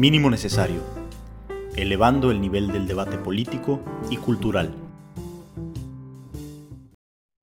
[0.00, 0.80] Mínimo necesario,
[1.76, 4.74] elevando el nivel del debate político y cultural.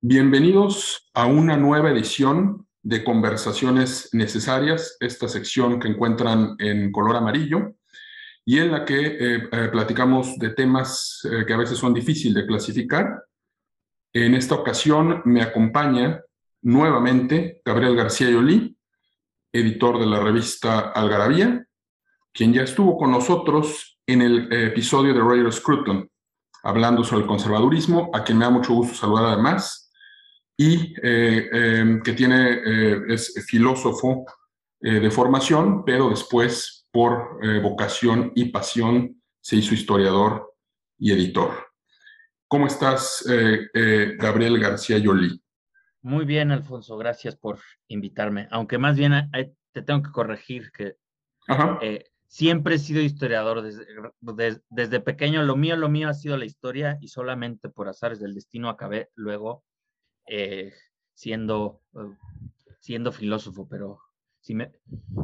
[0.00, 7.76] Bienvenidos a una nueva edición de Conversaciones Necesarias, esta sección que encuentran en color amarillo
[8.44, 12.34] y en la que eh, eh, platicamos de temas eh, que a veces son difíciles
[12.34, 13.22] de clasificar.
[14.12, 16.20] En esta ocasión me acompaña
[16.62, 18.76] nuevamente Gabriel García Yolí,
[19.52, 21.64] editor de la revista Algarabía,
[22.38, 26.08] quien ya estuvo con nosotros en el episodio de Roger Scruton,
[26.62, 29.90] hablando sobre el conservadurismo, a quien me da mucho gusto saludar además,
[30.56, 34.24] y que tiene, es filósofo
[34.80, 40.54] de formación, pero después por eh, vocación y pasión se hizo historiador
[40.98, 41.66] y editor.
[42.46, 45.40] ¿Cómo estás, eh, eh, Gabriel García Yoli?
[46.02, 47.58] Muy bien, Alfonso, gracias por
[47.88, 48.48] invitarme.
[48.50, 49.12] Aunque más bien
[49.72, 50.96] te tengo que corregir que
[52.28, 53.84] siempre he sido historiador desde,
[54.70, 55.42] desde, pequeño.
[55.42, 59.10] Lo mío, lo mío ha sido la historia y solamente por azares del destino acabé
[59.14, 59.64] luego
[61.14, 61.80] siendo,
[62.80, 63.98] siendo filósofo, pero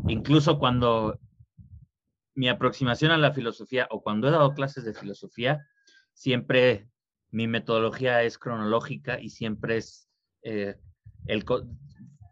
[0.08, 1.20] incluso cuando
[2.34, 5.64] mi aproximación a la filosofía o cuando he dado clases de filosofía,
[6.12, 6.88] siempre
[7.30, 10.08] mi metodología es cronológica y siempre es
[10.42, 10.76] eh,
[11.26, 11.44] el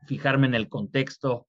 [0.06, 1.46] fijarme en el contexto.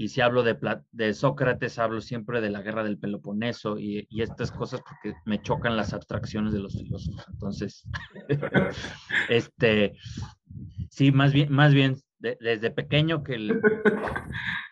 [0.00, 0.56] Y si hablo de,
[0.92, 5.76] de, Sócrates, hablo siempre de la guerra del Peloponeso y, estas cosas porque me chocan
[5.76, 7.22] las abstracciones de los filósofos.
[7.30, 7.86] Entonces,
[9.28, 9.92] este,
[10.88, 13.60] sí, más bien, más bien desde pequeño que,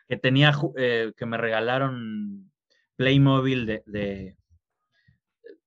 [0.08, 2.50] que tenía, eh, que me regalaron
[2.96, 4.34] Playmobil de, de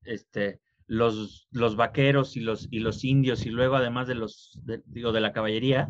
[0.02, 0.58] este,
[0.92, 5.22] los, los vaqueros y los, y los indios, y luego además de los, digo, de
[5.22, 5.88] la caballería,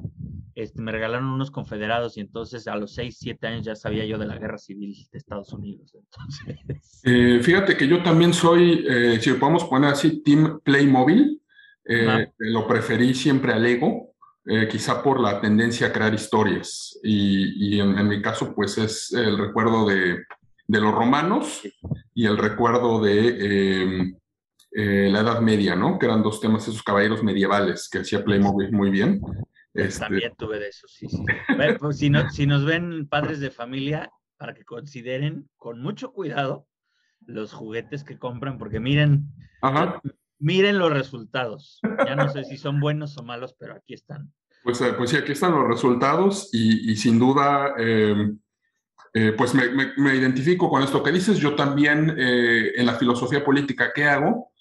[0.55, 4.17] este, me regalaron unos confederados y entonces a los 6, 7 años ya sabía yo
[4.17, 5.93] de la guerra civil de Estados Unidos.
[7.05, 11.43] Eh, fíjate que yo también soy, eh, si lo podemos poner así, Team Playmobil,
[11.85, 14.15] eh, lo preferí siempre al Lego,
[14.71, 19.37] quizá por la tendencia a crear historias y, y en, mi caso pues es el
[19.37, 20.23] recuerdo de
[20.73, 21.61] de los romanos
[22.15, 24.17] y el recuerdo de em,
[24.75, 25.99] eh, la Edad Media, ¿no?
[25.99, 29.21] Que eran dos temas, esos caballeros medievales que hacía Playmobil muy bien.
[29.75, 31.25] Este También tuve de eso, sí, sí.
[31.79, 36.67] Pues, si, no, si nos ven padres de familia, para que consideren con mucho cuidado
[37.27, 39.29] los juguetes que compran, porque miren,
[40.39, 41.79] miren los resultados.
[42.05, 44.33] Ya no sé si son buenos o malos, pero aquí están.
[44.65, 48.39] Pues, eh, pues sí, aquí están los resultados y, y sin duda em,
[49.15, 51.39] eh, pues me, identifico con esto que dices.
[51.39, 54.52] Yo también eh, en la filosofía política que hago,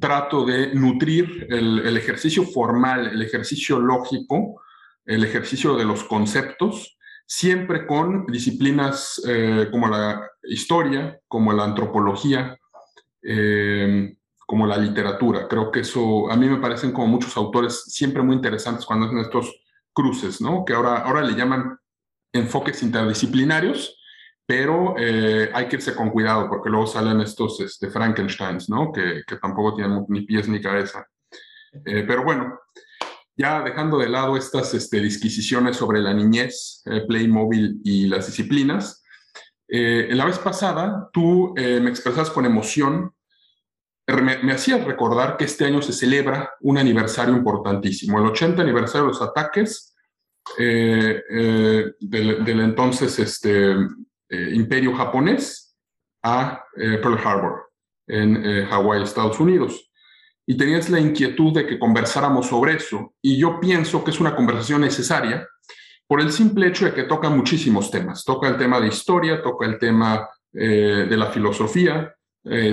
[0.00, 4.62] trato de nutrir el, ejercicio formal, el ejercicio lógico,
[5.04, 12.56] el ejercicio de los conceptos, siempre con disciplinas eh, como la historia, como la antropología,
[14.46, 15.46] como la literatura.
[15.46, 19.18] Creo que eso a mí me parecen como muchos autores siempre muy interesantes cuando hacen
[19.18, 19.62] estos
[19.92, 20.64] cruces, ¿no?
[20.64, 21.78] Que ahora, ahora le llaman
[22.32, 23.99] enfoques interdisciplinarios,
[24.50, 28.90] pero eh, hay que irse con cuidado porque luego salen estos este, Frankensteins, ¿no?
[28.90, 31.06] Que, que tampoco tienen ni pies ni cabeza.
[31.86, 32.58] Eh, pero bueno,
[33.36, 39.04] ya dejando de lado estas este, disquisiciones sobre la niñez, eh, Playmobil y las disciplinas,
[39.68, 43.14] en la vez pasada tú me expresas con emoción,
[44.08, 49.06] me, me hacías recordar que este año se celebra un aniversario importantísimo, el 80 aniversario
[49.06, 49.94] de los ataques
[50.58, 53.76] del, del, entonces este,
[54.32, 55.76] eh, imperio japonés
[56.22, 57.64] a eh, Pearl Harbor
[58.06, 59.90] en eh, Hawái, Estados Unidos.
[60.46, 63.12] Y tenías la inquietud de que conversáramos sobre eso.
[63.20, 65.48] Y yo pienso que es una conversación necesaria
[66.06, 68.24] por el simple hecho de que toca muchísimos temas.
[68.24, 72.12] Toca el tema de historia, toca el tema de la filosofía,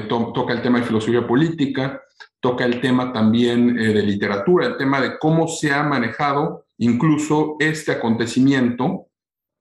[0.10, 2.02] toca el tema de filosofía política,
[2.40, 7.92] toca el tema también de literatura, el tema de cómo se ha manejado incluso este
[7.92, 9.10] acontecimiento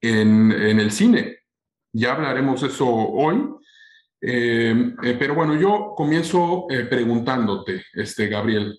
[0.00, 1.36] en, en el cine.
[1.96, 3.42] Ya hablaremos eso hoy.
[4.20, 8.78] Eh, eh, pero bueno, yo comienzo eh, preguntándote, este, Gabriel,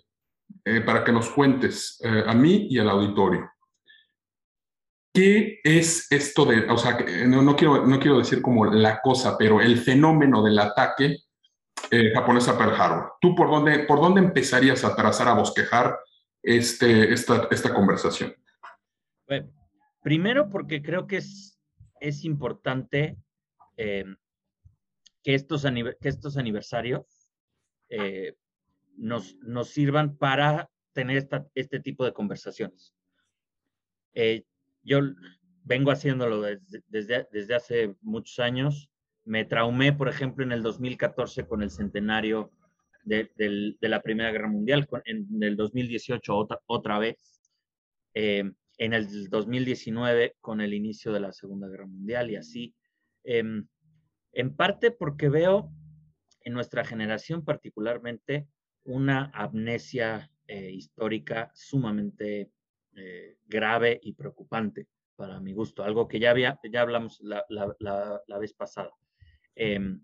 [0.85, 3.49] para que nos cuentes a mí y al auditorio.
[5.13, 9.61] ¿Qué es esto de, o sea, no, quiero, no quiero decir como la cosa, pero
[9.61, 11.19] el fenómeno del ataque
[12.13, 13.13] japonés a Pearl Harbor?
[13.21, 15.97] ¿Tú por dónde, por dónde empezarías a trazar, a bosquejar
[16.43, 18.35] este, esta, esta conversación?
[19.25, 19.49] Bueno,
[20.01, 21.56] primero porque creo que es
[22.01, 23.17] es importante
[23.77, 24.05] eh,
[25.23, 27.29] que, estos que estos aniversarios
[27.89, 28.35] eh,
[28.97, 32.93] nos, nos, sirvan para tener este tipo de conversaciones.
[34.13, 34.43] Eh,
[34.83, 34.99] yo
[35.63, 38.89] vengo haciéndolo desde, desde, hace muchos años.
[39.25, 42.51] me traumé, por ejemplo, en el 2014 con el centenario
[43.03, 47.41] de, la Primera Guerra Mundial, en el 2018 otra, otra vez,
[48.13, 52.75] eh, en el 2019 con el inicio de la Segunda Guerra Mundial y así.
[53.23, 53.67] Em,
[54.31, 55.71] en parte porque veo
[56.41, 58.47] en nuestra generación particularmente
[58.83, 62.51] una amnesia eh, histórica sumamente
[62.95, 68.37] eh, grave y preocupante para mi gusto, algo que ya, había, ya hablamos la, la,
[68.37, 68.91] vez pasada.
[69.55, 69.99] Em,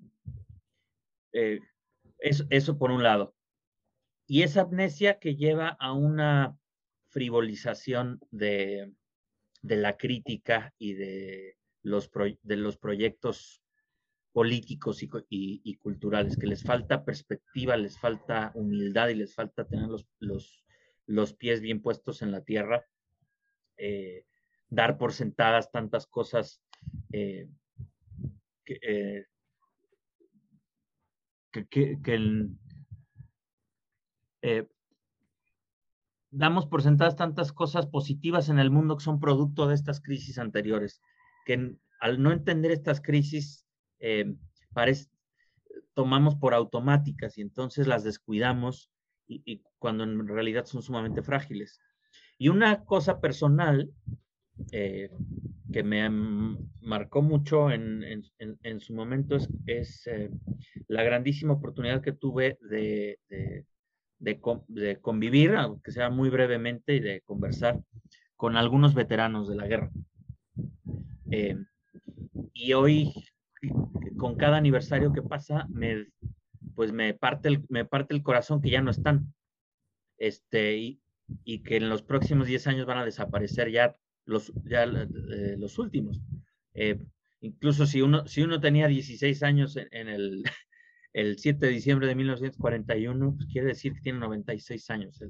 [1.32, 1.60] eh,
[2.18, 3.36] eso, eso por un lado.
[4.26, 6.58] Y esa amnesia que lleva a una
[7.14, 8.92] frivolización de,
[9.62, 12.10] de la crítica y de los,
[12.42, 13.64] de los proyectos
[14.32, 15.00] políticos
[15.30, 20.66] y, culturales, que les falta perspectiva, les falta humildad y les falta tener los, los,
[21.06, 22.84] los pies bien puestos en la tierra,
[23.78, 24.26] eh,
[24.70, 26.64] dar por sentadas tantas cosas
[27.12, 27.48] eh,
[28.66, 29.26] que, eh,
[31.52, 32.00] que,
[36.34, 40.40] damos por sentadas tantas cosas positivas en el mundo que son producto de estas crisis
[40.40, 41.02] anteriores,
[41.46, 43.66] que al no entender estas crisis,
[44.00, 44.36] eh,
[45.94, 48.90] tomamos por automáticas y entonces las descuidamos
[49.28, 51.80] y, cuando en realidad son sumamente frágiles.
[52.38, 53.92] Y una cosa personal
[54.72, 55.10] eh,
[55.72, 56.10] que me
[56.82, 58.04] marcó mucho en,
[58.38, 60.30] en, su momento es, es eh,
[60.88, 63.66] la grandísima oportunidad que tuve de, de,
[65.02, 67.82] convivir, aunque sea muy brevemente, y de conversar
[68.36, 69.92] con algunos veteranos de la guerra.
[71.32, 71.58] Eh,
[72.54, 73.14] y hoy,
[74.18, 76.08] con cada aniversario que pasa, me,
[76.76, 79.34] pues me parte, el, me parte el corazón que ya no están.
[80.18, 81.02] Este, y,
[81.44, 85.80] y que en los próximos 10 años van a desaparecer ya los, ya, eh, los
[85.80, 86.22] últimos.
[86.74, 87.00] Eh,
[87.42, 90.44] incluso si uno, si uno tenía 16 años en el,
[91.14, 95.24] el 7 de diciembre de 1941, pues quiere decir que tiene 96 años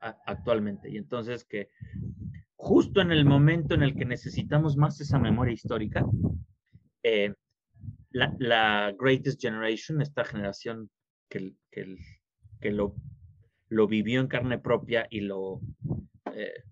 [0.00, 0.90] actualmente.
[0.90, 1.68] Y entonces que
[2.56, 6.04] justo en el momento en el que necesitamos más esa memoria histórica,
[7.02, 7.34] eh,
[8.10, 10.90] la, Greatest Generation, esta generación
[11.28, 11.96] que, que,
[12.60, 12.94] que lo,
[13.68, 15.60] lo, vivió en carne propia y lo,
[16.34, 16.62] eh,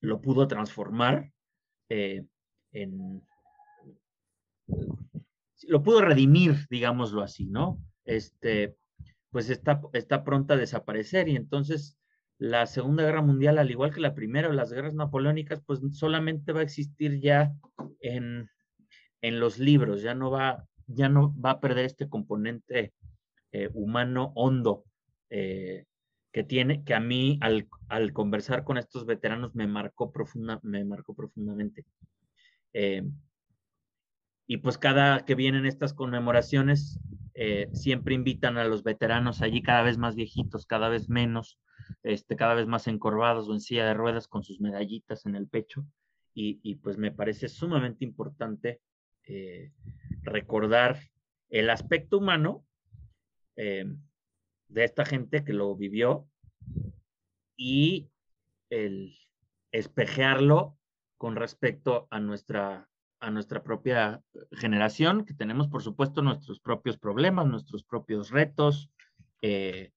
[0.00, 1.30] lo pudo transformar
[1.88, 2.24] eh,
[2.72, 3.22] en
[5.68, 7.78] lo pudo redimir, digámoslo así, ¿no?
[8.04, 8.76] Este,
[9.30, 11.98] pues está, está pronta a desaparecer y entonces
[12.38, 16.52] la Segunda Guerra Mundial, al igual que la Primera o las guerras napoleónicas, pues solamente
[16.52, 17.52] va a existir ya
[18.00, 18.48] en,
[19.20, 22.94] en los libros, ya no va, ya no va a perder este componente
[23.52, 24.84] eh, humano hondo
[25.28, 25.84] eh,
[26.32, 30.84] que tiene, que a mí al, al, conversar con estos veteranos me marcó, profunda, me
[30.84, 31.84] marcó profundamente.
[32.72, 33.02] Eh,
[34.50, 36.98] y pues cada que vienen estas conmemoraciones,
[37.34, 41.60] eh, siempre invitan a los veteranos allí cada vez más viejitos, cada vez menos,
[42.02, 45.46] este, cada vez más encorvados o en silla de ruedas con sus medallitas en el
[45.46, 45.86] pecho.
[46.34, 48.80] Y, pues me parece sumamente importante
[49.22, 49.70] eh,
[50.22, 50.98] recordar
[51.48, 52.66] el aspecto humano
[53.54, 53.84] eh,
[54.66, 56.26] de esta gente que lo vivió
[57.56, 58.10] y
[58.68, 59.16] el
[59.70, 60.76] espejearlo
[61.18, 62.89] con respecto a nuestra
[63.20, 64.22] a nuestra propia
[64.52, 68.90] generación, que tenemos, por supuesto, nuestros propios problemas, nuestros propios retos,
[69.42, 69.92] eh,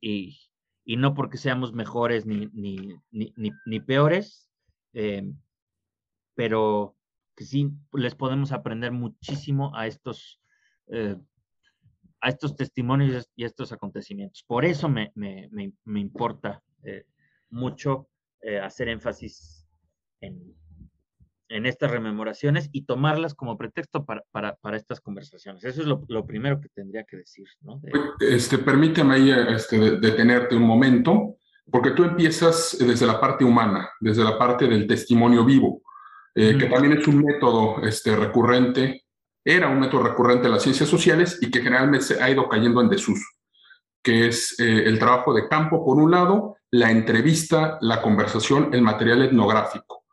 [0.00, 0.38] y,
[0.86, 4.48] no porque seamos mejores ni, ni, peores,
[4.92, 5.32] eh,
[6.34, 6.96] pero
[7.34, 10.40] que sí les podemos aprender muchísimo a estos,
[10.88, 11.16] eh,
[12.20, 14.44] a estos testimonios y estos acontecimientos.
[14.46, 15.48] Por eso me, me,
[15.84, 16.62] me importa
[17.48, 18.08] mucho
[18.62, 19.66] hacer énfasis
[20.20, 20.54] en,
[21.48, 25.64] en estas rememoraciones y tomarlas como pretexto para, para, para estas conversaciones.
[25.64, 27.46] Eso es lo, lo, primero que tendría que decir.
[27.60, 27.80] ¿no?
[28.20, 31.36] Este, permíteme ahí este, detenerte un momento,
[31.70, 35.82] porque tú empiezas desde la parte humana, desde la parte del testimonio vivo,
[36.34, 39.04] eh, que también es un método este, recurrente,
[39.44, 42.88] era un método recurrente en las ciencias sociales y que generalmente ha ido cayendo en
[42.88, 43.24] desuso,
[44.02, 48.82] que es eh, el trabajo de campo, por un lado, la entrevista, la conversación, el
[48.82, 50.03] material etnográfico.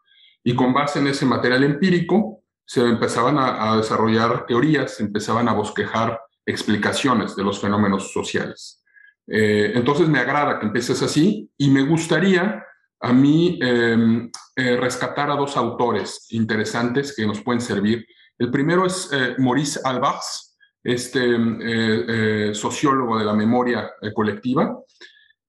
[0.44, 5.54] Y con base en ese material empírico, se empezaban a, desarrollar teorías, se empezaban a
[5.54, 8.82] bosquejar explicaciones de los fenómenos sociales.
[9.28, 12.66] Eh, entonces me agrada que empieces así y me gustaría
[13.02, 18.06] a mí em, eh, rescatar a dos autores interesantes que nos pueden servir.
[18.38, 24.80] El primero es eh, Maurice Albers, este sociólogo de la memoria colectiva.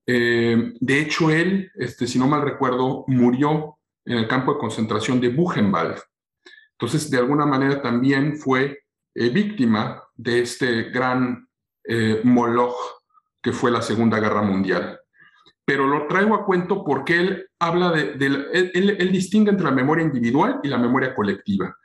[0.05, 5.29] de hecho, él, este, si no mal recuerdo, murió en el campo de concentración de
[5.29, 5.99] Buchenwald.
[6.73, 8.83] Entonces, de alguna manera también fue
[9.15, 11.47] eh, víctima de este gran
[11.85, 12.75] eh, moloch
[13.43, 14.99] que fue la Segunda Guerra Mundial.
[15.65, 18.17] Pero lo traigo a cuento porque él habla de,
[18.53, 21.77] él, distingue entre la memoria individual y la memoria colectiva.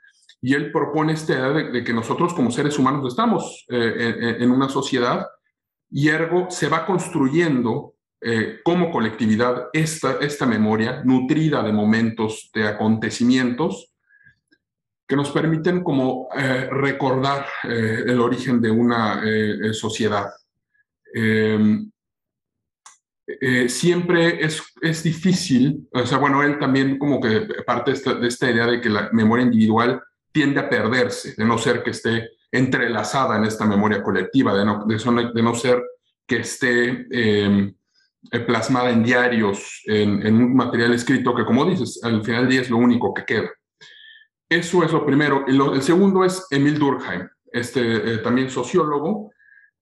[0.42, 4.70] Y él propone esta idea de, que nosotros como seres humanos estamos eh, en, una
[4.70, 5.28] sociedad
[5.90, 7.96] y ergo se va construyendo
[8.64, 13.92] como colectividad esta, esta memoria nutrida de momentos, de acontecimientos,
[15.08, 20.28] que nos permiten como eh, recordar eh, el origen de una eh, sociedad.
[21.14, 21.90] Em,
[23.68, 28.28] siempre es, es, difícil, o sea, bueno, él también como que parte de esta, de
[28.28, 32.30] esta, idea de que la memoria individual tiende a perderse, de no ser que esté
[32.50, 35.84] entrelazada en esta memoria colectiva, de no, de, de no ser
[36.26, 37.74] que esté em,
[38.46, 42.69] plasmada en diarios, en, un material escrito que, como dices, al final del día es
[42.69, 43.50] lo único que queda.
[44.50, 45.46] Eso es lo primero.
[45.48, 49.31] Y el segundo es Emil Durkheim, este, eh, también sociólogo,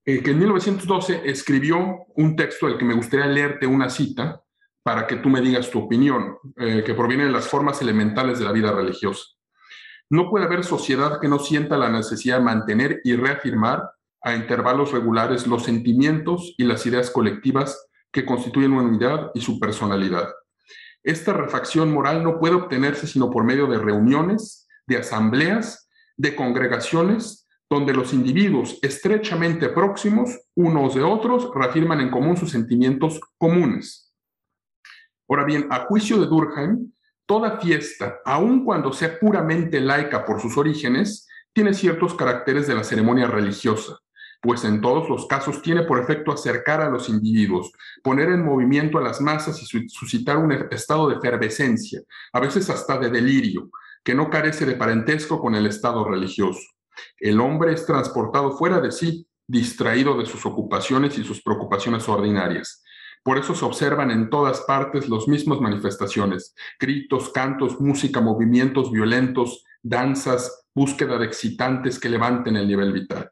[0.04, 4.42] eh, que en 1912 escribió un texto del que me gustaría leerte una cita
[4.84, 8.46] para que tú me digas tu opinión, eh, que proviene de las formas elementales de
[8.46, 9.24] la vida religiosa.
[10.12, 13.82] No puede haber sociedad que no sienta la necesidad de mantener y reafirmar
[14.22, 19.60] a intervalos regulares los sentimientos y las ideas colectivas que constituyen una unidad y su
[19.60, 20.30] personalidad.
[21.04, 27.46] Esta refacción moral no puede obtenerse sino por medio de reuniones, de asambleas, de congregaciones,
[27.70, 34.14] donde los individuos estrechamente próximos unos de otros reafirman en común sus sentimientos comunes.
[35.28, 36.94] Ahora bien, a juicio de Durkheim,
[37.26, 42.86] toda fiesta, aun cuando sea puramente laica por sus orígenes, tiene ciertos caracteres de la
[42.86, 44.00] ceremonia religiosa,
[44.46, 47.72] pues en todos los casos tiene por efecto acercar a los individuos,
[48.04, 53.00] poner en movimiento a las masas y suscitar un estado de efervescencia, a veces hasta
[53.00, 53.72] de delirio,
[54.04, 56.62] que no carece de parentesco con el estado religioso.
[57.18, 62.84] El hombre es transportado fuera de sí, distraído de sus ocupaciones y sus preocupaciones ordinarias.
[63.24, 69.66] Por eso se observan en todas partes las mismas manifestaciones, gritos, cantos, música, movimientos violentos,
[69.82, 73.32] danzas, búsqueda de excitantes que levanten el nivel vital.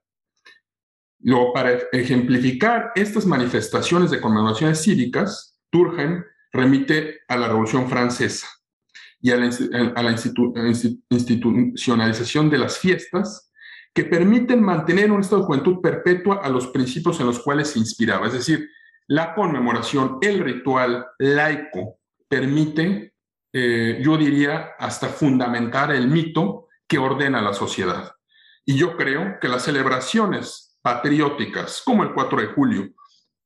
[1.23, 8.47] Luego, para ejemplificar estas manifestaciones de conmemoraciones cívicas, Durkheim remite a la Revolución Francesa
[9.21, 9.45] y a la,
[11.09, 13.51] institucionalización de las fiestas
[13.93, 17.79] que permiten mantener un estado de juventud perpetua a los principios en los cuales se
[17.79, 18.27] inspiraba.
[18.27, 18.69] Es decir,
[19.07, 23.13] la conmemoración, el ritual laico, permite,
[23.53, 28.11] eh, yo diría, hasta fundamentar el mito que ordena la sociedad.
[28.65, 32.89] Y yo creo que las celebraciones patrióticas, como el 4 de julio,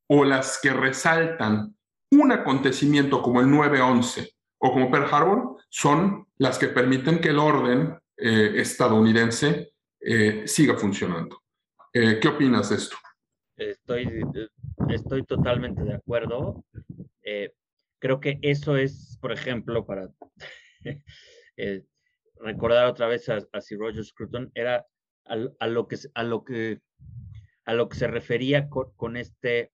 [0.10, 1.77] o las que resaltan
[2.12, 4.29] un acontecimiento como el 9-11
[4.60, 10.75] o como Pearl Harbor, son las que permiten que el orden eh, estadounidense eh, siga
[10.75, 11.44] funcionando.
[11.94, 12.98] Eh, ¿Qué opinas de esto?
[13.56, 14.24] Estoy,
[14.89, 16.63] estoy totalmente de acuerdo.
[18.00, 20.10] creo que eso es, por ejemplo, para
[22.39, 24.86] recordar otra vez a, Sir Roger Scruton, era
[25.25, 26.79] a, lo que, a lo que
[27.68, 29.74] a lo que se refería con, este,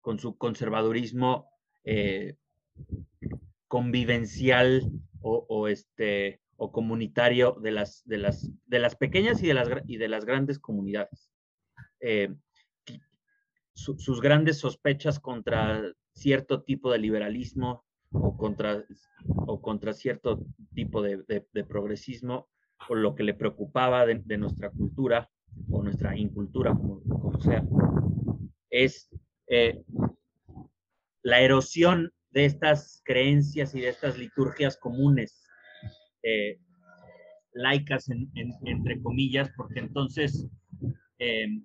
[0.00, 1.50] con su conservadurismo
[1.84, 2.36] eh,
[3.68, 9.68] convivencial o, este, o comunitario de las, de, las, de las pequeñas y de las,
[9.86, 11.30] y de las grandes comunidades.
[12.00, 12.34] Eh,
[13.74, 15.82] sus grandes sospechas contra
[16.14, 18.84] cierto tipo de liberalismo o contra,
[19.46, 20.44] o contra cierto
[20.74, 22.48] tipo de, progresismo,
[22.88, 25.30] o lo que le preocupaba de nuestra cultura,
[25.70, 27.64] o nuestra incultura, como, sea,
[28.70, 29.08] es
[29.48, 29.82] eh,
[31.22, 35.44] la erosión de estas creencias y de estas liturgias comunes,
[36.22, 36.58] eh,
[37.52, 40.46] laicas entre comillas, porque entonces
[41.18, 41.64] em,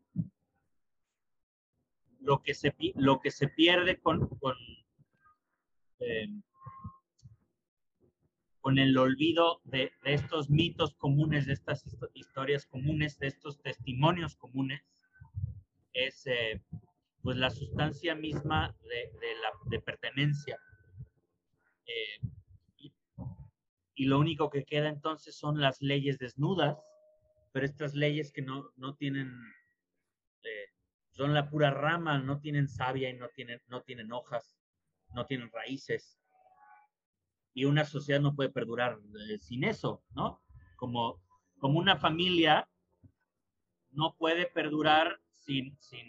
[2.20, 4.56] lo, que se, lo que se pierde con, con
[6.00, 6.42] em,
[8.64, 14.82] con el olvido de, estos mitos comunes, de estas historias comunes, de estos testimonios comunes,
[15.92, 16.64] es eh,
[17.22, 20.58] pues la sustancia misma de, la, pertenencia.
[21.86, 22.22] Eh,
[23.96, 26.78] y, lo único que queda entonces son las leyes desnudas,
[27.52, 29.30] pero estas leyes que no, no tienen,
[30.44, 30.70] eh,
[31.12, 34.56] son la pura rama, no tienen savia y no tienen, no tienen hojas,
[35.14, 36.23] no tienen raíces
[37.54, 40.42] y una sociedad no puede perdurar eh, sin eso, ¿no?
[40.76, 41.22] Como,
[41.60, 42.68] como una familia
[43.92, 46.08] no puede perdurar sin, sin,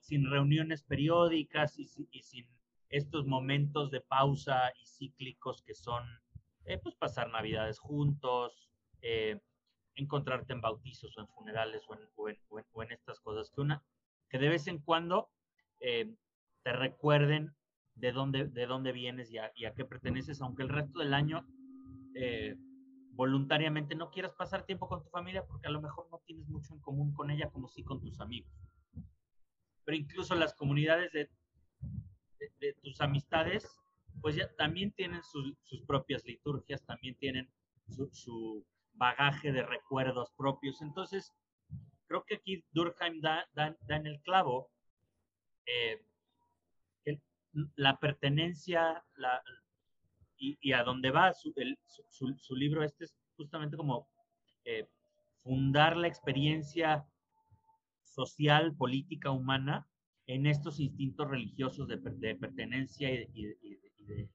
[0.00, 2.48] sin, reuniones periódicas y, sin
[2.88, 6.04] estos momentos de pausa y cíclicos que son
[6.64, 8.68] eh, pues pasar navidades juntos,
[9.02, 9.40] eh,
[9.94, 11.84] encontrarte en bautizos o en funerales
[12.16, 12.28] o
[12.82, 13.84] en, estas cosas, que, una,
[14.28, 15.30] que de vez en cuando
[15.78, 17.54] te recuerden
[17.98, 21.46] de dónde, de dónde vienes y a, qué perteneces, aunque el resto del año
[23.18, 26.72] voluntariamente no quieras pasar tiempo con tu familia porque a lo mejor no tienes mucho
[26.72, 28.52] en común con ella como sí con tus amigos.
[29.84, 31.28] Pero incluso las comunidades de,
[32.60, 33.66] de, tus amistades,
[34.20, 37.50] pues ya también tienen sus propias liturgias, también tienen
[38.12, 40.80] su, bagaje de recuerdos propios.
[40.80, 41.34] Entonces,
[42.06, 44.70] creo que aquí Durkheim da, da, en el clavo
[45.66, 46.04] eh,
[47.76, 49.42] la pertenencia la,
[50.36, 51.52] y, a dónde va su,
[52.10, 54.08] su, libro este es justamente como
[54.64, 54.88] eh,
[55.42, 57.06] fundar la experiencia
[58.02, 59.86] social, política, humana
[60.26, 61.98] en estos instintos religiosos de,
[62.36, 64.28] pertenencia y, eh,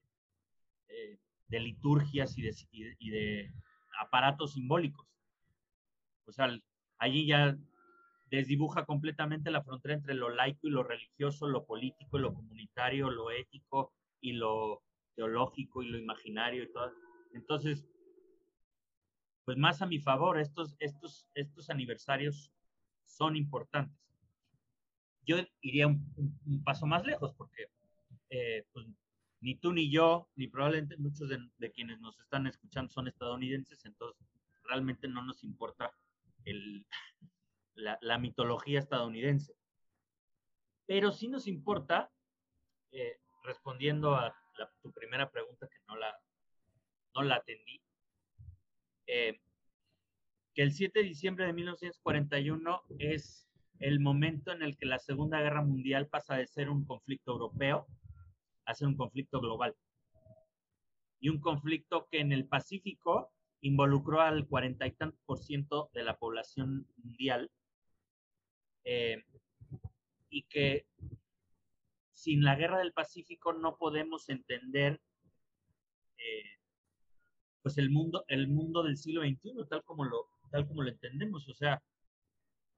[1.48, 3.54] de, liturgias y de,
[4.00, 5.08] aparatos simbólicos.
[6.26, 6.50] O sea,
[6.98, 7.58] allí ya
[8.38, 13.10] desdibuja completamente la frontera entre lo laico y lo religioso, lo político y lo comunitario,
[13.10, 14.82] lo ético y lo
[15.16, 16.92] teológico y lo imaginario y todo.
[17.34, 17.86] Entonces,
[19.46, 22.52] pues más a mi favor, estos, estos, estos aniversarios
[23.04, 24.04] son importantes
[25.26, 27.70] yo iría un, paso más lejos porque
[28.30, 28.86] eh, pues,
[29.42, 34.26] ni tú ni yo, ni probablemente muchos de, quienes nos están escuchando son estadounidenses, entonces
[34.64, 35.92] realmente no nos importa
[36.46, 36.86] el,
[37.76, 39.54] la, mitología estadounidense.
[40.86, 42.12] Pero sí nos importa,
[42.92, 44.36] eh, respondiendo a
[44.82, 46.16] tu primera pregunta que no la,
[47.16, 47.82] no la atendí,
[49.08, 49.40] eh,
[50.54, 53.50] que el 7 de diciembre de 1941 es
[53.80, 57.88] el momento en el que la Segunda Guerra Mundial pasa de ser un conflicto europeo
[58.66, 59.76] a ser un conflicto global.
[61.20, 66.04] Y un conflicto que en el Pacífico involucró al cuarenta y tantos por ciento de
[66.04, 67.50] la población mundial
[68.84, 69.24] eh,
[70.30, 70.86] y que
[72.12, 75.02] sin la guerra del Pacífico no podemos entender
[76.18, 76.60] eh,
[77.62, 81.48] pues el mundo, el mundo del siglo XXI tal como lo, tal como lo entendemos.
[81.48, 81.84] O sea,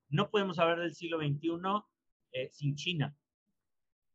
[0.10, 1.50] no podemos hablar del siglo XXI
[2.32, 3.16] eh, sin China,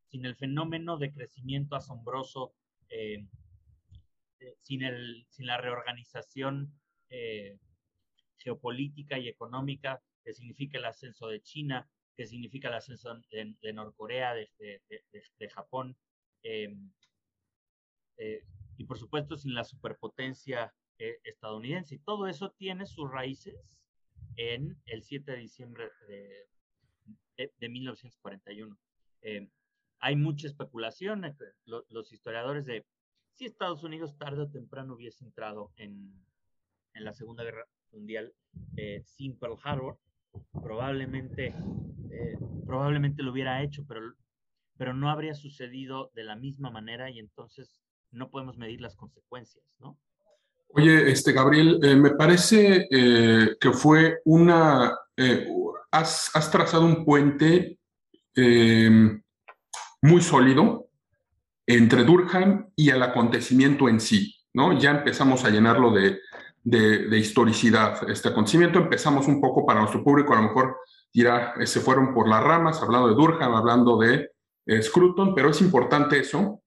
[0.09, 2.55] sin el fenómeno de crecimiento asombroso,
[4.63, 6.75] sin, el, sin la reorganización
[8.39, 14.35] geopolítica y económica que significa el ascenso de China, que significa el ascenso de, Norcorea,
[14.35, 15.97] de, de Japón,
[18.77, 21.95] y por supuesto sin la superpotencia estadounidense.
[21.95, 23.55] Y todo eso tiene sus raíces
[24.37, 28.79] en el 7 de diciembre de, 1941.
[29.23, 29.49] Eh,
[29.99, 32.85] hay mucha especulación, eh, los historiadores de
[33.35, 36.13] si Estados Unidos tarde o temprano hubiese entrado en,
[36.95, 38.35] en la Segunda Guerra Mundial
[38.77, 39.99] eh, sin Pearl Harbor,
[40.63, 41.55] probablemente,
[42.67, 44.01] probablemente lo hubiera hecho, pero,
[44.77, 49.65] pero no habría sucedido de la misma manera y entonces no podemos medir las consecuencias,
[49.79, 49.99] ¿no?
[50.73, 55.49] Oye, este, Gabriel, eh, me parece eh, que fue una, eh,
[55.91, 57.79] has, trazado un puente
[58.37, 59.21] em,
[60.03, 60.89] muy sólido
[61.67, 64.79] entre Durkheim y el acontecimiento en sí, ¿no?
[64.79, 66.21] Ya empezamos a llenarlo de,
[66.63, 68.09] de, historicidad.
[68.09, 70.77] Este acontecimiento empezamos un poco para nuestro público, a lo mejor
[71.13, 74.31] dirá, se fueron por las ramas, hablando de Durkheim, hablando de
[74.83, 76.61] Scruton, pero es importante eso,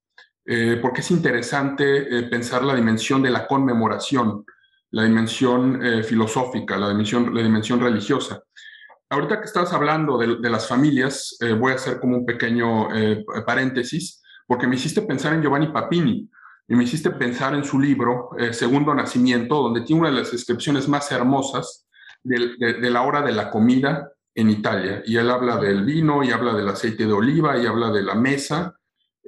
[0.45, 4.45] eh, porque es interesante eh, pensar la dimensión de la conmemoración,
[4.91, 8.43] la dimensión eh, filosófica, la dimensión, la dimensión religiosa.
[9.09, 12.87] Ahorita que estás hablando de, de las familias, voy a hacer como un pequeño
[13.45, 16.27] paréntesis, porque me hiciste pensar en Giovanni Papini
[16.67, 20.87] y me hiciste pensar en su libro Segundo Nacimiento, donde tiene una de las descripciones
[20.87, 21.87] más hermosas
[22.23, 25.03] de, la hora de la comida en Italia.
[25.05, 28.15] Y él habla del vino, y habla del aceite de oliva, y habla de la
[28.15, 28.77] mesa,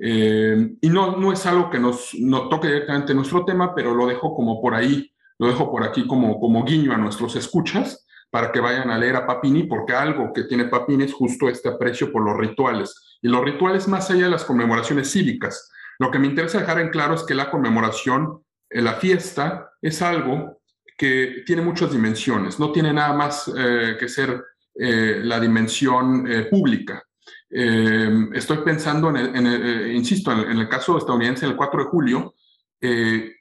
[0.02, 4.08] eh, y no, no es algo que nos no toque directamente nuestro tema, pero lo
[4.08, 8.52] dejo como por ahí, lo dejo por aquí como, como guiño a nuestros escuchas para
[8.52, 12.12] que vayan a leer a Papini, porque algo que tiene Papini es justo este aprecio
[12.12, 13.18] por los rituales.
[13.22, 15.72] Y los rituales más allá de las conmemoraciones cívicas.
[16.00, 20.02] Lo que me interesa dejar en claro es que la conmemoración, eh, la fiesta, es
[20.02, 20.62] algo
[20.98, 24.44] que tiene muchas dimensiones, no tiene nada más eh, que ser
[24.78, 27.02] la dimensión pública.
[27.50, 32.36] Eh, estoy pensando, en, eh, insisto, en, el caso estadounidense, el 4 de julio,
[32.82, 33.32] eh,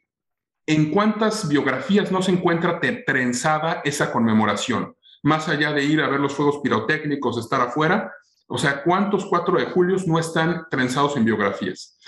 [0.66, 4.94] ¿en cuántas biografías no se encuentra trenzada esa conmemoración?
[5.24, 8.12] Más allá de ir a ver los fuegos pirotécnicos, estar afuera,
[8.46, 11.98] O sea, ¿cuántos 4 de julio no están trenzados en biografías?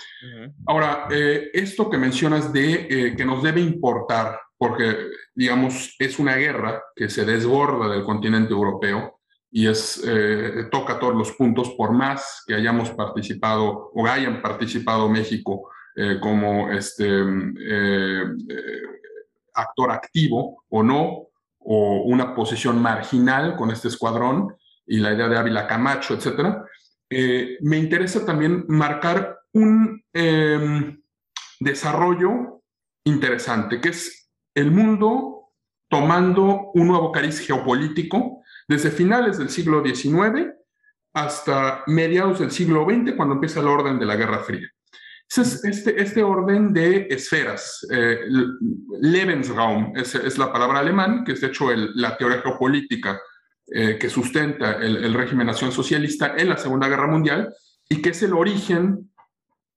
[0.65, 6.35] Ahora, eh, esto que mencionas de eh, que nos debe importar, porque, digamos, es una
[6.35, 9.19] guerra que se desborda del continente europeo
[9.49, 15.09] y es, eh, toca todos los puntos, por más que hayamos participado o hayan participado
[15.09, 15.69] México
[16.21, 17.09] como este,
[19.55, 24.55] actor activo o no, o una posición marginal con este escuadrón,
[24.87, 26.65] y la idea de Ávila Camacho, etcétera,
[27.09, 31.01] eh, me interesa también marcar un em,
[31.59, 32.63] desarrollo
[33.05, 35.51] interesante, que es el mundo
[35.89, 40.53] tomando un nuevo cariz geopolítico desde finales del siglo XIX
[41.13, 44.67] hasta mediados del siglo XX, cuando empieza el orden de la Guerra Fría.
[45.29, 48.19] Es este, este orden de esferas, eh,
[49.01, 53.19] Lebensraum es, es, la palabra alemán, que es de hecho la teoría geopolítica
[53.69, 57.53] eh, que sustenta el, régimen nación socialista en la Segunda Guerra Mundial
[57.89, 59.11] y que es el origen,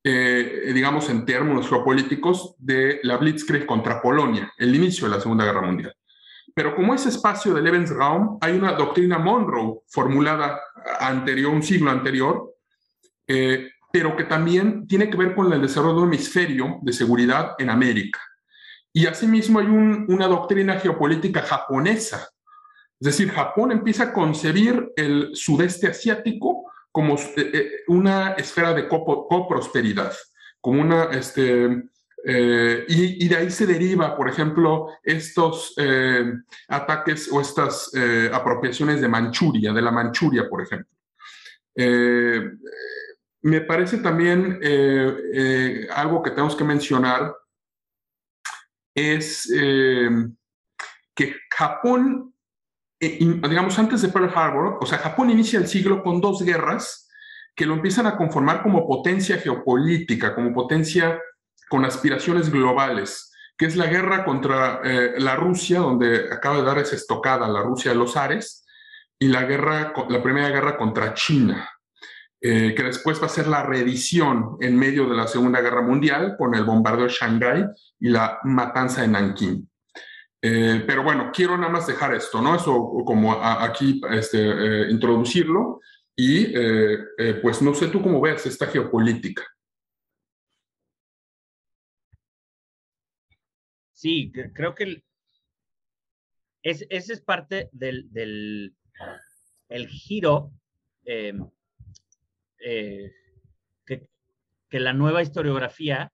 [0.05, 5.44] eh, digamos en términos geopolíticos, de la Blitzkrieg contra Polonia, el inicio de la Segunda
[5.44, 5.94] Guerra Mundial.
[6.55, 10.61] Pero como ese espacio de Lebensraum, hay una doctrina Monroe formulada
[11.00, 12.55] anterior, un siglo anterior,
[13.26, 17.55] eh, pero que también tiene que ver con el desarrollo de un hemisferio de seguridad
[17.59, 18.20] en América.
[18.92, 22.29] Y asimismo hay una doctrina geopolítica japonesa
[23.01, 28.87] es decir, Japón empieza a concebir el sudeste asiático como eh, eh, una esfera de
[28.87, 30.13] coprosperidad,
[30.61, 31.85] como una, este,
[32.27, 35.75] eh, y, de ahí se deriva, por ejemplo, estos
[36.69, 37.91] ataques o estas
[38.33, 40.95] apropiaciones de Manchuria, de la Manchuria, por ejemplo.
[43.43, 44.61] me parece también
[45.91, 47.35] algo que tenemos que mencionar
[48.95, 49.49] es
[51.15, 52.30] que Japón
[53.01, 57.09] digamos, antes de Pearl Harbor, o sea, Japón inicia el siglo con dos guerras
[57.57, 61.19] que lo empiezan a conformar como potencia geopolítica, como potencia
[61.69, 66.79] con aspiraciones globales, que es la guerra contra eh, la Rusia, donde acaba de dar
[66.79, 68.67] esa estocada la Rusia de los Ares,
[69.19, 71.71] y la, guerra, la primera guerra contra China,
[72.41, 76.37] eh, que después va a ser la reedición en medio de la Segunda Guerra Mundial
[76.39, 77.67] con el bombardeo de Shanghái
[77.99, 79.70] y la matanza de Nankín.
[80.42, 82.57] Eh, pero bueno, quiero nada más dejar esto, ¿no?
[82.57, 82.72] Eso
[83.05, 85.81] como aquí este, eh, introducirlo
[86.16, 89.42] y eh, pues no sé tú cómo ves esta geopolítica.
[93.92, 95.03] Sí, creo que
[96.62, 98.74] ese es parte del,
[99.68, 100.53] el giro
[101.05, 101.46] em,
[102.57, 104.09] que,
[104.70, 106.11] que, la nueva historiografía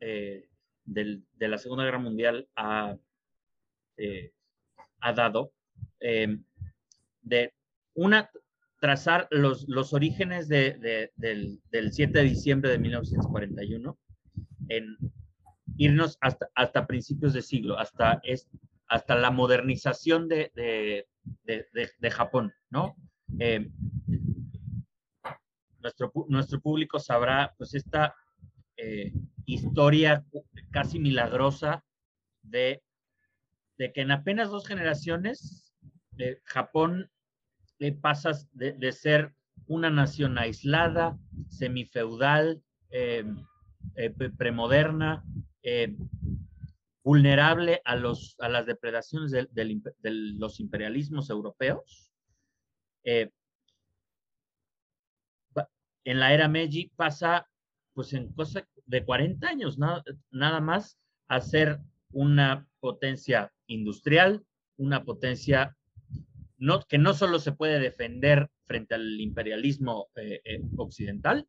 [0.00, 2.96] de la Segunda Guerra Mundial ha
[3.98, 4.32] eh,
[5.00, 5.52] ha dado,
[6.00, 6.44] em,
[7.22, 7.52] de
[7.94, 8.30] una,
[8.80, 13.98] trazar los, los orígenes de, del, 7 de diciembre de 1941,
[14.68, 14.96] en
[15.76, 18.48] irnos hasta, hasta principios de siglo, hasta, es,
[18.86, 21.06] hasta la modernización de,
[21.44, 22.96] de Japón, ¿no?
[23.38, 23.70] Em,
[25.80, 28.14] nuestro, nuestro público sabrá, pues, esta
[28.76, 29.12] eh,
[29.44, 30.24] historia
[30.70, 31.84] casi milagrosa
[32.42, 32.82] de
[33.78, 35.72] de que en apenas dos generaciones
[36.18, 37.10] eh, Japón
[37.78, 39.34] le pasa de, ser
[39.68, 41.16] una nación aislada,
[41.48, 42.60] semifeudal,
[42.90, 43.24] eh,
[43.94, 45.24] eh, premoderna,
[47.04, 52.12] vulnerable a, los, a las depredaciones de, los imperialismos europeos.
[53.04, 53.30] en
[56.04, 57.48] la era Meiji pasa,
[57.94, 61.78] pues en cosa de 40 años, nada, nada más, a ser
[62.10, 64.44] una potencia industrial,
[64.76, 65.76] una potencia
[66.88, 71.46] que no solo se puede defender frente al imperialismo eh, eh, occidental,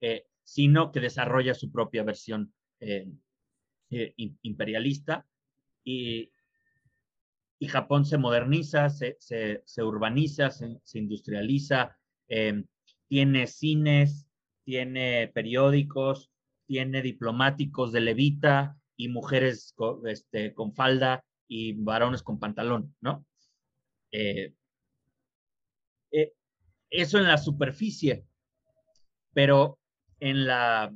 [0.00, 2.52] eh, sino que desarrolla su propia versión
[4.42, 5.26] imperialista.
[5.84, 6.32] Y,
[7.68, 9.18] Japón se moderniza, se,
[9.82, 11.94] urbaniza, se, industrializa,
[13.06, 14.26] tiene cines,
[14.64, 16.30] tiene periódicos,
[16.66, 19.74] tiene diplomáticos de levita y mujeres
[20.06, 23.26] este, con falda y varones con pantalón, ¿no?
[24.12, 24.54] Eh,
[26.12, 26.32] eh,
[26.88, 28.24] eso en la superficie,
[29.34, 29.80] pero
[30.20, 30.94] en la...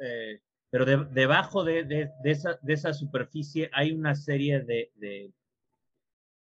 [0.00, 4.92] Eh, pero debajo de, esa, superficie hay una serie de,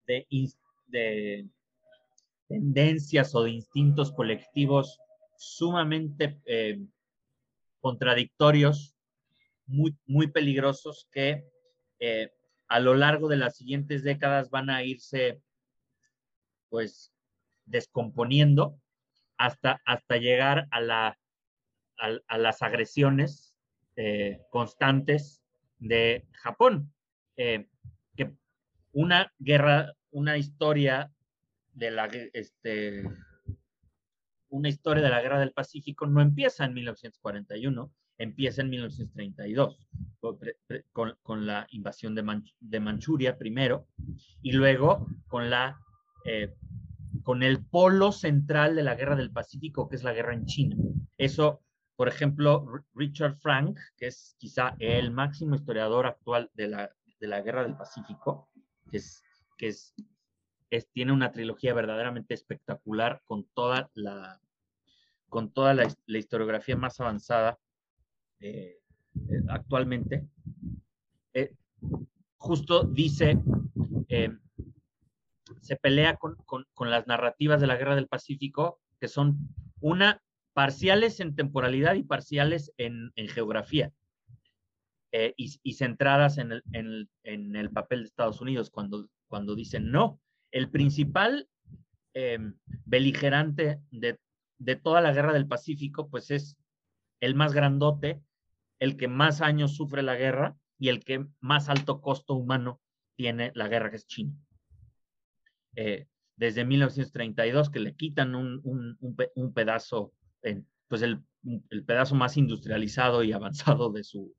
[0.05, 1.47] de,
[2.49, 4.99] tendencias o de instintos colectivos
[5.37, 6.37] sumamente
[7.79, 8.93] contradictorios,
[9.67, 11.45] muy, muy peligrosos que
[11.99, 12.31] eh,
[12.67, 15.41] a lo largo de las siguientes décadas van a irse,
[16.69, 17.11] pues,
[17.65, 18.79] descomponiendo
[19.37, 21.19] hasta, hasta llegar a, la,
[21.97, 23.55] a, las agresiones
[23.95, 25.41] eh, constantes
[25.79, 26.93] de Japón.
[27.37, 27.67] Eh,
[28.15, 28.31] que
[28.91, 31.11] una guerra, una historia
[31.73, 33.03] de la, este,
[34.49, 39.87] una historia de la guerra del Pacífico no empieza en 1941, empieza en 1932,
[40.91, 43.87] con, con la invasión de, de, Manchuria primero,
[44.41, 45.79] y luego con, la,
[46.25, 46.53] eh,
[47.23, 50.75] con el polo central de la guerra del Pacífico, que es la guerra en China.
[51.17, 51.63] Eso,
[51.95, 57.41] por ejemplo, Richard Frank, que es quizá el máximo historiador actual de la, de la
[57.41, 58.49] guerra del Pacífico,
[58.91, 59.23] que es,
[59.57, 59.95] que es,
[60.69, 64.41] es, tiene una trilogía verdaderamente espectacular con toda la,
[65.29, 67.57] con toda la, la historiografía más avanzada
[68.41, 68.79] eh,
[69.29, 70.27] eh, actualmente,
[71.33, 71.53] eh,
[72.37, 73.37] justo dice,
[75.61, 76.37] se pelea con,
[76.89, 79.37] las narrativas de la Guerra del Pacífico, que son
[79.81, 80.21] una,
[80.53, 83.91] parciales en temporalidad y parciales en, geografía,
[85.35, 90.19] y, centradas en el, papel de Estados Unidos, cuando, cuando dicen no,
[90.51, 91.47] el principal
[92.85, 94.17] beligerante de,
[94.59, 96.57] de toda la Guerra del Pacífico, pues es
[97.19, 98.21] el más grandote,
[98.79, 102.81] el que más años sufre la guerra y el que más alto costo humano
[103.15, 104.33] tiene la guerra, que es China.
[105.75, 110.13] Eh, desde 1932, que le quitan un, un, pedazo,
[110.87, 111.21] pues el,
[111.85, 114.33] pedazo más industrializado y avanzado de su,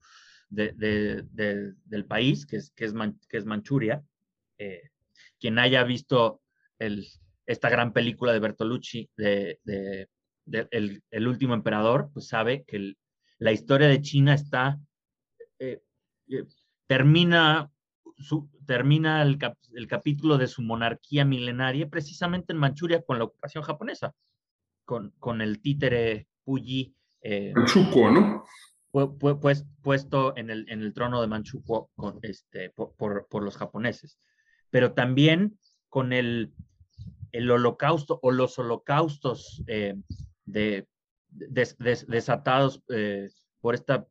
[0.48, 2.94] del país, que es, que es,
[3.29, 4.03] que es Manchuria.
[4.57, 4.90] Eh,
[5.38, 6.40] quien haya visto
[6.79, 7.07] el,
[7.44, 9.61] esta gran película de Bertolucci, de,
[10.70, 12.98] el, el, último emperador, pues sabe que el,
[13.40, 14.79] la historia de China está,
[15.59, 15.83] eh,
[16.29, 16.44] eh,
[16.87, 17.72] termina,
[18.18, 19.38] su, termina el,
[19.88, 24.14] capítulo de su monarquía milenaria precisamente en Manchuria con la ocupación japonesa,
[24.85, 26.94] con, con el títere Puyi.
[27.22, 28.44] Eh, Manchukuo, ¿no?
[28.92, 32.94] Pues, puesto en el, en el trono de Manchukuo con, este, por,
[33.26, 34.18] por, los japoneses.
[34.68, 36.53] Pero también con el,
[37.33, 39.62] el holocausto o los holocaustos
[40.44, 40.87] de
[41.30, 43.28] desatados eh,
[43.60, 44.06] por esta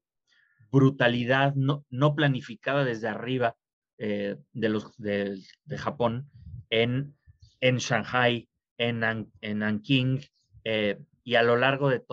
[0.72, 3.56] brutalidad no, no, planificada desde arriba
[3.98, 5.42] eh, de, los, de,
[5.78, 6.30] Japón
[6.70, 7.16] en,
[7.60, 9.04] en Shanghai, en,
[9.42, 10.22] en Nanking
[10.64, 12.04] eh, y a lo largo de,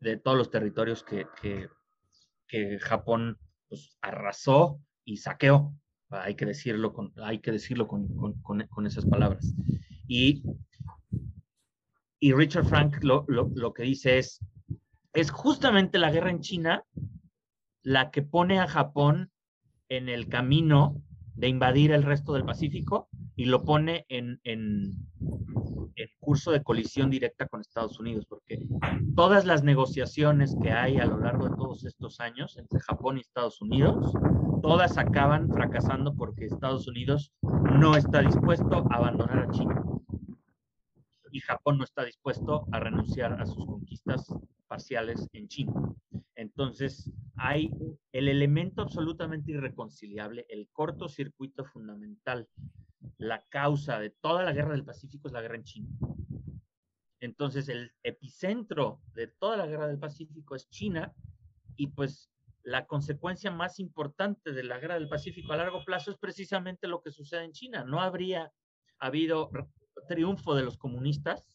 [0.00, 1.68] de, todos los territorios que, que,
[2.46, 5.74] que Japón pues, arrasó y saqueó.
[6.10, 8.08] Hay que decirlo con, hay que decirlo con,
[8.42, 9.54] con, con esas palabras.
[10.06, 10.42] Y
[12.20, 14.40] y Richard Frank lo, que dice es,
[15.12, 16.84] es justamente la guerra en China
[17.82, 19.30] la que pone a Japón
[19.88, 21.00] en el camino
[21.34, 24.92] de invadir el resto del Pacífico y lo pone en, en,
[26.18, 28.66] curso de colisión directa con Estados Unidos, porque
[29.16, 33.20] todas las negociaciones que hay a lo largo de todos estos años entre Japón y
[33.20, 34.12] Estados Unidos,
[34.60, 39.82] todas acaban fracasando porque Estados Unidos no está dispuesto a abandonar a China
[41.32, 44.32] y Japón no está dispuesto a renunciar a sus conquistas
[44.66, 45.72] parciales en China.
[46.34, 47.72] Entonces, hay
[48.12, 52.48] el elemento absolutamente irreconciliable, el cortocircuito fundamental,
[53.16, 55.88] la causa de toda la guerra del Pacífico es la guerra en China.
[57.20, 61.12] Entonces, el epicentro de toda la guerra del Pacífico es China
[61.76, 62.30] y pues
[62.62, 67.02] la consecuencia más importante de la guerra del Pacífico a largo plazo es precisamente lo
[67.02, 67.84] que sucede en China.
[67.84, 68.52] No habría
[68.98, 69.50] habido
[70.08, 71.46] triunfo de los comunistas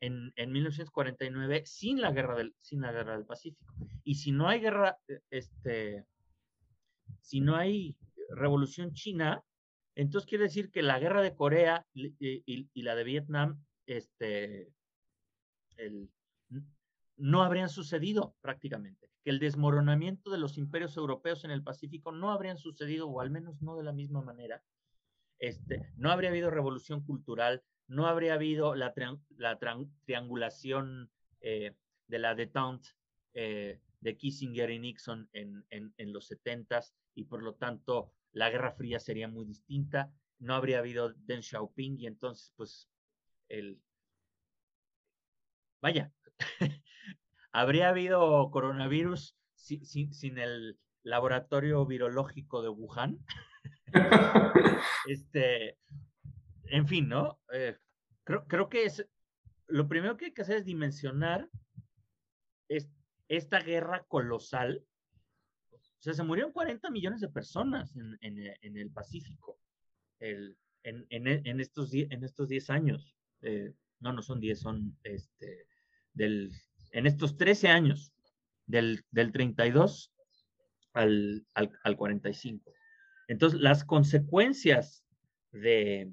[0.00, 3.74] en, en 1949 sin la, guerra del, sin la guerra del Pacífico.
[4.04, 4.98] Y si no hay guerra,
[5.30, 6.06] este,
[7.20, 7.96] si no hay
[8.30, 9.42] revolución china,
[9.94, 14.72] entonces quiere decir que la guerra de Corea y, y, la de Vietnam este,
[15.76, 16.10] el,
[17.16, 22.30] no habrían sucedido prácticamente, que el desmoronamiento de los imperios europeos en el Pacífico no
[22.30, 24.62] habrían sucedido, o al menos no de la misma manera,
[25.38, 28.94] este, no habría habido revolución cultural, no habría habido la,
[30.04, 31.74] triangulación eh,
[32.08, 32.90] de la detente
[33.34, 35.64] eh, de Kissinger y Nixon en,
[36.12, 36.80] los 70
[37.14, 41.98] y por lo tanto la Guerra Fría sería muy distinta, no habría habido Deng Xiaoping
[41.98, 42.88] y entonces pues
[43.48, 43.80] el...
[45.80, 46.12] Vaya,
[47.52, 53.18] habría habido coronavirus sin el laboratorio virológico de Wuhan.
[55.08, 55.78] este,
[56.64, 57.40] en fin, ¿no?
[57.52, 57.76] Eh,
[58.24, 59.06] creo, creo que es,
[59.68, 61.48] lo primero que hay que hacer es dimensionar
[62.68, 62.88] es,
[63.28, 64.84] esta guerra colosal.
[65.72, 69.58] O sea, se murieron 40 millones de personas en, el Pacífico
[70.20, 73.16] en, en, estos, en estos 10 años.
[73.42, 75.66] eh, no, no son 10, son este,
[76.12, 76.52] del,
[76.92, 78.12] en estos 13 años,
[78.66, 80.12] del, del 32
[80.92, 82.72] al, al, al 45.
[83.28, 85.04] Entonces, las consecuencias
[85.52, 86.12] de,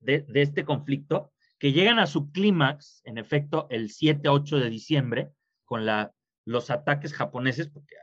[0.00, 5.30] de, este conflicto, que llegan a su clímax, en efecto, el 7-8 de diciembre,
[5.64, 6.12] con la,
[6.44, 7.96] los ataques japoneses, porque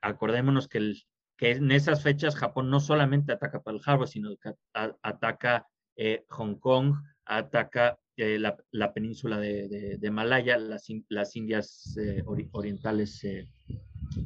[0.00, 0.94] acordémonos que,
[1.40, 6.94] en esas fechas Japón no solamente ataca Pearl Harbor, sino que ataca eh, Hong Kong,
[7.26, 13.26] ataca eh, la, la, península de, Malaya, las, las Indias eh, ori orientales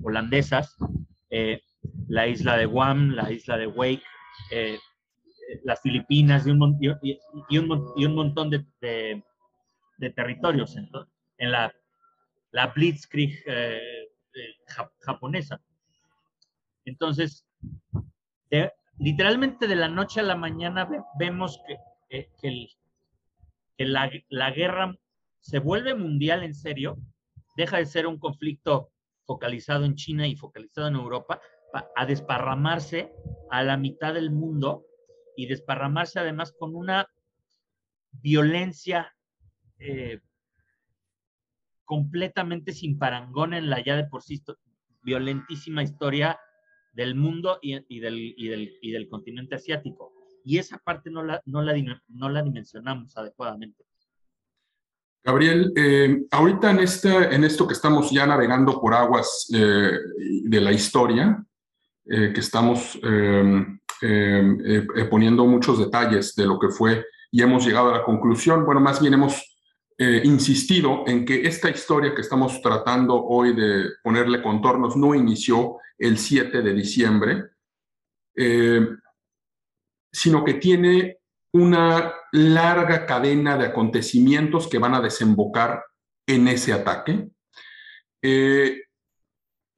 [0.02, 0.76] holandesas,
[2.08, 4.02] la isla de Guam, la isla de Wake,
[4.50, 4.78] eh,
[5.64, 6.58] las Filipinas y un,
[8.14, 9.22] montón de,
[10.14, 11.72] territorios en, la,
[12.52, 14.08] la Blitzkrieg eh,
[15.00, 15.60] japonesa.
[16.84, 17.46] Entonces,
[18.98, 21.60] literalmente de la noche a la mañana ve, vemos
[22.08, 22.68] que,
[23.78, 24.96] la guerra
[25.40, 26.98] se vuelve mundial en serio,
[27.56, 28.90] deja de ser un conflicto
[29.24, 31.40] focalizado en China y focalizado en Europa,
[31.72, 33.12] a desparramarse
[33.50, 34.86] a la mitad del mundo
[35.36, 37.08] y desparramarse además con una
[38.10, 39.14] violencia
[39.78, 40.20] eh,
[41.84, 44.42] completamente sin parangón en la ya de por sí
[45.02, 46.38] violentísima historia
[46.92, 50.12] del mundo y, del, y, del, y, del, continente asiático.
[50.44, 51.74] Y esa parte no la, no la,
[52.08, 53.84] no la dimensionamos adecuadamente.
[55.24, 59.92] Gabriel, eh, ahorita en, esta, en esto que estamos ya navegando por aguas eh,
[60.44, 61.44] de la historia,
[62.08, 67.66] eh, que estamos em, em, eh, poniendo muchos detalles de lo que fue y hemos
[67.66, 69.58] llegado a la conclusión, bueno, más bien hemos
[69.98, 75.76] eh, insistido en que esta historia que estamos tratando hoy de ponerle contornos no inició
[75.98, 77.44] el 7 de diciembre,
[80.12, 81.18] sino que tiene
[81.52, 85.82] una larga cadena de acontecimientos que van a desembocar
[86.26, 87.30] en ese ataque.
[88.22, 88.82] Eh,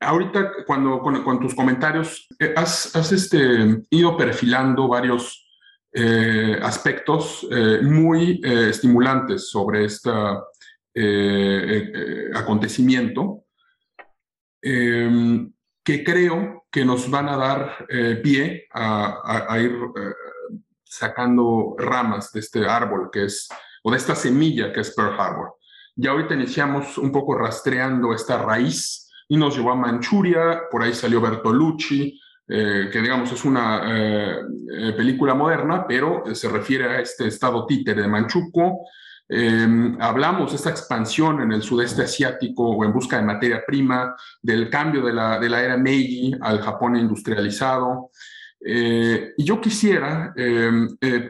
[0.01, 5.47] ahorita cuando con, tus comentarios eh, has, has este, ido perfilando varios
[5.93, 10.11] eh, aspectos eh, muy estimulantes sobre este
[12.35, 13.45] acontecimiento
[14.63, 15.53] em,
[15.85, 17.87] que creo que nos van a dar
[18.23, 19.73] pie a, a, a ir
[20.85, 23.49] sacando ramas de este árbol que es,
[23.83, 25.55] o de esta semilla que es Pearl Harbor.
[25.95, 29.00] Ya ahorita iniciamos un poco rastreando esta raíz
[29.31, 34.41] y nos llevó a Manchuria, por ahí salió Bertolucci, eh, que digamos es una eh,
[34.77, 38.87] eh película moderna, pero se refiere a este estado títere de Manchukuo.
[39.29, 44.17] Eh, hablamos de esta expansión en el sudeste asiático o en busca de materia prima,
[44.43, 48.11] del cambio de la, de la era Meiji al Japón industrializado.
[48.63, 50.71] Y yo quisiera eh,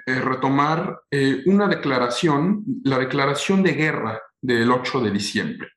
[0.07, 1.03] retomar
[1.47, 5.69] una declaración, la declaración de guerra del 8 de diciembre.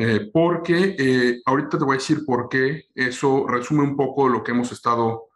[0.00, 4.44] Eh, porque eh, ahorita te voy a decir por qué eso resume un poco lo
[4.44, 5.30] que hemos estado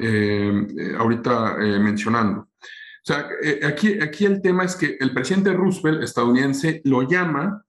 [0.00, 2.40] eh, ahorita mencionando.
[2.40, 3.28] O sea,
[3.64, 7.64] aquí, aquí el tema es que el presidente Roosevelt estadounidense lo llama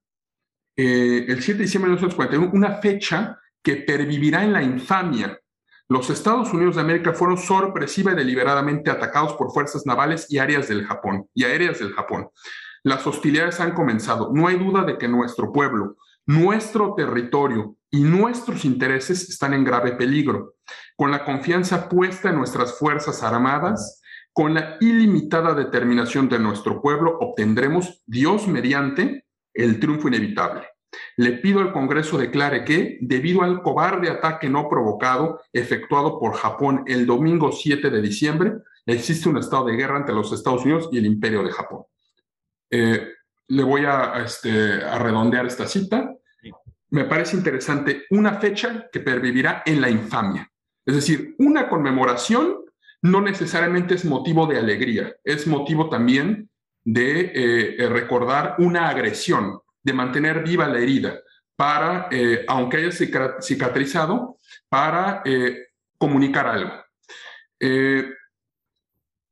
[0.76, 5.40] el 7 de diciembre de 1941 una fecha que pervivirá en la infamia.
[5.88, 10.68] Los Estados Unidos de América fueron sorpresiva y deliberadamente atacados por fuerzas navales y áreas
[10.68, 12.30] del Japón y aéreas del Japón.
[12.84, 14.32] Las hostilidades han comenzado.
[14.34, 19.94] No hay duda de que nuestro pueblo, nuestro territorio y nuestros intereses están en grave
[19.94, 20.56] peligro.
[20.96, 24.02] Con la confianza puesta en nuestras Fuerzas Armadas,
[24.34, 30.68] con la ilimitada determinación de nuestro pueblo, obtendremos, Dios mediante, el triunfo inevitable.
[31.18, 36.84] Le pido al Congreso declare que, debido al cobarde ataque no provocado efectuado por Japón
[36.88, 38.54] el domingo 7 de diciembre,
[38.86, 41.84] existe un estado de guerra entre los Estados Unidos y el Imperio de Japón.
[42.70, 43.08] Eh,
[43.48, 43.84] le voy
[44.24, 46.11] este, a redondear esta cita.
[46.92, 50.50] Me parece interesante una fecha que pervivirá en la infamia.
[50.86, 52.58] Es decir, una conmemoración
[53.02, 56.50] no necesariamente es motivo de alegría, es motivo también
[56.84, 61.20] de eh, recordar una agresión, de mantener viva la herida,
[61.56, 62.92] para, eh, aunque haya
[63.42, 64.38] cicatrizado,
[64.68, 65.68] para eh,
[65.98, 66.74] comunicar algo.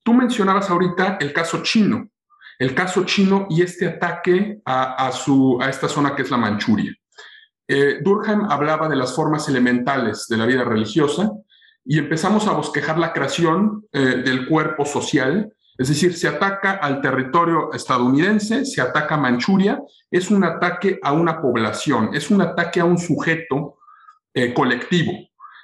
[0.04, 2.10] Tú mencionabas ahorita el caso chino
[2.60, 6.38] el caso chino y este ataque a, a, su, a esta zona que es la
[6.38, 6.94] Manchuria.
[7.72, 11.32] Eh, Durkheim hablaba de las formas elementales de la vida religiosa
[11.86, 17.00] y empezamos a bosquejar la creación eh, del cuerpo social, es decir, se ataca al
[17.00, 22.80] territorio estadounidense, se ataca a Manchuria, es un ataque a una población, es un ataque
[22.80, 23.78] a un sujeto
[24.34, 25.12] eh, colectivo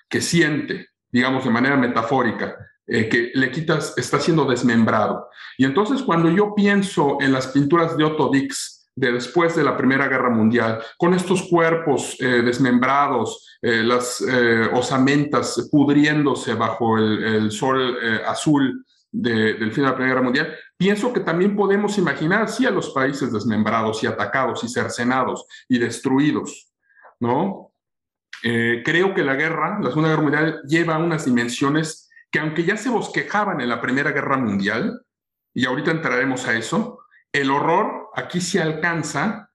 [0.08, 2.56] que siente, digamos de manera metafórica,
[2.88, 5.28] eh, que le quitas, está siendo desmembrado.
[5.58, 9.76] Y entonces cuando yo pienso en las pinturas de Otto Dix de después de la
[9.76, 14.24] Primera Guerra Mundial, con estos cuerpos eh, desmembrados, eh, las
[14.74, 21.20] osamentas pudriéndose bajo el, sol azul del fin de la Primera Guerra Mundial, pienso que
[21.20, 26.72] también podemos imaginar, sí, a los países desmembrados y atacados y cercenados y destruidos,
[27.20, 27.72] ¿no?
[28.42, 32.90] creo que la guerra, la Segunda Guerra Mundial, lleva unas dimensiones que aunque ya se
[32.90, 35.02] bosquejaban en la Primera Guerra Mundial,
[35.56, 37.00] y ahorita entraremos a eso,
[37.36, 39.50] el horror aquí se alcanza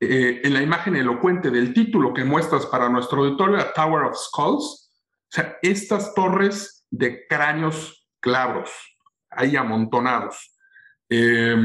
[0.00, 4.16] eh, en la imagen elocuente del título que muestras para nuestro auditorio, a Tower of
[4.16, 8.70] Skulls, o sea, estas torres de cráneos clavos,
[9.30, 10.56] ahí amontonados.
[11.10, 11.56] Eh,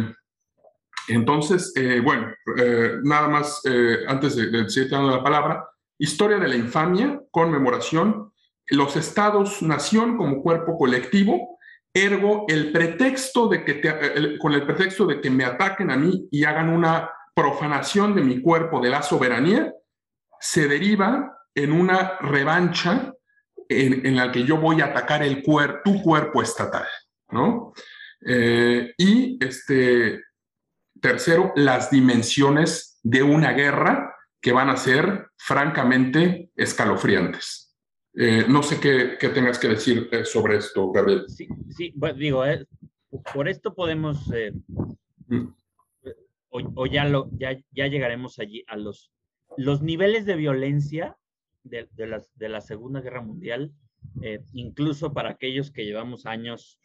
[1.07, 2.34] entonces, eh, bueno,
[3.03, 3.61] nada más
[4.07, 5.67] antes de, de seguir dando la palabra,
[5.99, 8.32] historia de la infamia, conmemoración,
[8.67, 11.59] los estados-nación como cuerpo colectivo,
[11.93, 16.43] ergo el pretexto de que con el pretexto de que me ataquen a mí y
[16.43, 19.73] hagan una profanación de mi cuerpo, de la soberanía,
[20.39, 23.13] se deriva en una revancha
[23.67, 26.87] en, la que yo voy a atacar el cuer tu cuerpo estatal,
[27.29, 27.73] ¿no?
[28.25, 30.23] Eh, y este,
[30.99, 37.59] tercero, las dimensiones de una guerra que van a ser francamente escalofriantes.
[38.22, 41.24] Eh, no sé qué, tengas que decir eh, sobre esto, Gabriel.
[41.30, 42.65] Sí, sí digo, eh,
[43.34, 44.30] por esto podemos,
[45.28, 45.45] mm.
[46.49, 49.13] o, ya, lo, ya, ya, llegaremos allí a los,
[49.55, 51.15] los niveles de violencia
[51.63, 53.72] de, las, de la Segunda Guerra Mundial,
[54.51, 56.78] incluso para aquellos que llevamos años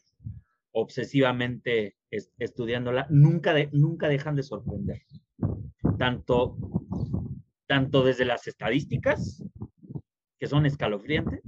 [0.70, 1.96] obsesivamente
[2.38, 5.02] estudiándola, nunca, nunca dejan de sorprender.
[5.98, 6.56] Tanto,
[7.66, 9.42] tanto desde las estadísticas
[10.44, 11.40] que son escalofriantes,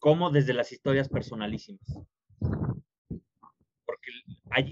[0.00, 1.86] como desde las historias personalísimas.
[3.86, 4.10] Porque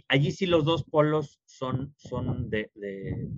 [0.09, 3.31] allí, sí los dos polos son, son de, de,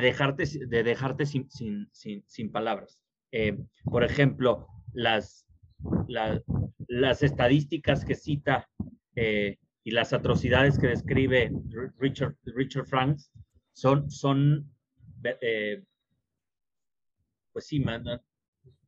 [0.00, 2.98] dejarte, de dejarte sin, sin, sin, palabras.
[3.30, 5.44] Eh, por ejemplo, las,
[6.86, 8.70] las estadísticas que cita
[9.16, 11.52] eh, y las atrocidades que describe
[11.98, 13.30] Richard, Richard Franks
[13.74, 14.72] son, son
[15.42, 15.84] eh,
[17.52, 17.84] pues sí,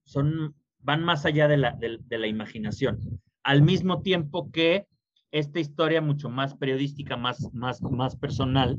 [0.05, 2.99] son, van más allá de la, imaginación.
[3.43, 4.87] Al mismo tiempo que
[5.31, 8.77] esta historia mucho más periodística, más, más, más personal,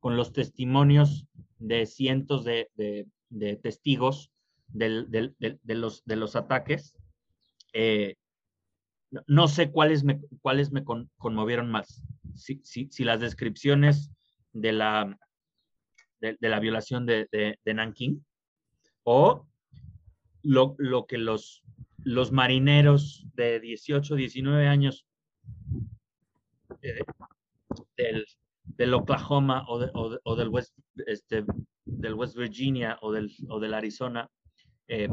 [0.00, 1.26] con los testimonios
[1.58, 2.68] de cientos de,
[3.62, 4.30] testigos
[4.68, 5.32] de,
[5.66, 6.96] los, ataques.
[7.72, 8.16] Eh,
[9.26, 10.84] no sé cuáles me, cuáles me
[11.16, 12.02] conmovieron más.
[12.34, 14.10] Si, las descripciones
[14.52, 15.18] de la,
[16.20, 18.24] de, la violación de, Nanking
[19.04, 19.46] o
[20.42, 21.62] lo, que los,
[21.98, 25.06] los marineros de 18, 19 años
[26.82, 27.04] eh,
[27.96, 29.78] del, Oklahoma o,
[30.36, 30.76] del, West,
[31.06, 31.44] este,
[31.84, 34.30] del West Virginia o del, o del Arizona
[34.88, 35.08] eh,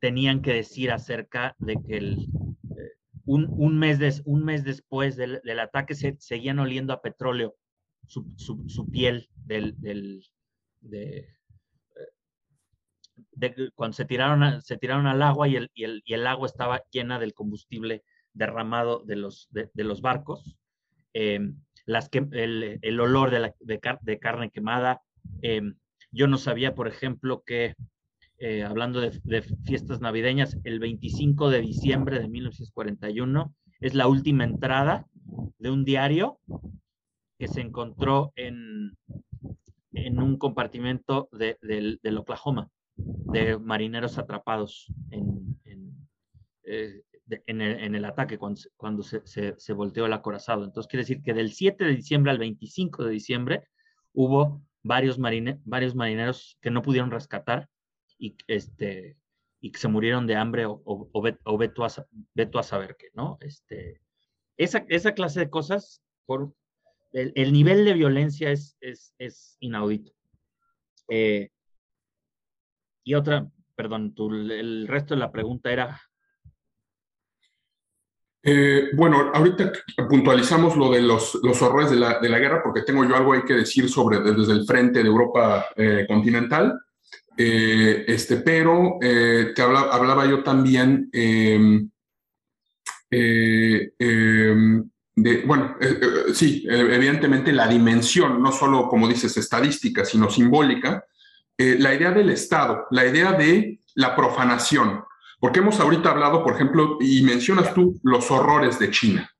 [0.00, 2.28] tenían que decir acerca de que el,
[2.76, 2.92] eh,
[3.24, 7.54] un, mes un mes después del, ataque se, seguían oliendo a petróleo
[8.06, 9.74] su, piel del,
[10.80, 11.35] de,
[13.74, 16.82] cuando se tiraron, se tiraron al agua y el, y, el, y el, agua estaba
[16.90, 20.56] llena del combustible derramado de los, de, los barcos,
[21.12, 25.02] em, las el, el, olor de, la, de, carne quemada.
[25.42, 25.74] Em,
[26.10, 27.74] yo no sabía, por ejemplo, que
[28.38, 35.06] eh, hablando de, fiestas navideñas, el 25 de diciembre de 1941 es la última entrada
[35.58, 36.38] de un diario
[37.38, 38.96] que se encontró en,
[39.92, 46.08] en un compartimento del Oklahoma de marineros atrapados en, en,
[46.64, 47.02] eh,
[47.46, 50.64] el, ataque cuando, se, volteó el acorazado.
[50.64, 53.68] Entonces quiere decir que del 7 de diciembre al 25 de diciembre
[54.12, 57.68] hubo varios, varios marineros que no pudieron rescatar
[58.18, 59.18] y, este,
[59.60, 63.38] y que se murieron de hambre o, o, o, veto, a, a, saber qué, ¿no?
[63.40, 64.00] Este,
[64.56, 66.54] esa, esa clase de cosas, por
[67.12, 70.12] el, nivel de violencia es, es, es inaudito.
[71.08, 71.50] Eh,
[73.06, 74.12] y otra, perdón,
[74.50, 76.02] el resto de la pregunta era...
[78.42, 79.72] Eh, bueno, ahorita
[80.08, 83.32] puntualizamos lo de los, los horrores de la, de la, guerra porque tengo yo algo
[83.32, 86.80] ahí que decir sobre desde el frente de Europa eh, continental.
[87.38, 91.88] Eh, este, pero te hablaba yo también em,
[93.10, 95.76] em, de, bueno,
[96.34, 101.04] sí, evidentemente la dimensión, no solo como dices estadística, sino simbólica,
[101.58, 105.04] eh, la idea del Estado, la idea de la profanación,
[105.38, 109.30] Porque hemos ahorita hablado, por ejemplo, y mencionas tú los horrores de China.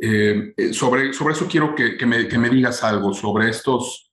[0.00, 4.10] Eh, eh, sobre, sobre eso quiero que, que, me, digas algo, sobre estos,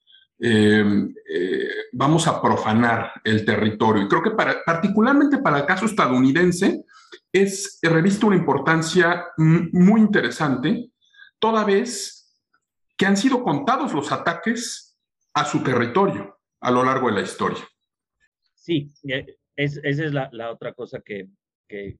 [1.94, 4.04] vamos a profanar el territorio.
[4.04, 6.84] Y creo que para, particularmente para el caso estadounidense
[7.32, 10.92] es revista una importancia muy interesante,
[11.40, 12.36] toda vez
[12.98, 14.98] que han sido contados los ataques
[15.34, 17.64] a su territorio a lo largo de la historia.
[18.54, 21.28] Sí, es, esa es la, otra cosa que,
[21.68, 21.98] que,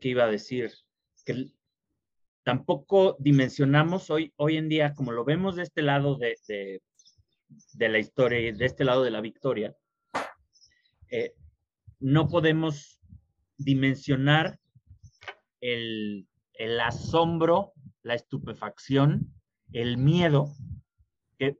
[0.00, 0.72] iba a decir,
[1.24, 1.46] que
[2.44, 6.82] tampoco dimensionamos hoy, hoy en día, como lo vemos de este lado de, de,
[7.74, 9.76] de la historia, de este lado de la victoria,
[11.10, 11.34] eh,
[11.98, 13.00] no podemos
[13.58, 14.60] dimensionar
[15.60, 19.32] el, el, asombro, la estupefacción,
[19.72, 20.54] el miedo
[21.38, 21.56] que,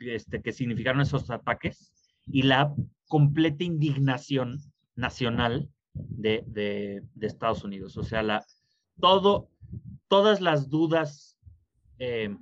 [0.00, 1.92] este, que significaron esos ataques
[2.26, 2.74] y la
[3.08, 4.58] completa indignación
[4.94, 7.96] nacional de, Estados Unidos.
[7.96, 8.44] O sea, la,
[9.00, 9.50] todo,
[10.08, 11.38] todas las dudas
[11.98, 12.36] eh,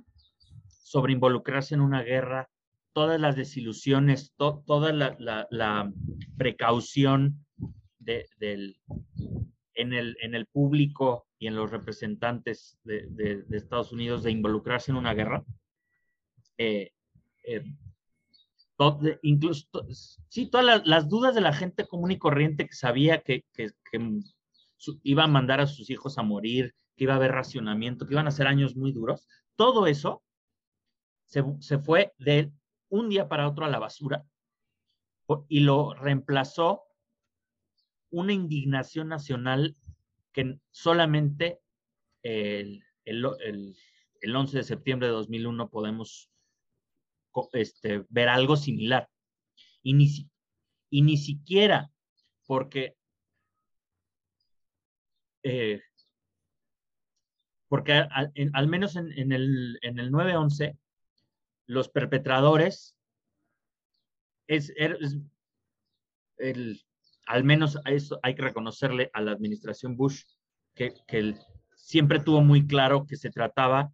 [0.67, 2.49] sobre involucrarse en una guerra,
[2.93, 5.91] todas las desilusiones, to, toda la,
[6.37, 7.45] precaución
[9.75, 15.43] en, el, público y en los representantes de Estados Unidos de involucrarse en una guerra,
[16.57, 16.91] eh,
[17.43, 17.63] eh,
[19.21, 19.67] incluso,
[20.29, 23.45] sí, todas las, dudas de la gente común y corriente que sabía que,
[25.03, 28.27] iba a mandar a sus hijos a morir, que iba a haber racionamiento, que iban
[28.27, 30.23] a ser años muy duros, todo eso
[31.25, 32.51] se, se fue de
[32.89, 34.25] un día para otro a la basura
[35.47, 36.83] y lo reemplazó
[38.11, 39.75] una indignación nacional
[40.31, 41.61] que solamente
[42.21, 43.75] el, el, el,
[44.21, 46.29] el 11 de septiembre de 2001 podemos
[47.53, 49.09] este, ver algo similar.
[49.81, 50.29] Y ni,
[50.89, 51.91] y ni siquiera
[52.45, 52.95] porque,
[55.43, 55.81] eh,
[57.67, 60.77] porque al, en, al menos en, el, en el 9-11,
[61.67, 62.95] los perpetradores,
[64.47, 65.17] es, es
[66.37, 66.81] el,
[67.25, 70.23] al menos a eso hay que reconocerle a la administración Bush
[70.75, 71.35] que, que
[71.75, 73.91] siempre tuvo muy claro que se trataba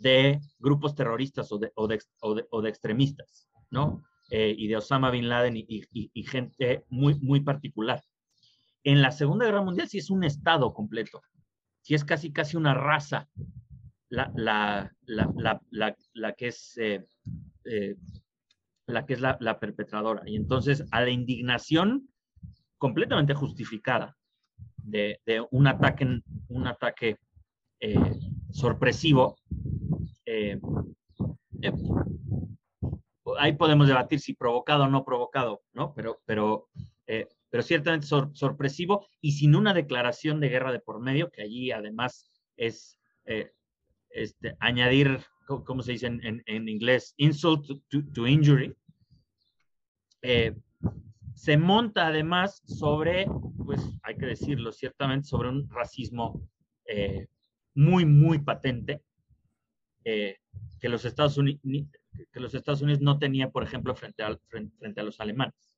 [0.00, 4.02] de grupos terroristas o de, o de, o de, o de extremistas, ¿no?
[4.30, 8.02] Eh, y de Osama Bin Laden y, y, y, gente muy, muy particular.
[8.84, 11.20] En la Segunda Guerra Mundial sí es un estado completo,
[11.82, 13.28] sí es casi, casi una raza
[14.08, 17.06] la, la, la, la, que es, eh,
[17.64, 17.96] eh,
[18.86, 20.22] la, que es la perpetradora.
[20.26, 22.08] Y entonces a la indignación
[22.78, 24.16] completamente justificada
[24.76, 27.18] de, de un ataque, un ataque
[27.80, 28.18] eh,
[28.50, 29.36] sorpresivo,
[30.32, 30.60] eh,
[31.62, 31.72] eh,
[33.38, 35.92] ahí podemos debatir si provocado o no provocado, ¿no?
[35.92, 36.68] Pero, pero,
[37.08, 41.42] eh, pero ciertamente sor sorpresivo y sin una declaración de guerra de por medio, que
[41.42, 42.96] allí además es
[44.10, 47.14] este, añadir, ¿cómo se dice en, inglés?
[47.16, 48.74] Insult to, to injury.
[51.34, 53.26] Se monta además sobre,
[53.64, 56.48] pues hay que decirlo ciertamente, sobre un racismo
[57.74, 59.02] muy, muy patente
[60.04, 60.38] eh,
[60.80, 61.60] que, los Estados Unidos,
[62.32, 65.72] que los Estados Unidos no tenía, por ejemplo, frente a, frente, frente a los alemanes.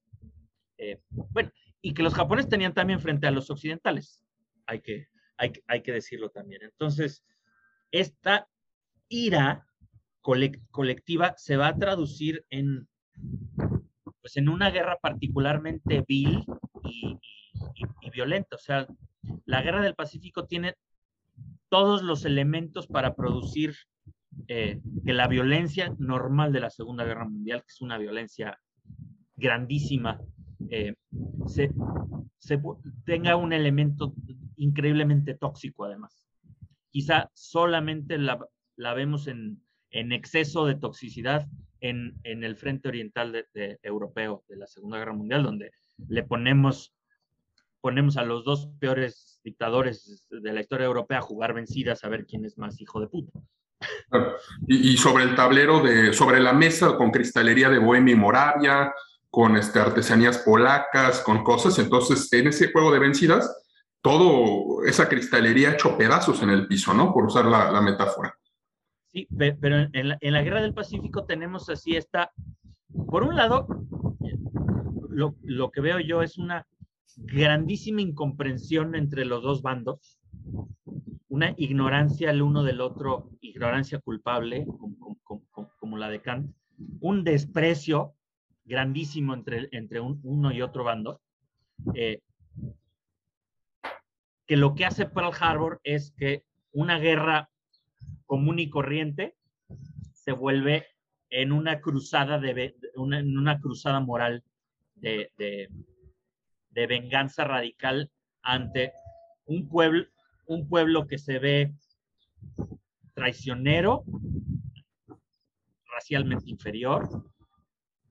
[0.78, 1.50] Eh, bueno,
[1.80, 4.22] y que los japoneses tenían también frente a los occidentales.
[4.66, 6.62] Hay que, hay, hay que decirlo también.
[6.62, 7.24] Entonces,
[7.90, 8.48] esta
[9.08, 9.66] ira
[10.20, 12.88] colectiva se va a traducir en,
[14.20, 16.44] pues en una guerra particularmente vil
[16.84, 17.18] y,
[17.74, 18.56] y, y, violenta.
[18.56, 18.86] O sea,
[19.44, 20.76] la guerra del Pacífico tiene
[21.68, 23.74] todos los elementos para producir
[24.48, 28.58] eh, que la violencia normal de la Segunda Guerra Mundial, que es una violencia
[29.36, 30.20] grandísima,
[30.70, 30.94] eh,
[31.46, 31.70] se,
[32.38, 32.60] se,
[33.04, 34.14] tenga un elemento
[34.56, 36.26] increíblemente tóxico además.
[36.90, 38.38] Quizá solamente la,
[38.76, 41.48] la vemos en, en, exceso de toxicidad
[41.80, 45.70] en, en el frente oriental de, de, europeo de la Segunda Guerra Mundial, donde
[46.08, 46.94] le ponemos,
[47.80, 52.26] ponemos a los dos peores dictadores de la historia europea a jugar vencidas a ver
[52.26, 53.40] quién es más hijo de puta.
[54.66, 58.92] Y, y, sobre el tablero de, sobre la mesa con cristalería de Bohemia y Moravia,
[59.30, 61.78] con este, artesanías polacas, con cosas.
[61.78, 63.62] Entonces, en ese juego de vencidas,
[64.02, 67.14] todo esa cristalería hecho pedazos en el piso, ¿no?
[67.14, 68.36] Por usar la, la metáfora.
[69.06, 72.32] Sí, pero en la, en la, Guerra del Pacífico tenemos así esta,
[73.08, 73.66] por un lado,
[75.08, 76.66] lo, lo que veo yo es una
[77.16, 80.18] grandísima incomprensión entre los dos bandos,
[81.32, 84.66] una ignorancia el uno del otro, ignorancia culpable,
[85.78, 86.54] como, la de Kant,
[87.00, 88.14] un desprecio
[88.66, 91.22] grandísimo entre, entre un, uno y otro bando,
[91.94, 92.20] eh,
[94.46, 97.48] que lo que hace Pearl Harbor es que una guerra
[98.26, 99.34] común y corriente
[100.12, 100.86] se vuelve
[101.30, 104.44] en una cruzada de una, cruzada moral
[104.96, 108.10] de, de, venganza radical
[108.42, 108.92] ante
[109.46, 110.11] un pueblo,
[110.46, 111.72] un pueblo que se ve
[113.14, 114.04] traicionero,
[115.86, 117.08] racialmente inferior,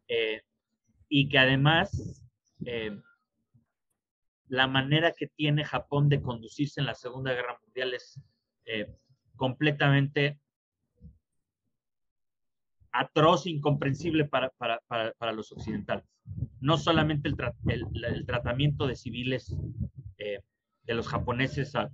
[0.08, 0.42] eh,
[1.10, 2.24] y que además
[2.66, 2.98] eh,
[4.48, 8.20] la manera que tiene Japón de conducirse en la Segunda Guerra Mundial es
[8.66, 8.94] eh,
[9.36, 10.40] completamente
[12.92, 16.06] atroz, incomprensible para, para, para, los occidentales.
[16.60, 19.56] No solamente el, el, tratamiento de civiles
[20.18, 21.90] de los japoneses a,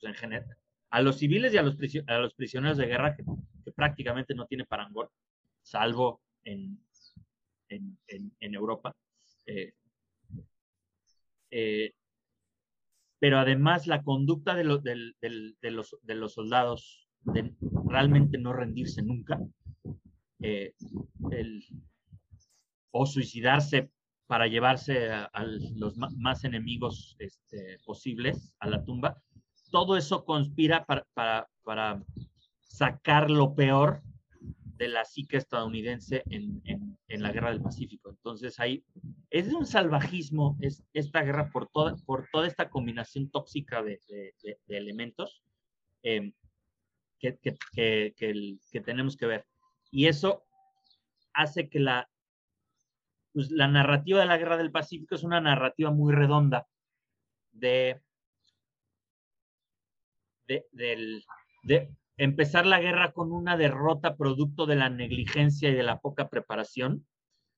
[0.00, 0.56] pues, en general,
[0.90, 1.76] a los civiles y a los,
[2.06, 3.24] a los prisioneros de guerra que,
[3.64, 5.08] que prácticamente no tiene parangón,
[5.62, 6.78] salvo en,
[7.68, 8.94] en, en, Europa.
[9.46, 9.74] Eh,
[11.50, 11.92] eh,
[13.18, 17.54] pero además la conducta de, de, de, los, de los soldados de
[17.86, 19.38] realmente no rendirse nunca,
[20.40, 20.74] eh,
[21.30, 21.64] el,
[22.92, 23.90] o suicidarse
[24.26, 25.30] para llevarse a,
[25.74, 29.20] los más enemigos este, posibles a la tumba,
[29.70, 32.04] todo eso conspira para,
[32.62, 34.02] sacar lo peor
[34.76, 36.62] de la psique estadounidense en,
[37.08, 38.10] la guerra del Pacífico.
[38.10, 38.84] Entonces ahí
[39.28, 44.00] es un salvajismo es, esta guerra por toda, por toda esta combinación tóxica de,
[44.68, 45.42] elementos
[46.02, 46.32] que,
[47.18, 49.46] que, tenemos que ver.
[49.90, 50.44] Y eso
[51.34, 52.08] hace que la,
[53.32, 56.66] pues, la narrativa de la guerra del Pacífico es una narrativa muy redonda
[57.52, 58.00] de,
[60.50, 61.24] de, del,
[61.62, 66.28] de empezar la guerra con una derrota producto de la negligencia y de la poca
[66.28, 67.06] preparación,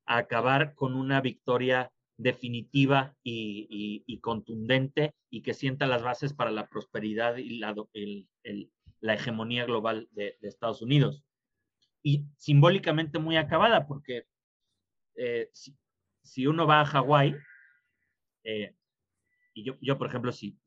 [0.04, 6.68] a acabar con una victoria definitiva y, contundente y que sienta las bases para la
[6.68, 7.74] prosperidad y la,
[9.00, 11.24] la hegemonía global de, Estados Unidos.
[12.02, 14.24] Y simbólicamente muy acabada, porque
[15.16, 15.48] eh,
[16.22, 17.34] si, uno va a Hawái,
[18.44, 18.74] eh,
[19.54, 20.58] y yo, yo, por ejemplo, si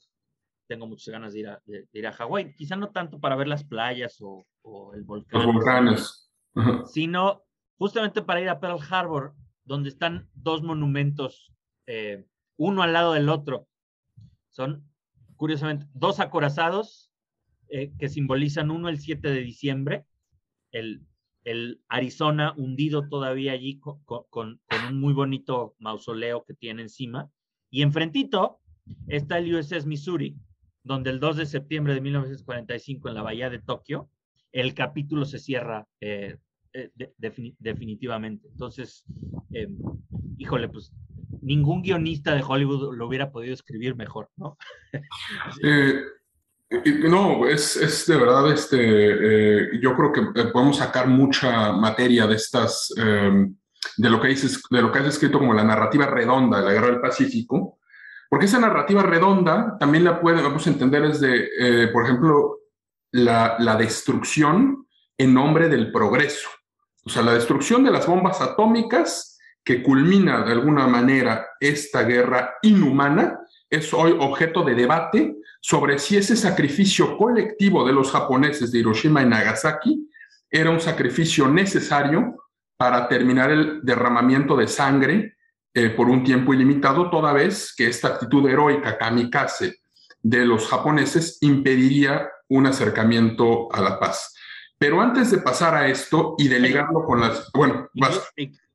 [0.68, 2.56] tengo muchas ganas de ir a, de, ir a Hawái.
[2.56, 5.42] Quizá no tanto para ver las playas o, o el volcán.
[5.44, 6.32] Los volcanes.
[6.86, 7.44] Sino
[7.78, 11.54] justamente para ir a Pearl Harbor, donde están dos monumentos,
[11.88, 12.26] eh,
[12.58, 13.68] uno al lado del otro.
[14.50, 14.90] Son,
[15.36, 17.12] curiosamente, dos acorazados
[17.68, 20.06] eh, que simbolizan uno el 7 de diciembre,
[20.72, 21.06] el,
[21.44, 27.30] el Arizona hundido todavía allí con, con, con, un muy bonito mausoleo que tiene encima.
[27.70, 28.60] Y enfrentito
[29.08, 30.38] está el USS Missouri,
[30.86, 34.08] donde el 2 de septiembre de 1945 en la bahía de Tokio,
[34.52, 36.38] el capítulo se cierra eh,
[36.74, 36.92] eh,
[37.58, 38.48] definitivamente.
[38.48, 39.04] Entonces,
[39.52, 39.76] em,
[40.38, 40.94] híjole, pues
[41.42, 44.58] ningún guionista de Hollywood lo hubiera podido escribir mejor, ¿no?
[46.72, 52.36] Eh, no, es, es, de verdad, este, yo creo que podemos sacar mucha materia de
[52.36, 53.56] estas, em,
[53.98, 56.74] de lo que dices, de lo que has escrito como la narrativa redonda de la
[56.74, 57.78] Guerra del Pacífico,
[58.36, 62.58] porque esa narrativa redonda también la podemos entender desde, eh, por ejemplo,
[63.14, 66.50] la, la, destrucción en nombre del progreso.
[67.06, 72.56] O sea, la destrucción de las bombas atómicas que culmina de alguna manera esta guerra
[72.62, 78.80] inhumana es hoy objeto de debate sobre si ese sacrificio colectivo de los japoneses de
[78.80, 80.10] Hiroshima y Nagasaki
[80.52, 82.36] era un sacrificio necesario
[82.76, 85.35] para terminar el derramamiento de sangre
[85.78, 89.76] eh, por un tiempo ilimitado, toda vez que esta actitud heroica kamikaze
[90.24, 94.34] de los japoneses impediría un acercamiento a la paz.
[94.78, 97.52] Pero antes de pasar a esto y de ligarlo con las...
[97.54, 97.90] Bueno,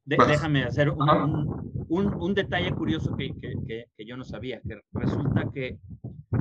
[0.04, 5.50] déjame hacer un, un, un, detalle curioso que, que, que, yo no sabía, que resulta
[5.54, 5.78] que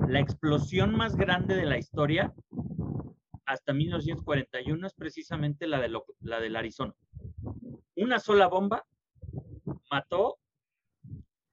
[0.09, 2.33] la explosión más grande de la historia
[3.45, 5.89] hasta 1941 es precisamente la, de
[6.19, 6.93] la del Arizona.
[7.95, 8.85] Una sola bomba
[9.89, 10.37] mató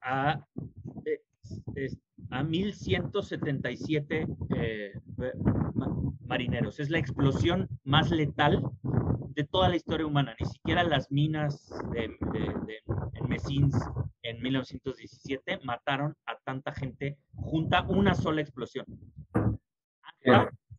[0.06, 0.40] a,
[2.30, 4.26] a 1177
[4.56, 4.92] eh,
[6.20, 6.80] marineros.
[6.80, 8.62] Es la explosión más letal
[9.30, 10.34] de toda la historia humana.
[10.40, 12.80] Ni siquiera las minas de, de,
[13.14, 13.76] en Messins
[14.22, 18.86] en 1917 mataron a tanta gente junta una sola explosión.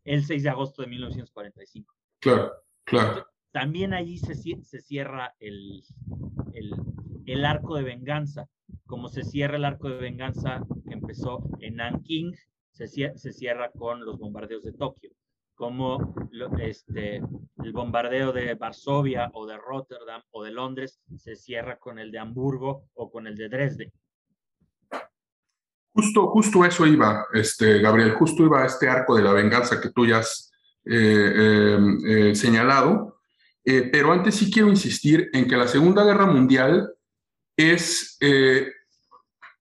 [0.04, 1.94] el 6 de agosto de 1945.
[2.20, 2.52] Claro,
[2.84, 3.27] claro.
[3.52, 5.82] También allí se, se cierra el,
[6.52, 6.74] el,
[7.26, 8.48] el arco de venganza
[8.88, 12.34] como se cierra el arco de venganza que empezó en Nanking,
[12.72, 15.10] se, se cierra con los bombardeos de Tokio,
[15.54, 16.14] como
[16.58, 17.20] este,
[17.62, 22.18] el bombardeo de Varsovia o de Rotterdam o de Londres se cierra con el de
[22.18, 23.92] Hamburgo o con el de Dresde.
[25.92, 29.90] Justo, justo eso iba, este, Gabriel, justo iba a este arco de la venganza que
[29.90, 30.50] tú ya has
[30.86, 31.76] eh,
[32.06, 33.17] eh, señalado.
[33.92, 36.90] Pero antes sí quiero insistir en que la Segunda Guerra Mundial
[37.56, 38.18] es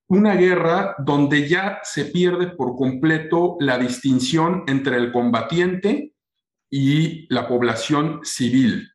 [0.07, 6.13] una guerra donde ya se pierde por completo la distinción entre el combatiente
[6.69, 8.89] y la población civil.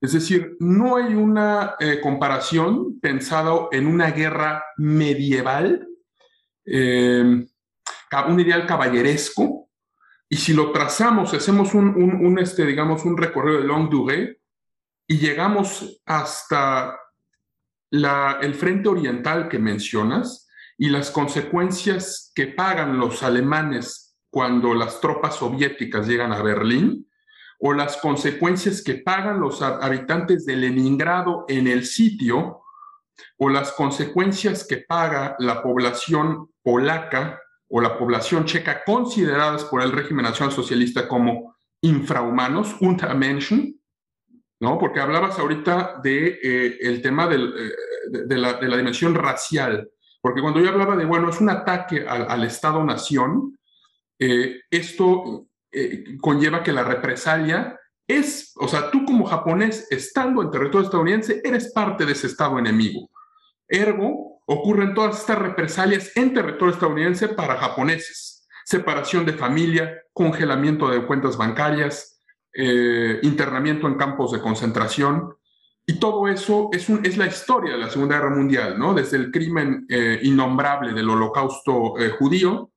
[0.00, 5.86] Es decir, no hay una eh, comparación pensada en una guerra medieval,
[6.64, 7.46] eh,
[8.28, 9.59] un ideal caballeresco,
[10.32, 14.40] y si lo trazamos, hacemos un, este, digamos, un recorrido de longue durée
[15.08, 16.96] y llegamos hasta
[17.90, 25.34] el frente oriental que mencionas y las consecuencias que pagan los alemanes cuando las tropas
[25.34, 27.10] soviéticas llegan a Berlín,
[27.58, 32.62] o las consecuencias que pagan los habitantes de Leningrado en el sitio,
[33.36, 37.40] o las consecuencias que paga la población polaca
[37.70, 43.80] o la población checa consideradas por el régimen nacional socialista como infrahumanos, Untermenschen,
[44.60, 44.78] ¿no?
[44.78, 47.38] Porque hablabas ahorita de eh, el tema eh,
[48.10, 49.88] de, la, dimensión racial,
[50.20, 53.56] porque cuando yo hablaba de, bueno, es un ataque al, Estado-nación,
[54.18, 60.50] eh, esto eh, conlleva que la represalia es, o sea, tú como japonés, estando en
[60.50, 63.08] territorio estadounidense, eres parte de ese Estado enemigo.
[63.68, 68.48] Ergo, ocurren todas estas represalias en territorio estadounidense para japoneses.
[68.64, 72.20] Separación de familia, congelamiento de cuentas bancarias,
[72.52, 75.34] eh, internamiento en campos de concentración.
[75.86, 78.94] Y todo eso es, un, es, la historia de la Segunda Guerra Mundial, ¿no?
[78.94, 82.70] Desde el crimen eh, innombrable del holocausto judío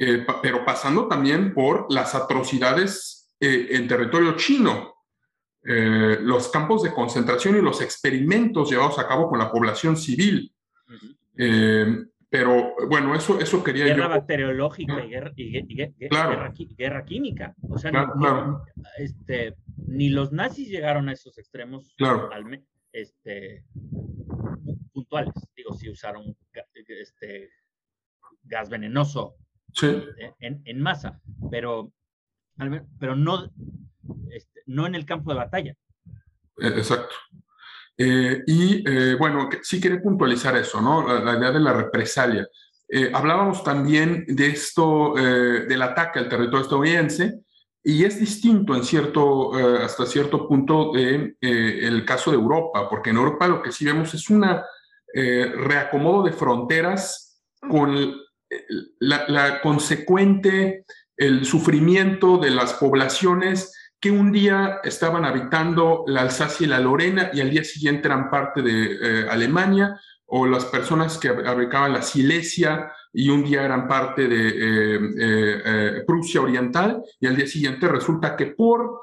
[0.00, 4.94] eh, pero pasando también por las atrocidades eh, en territorio chino,
[5.64, 10.54] eh, los campos de concentración y los experimentos llevados a cabo con la población civil.
[12.30, 17.54] Pero bueno, eso, eso quería guerra bacteriológica y, guerra, guerra, química.
[17.62, 17.90] O sea,
[18.98, 21.94] este, ni los nazis llegaron a esos extremos
[22.92, 23.64] este,
[24.92, 25.32] puntuales.
[25.56, 26.36] Digo, si usaron
[26.74, 27.50] este,
[28.42, 29.36] gas venenoso
[30.40, 31.20] en, masa,
[31.50, 31.92] pero,
[32.98, 33.50] pero no,
[34.30, 35.74] este, no en el campo de batalla.
[36.58, 37.14] E, exacto.
[38.00, 41.02] Eh, y eh, bueno, sí quería puntualizar eso, ¿no?
[41.18, 42.46] La, idea de la represalia.
[42.88, 47.40] Eh, hablábamos también de esto, del ataque al territorio estadounidense,
[47.82, 53.16] y es distinto en cierto, hasta cierto punto de, el caso de Europa, porque en
[53.16, 54.44] Europa lo que sí vemos es un
[55.14, 58.14] reacomodo de fronteras con
[59.00, 60.84] la, consecuente,
[61.16, 67.30] el sufrimiento de las poblaciones que un día estaban habitando la Alsacia y la Lorena
[67.32, 72.02] y al día siguiente eran parte de eh, Alemania, o las personas que habitaban la
[72.02, 77.88] Silesia y un día eran parte de eh, eh, Prusia Oriental y al día siguiente
[77.88, 79.02] resulta que por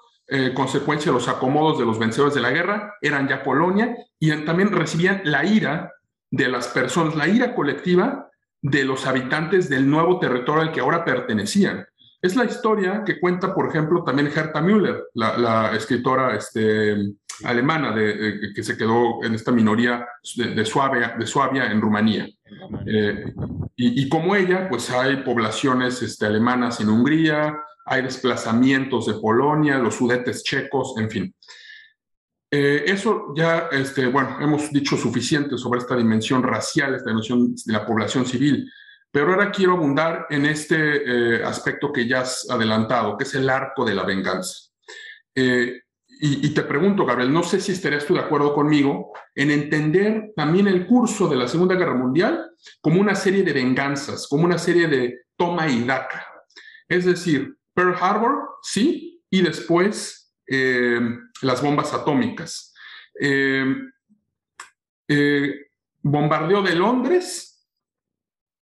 [0.55, 4.71] consecuencia de los acomodos de los vencedores de la guerra eran ya Polonia y también
[4.71, 5.93] recibían la ira
[6.31, 11.05] de las personas, la ira colectiva de los habitantes del nuevo territorio al que ahora
[11.05, 11.85] pertenecían.
[12.25, 16.95] Es la historia que cuenta, por ejemplo, también Herta Müller, la, escritora este,
[17.43, 22.27] alemana de, que se quedó en esta minoría de, Suabia, de Suabia en Rumanía.
[22.87, 23.31] Eh,
[23.75, 29.93] y, como ella, pues hay poblaciones este, alemanas en Hungría, hay desplazamientos de Polonia, los
[29.93, 31.35] sudetes checos, en fin.
[32.49, 37.71] Eh, eso ya, este, bueno, hemos dicho suficiente sobre esta dimensión racial, esta dimensión de
[37.71, 38.67] la población civil,
[39.15, 40.75] pero ahora quiero abundar en este
[41.37, 44.71] eh, aspecto que ya has adelantado, que es el arco de la venganza.
[45.33, 45.83] Eh,
[46.19, 50.67] y, te pregunto, Gabriel, no sé si estarías tú de acuerdo conmigo en entender también
[50.67, 52.51] el curso de la Segunda Guerra Mundial
[52.81, 56.27] como una serie de venganzas, como una serie de toma y daca.
[56.89, 60.99] Es decir, Pearl Harbor, sí, y después eh,
[61.41, 62.73] las bombas atómicas.
[63.21, 63.63] Eh,
[66.01, 67.54] bombardeo de Londres,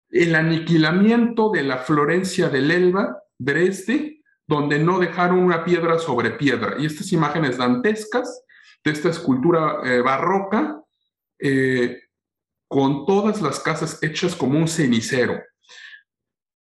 [0.10, 6.76] el aniquilamiento de la Florencia del Elba, Dresde, donde no dejaron una piedra sobre piedra.
[6.80, 8.44] Y estas imágenes dantescas
[8.84, 10.82] de esta escultura barroca,
[12.68, 15.40] con todas las casas hechas como un cenicero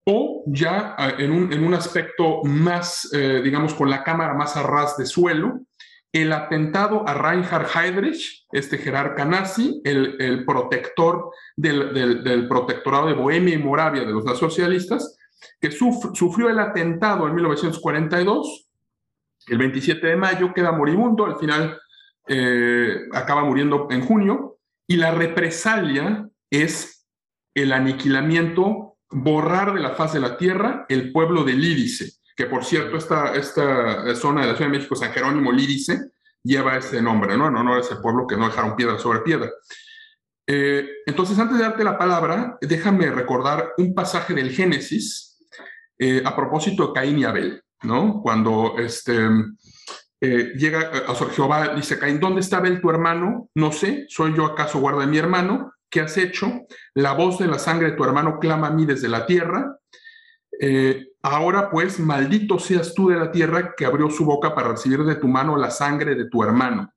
[0.06, 4.98] o ya ah, en un, aspecto más, eh, digamos, con la cámara más a ras
[4.98, 5.62] de suelo,
[6.14, 13.57] el atentado a Reinhard Heydrich, este jerarca nazi, el, protector del, protectorado de Bohemia y
[13.57, 15.18] Moravia de los nacionalistas,
[15.59, 18.70] que sufrió el atentado en 1942,
[19.47, 21.80] el 27 de mayo, queda moribundo, al final
[22.28, 27.07] eh, acaba muriendo en junio, y la represalia es
[27.55, 32.66] el aniquilamiento, borrar de la faz de la tierra el pueblo de Lídice, que por
[32.66, 36.14] cierto, esta, esta zona de la Ciudad de México, San Jerónimo Lídice,
[36.44, 37.48] lleva ese nombre, ¿no?
[37.48, 39.50] En honor a ese pueblo que no dejaron piedra sobre piedra.
[40.46, 45.38] Eh, entonces, antes de darte la palabra, déjame recordar un pasaje del Génesis
[45.98, 48.22] eh, a propósito de Caín y Abel, ¿no?
[48.22, 49.30] Cuando este,
[50.20, 53.50] eh, llega a Jehová, dice Caín, ¿dónde está Abel tu hermano?
[53.56, 55.72] No sé, ¿soy yo acaso guarda de mi hermano?
[55.90, 56.66] ¿Qué has hecho?
[56.94, 59.78] La voz de la sangre de tu hermano clama a mí desde la tierra.
[61.24, 65.16] Ahora pues, maldito seas tú de la tierra que abrió su boca para recibir de
[65.16, 66.94] tu mano la sangre de tu hermano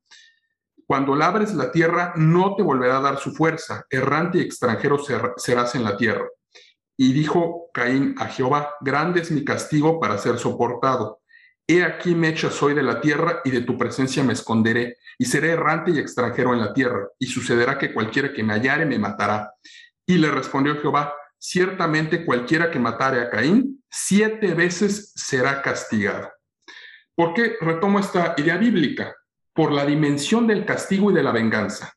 [0.86, 4.98] cuando labres la tierra, no te volverá a dar su fuerza, errante y extranjero
[5.36, 6.28] serás en la tierra.
[6.96, 11.20] Y dijo Caín a Jehová, grande es mi castigo para ser soportado.
[11.66, 15.24] He aquí me echas hoy de la tierra y de tu presencia me esconderé, y
[15.24, 18.98] seré errante y extranjero en la tierra, y sucederá que cualquiera que me hallare me
[18.98, 19.52] matará.
[20.06, 26.30] Y le respondió Jehová, ciertamente cualquiera que matare a Caín, siete veces será castigado.
[27.14, 29.14] ¿Por qué retomo esta idea bíblica?
[29.56, 31.92] por la dimensión del castigo y de la venganza.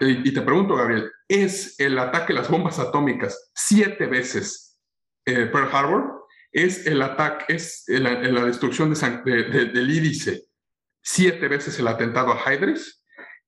[0.00, 4.78] Y te pregunto, Gabriel, ¿es el ataque a las bombas atómicas siete veces
[5.24, 6.26] eh, Pearl Harbor?
[6.52, 10.44] ¿Es el ataque, es la, destrucción de, del Ídice
[11.02, 12.80] siete veces el atentado a Heydrich?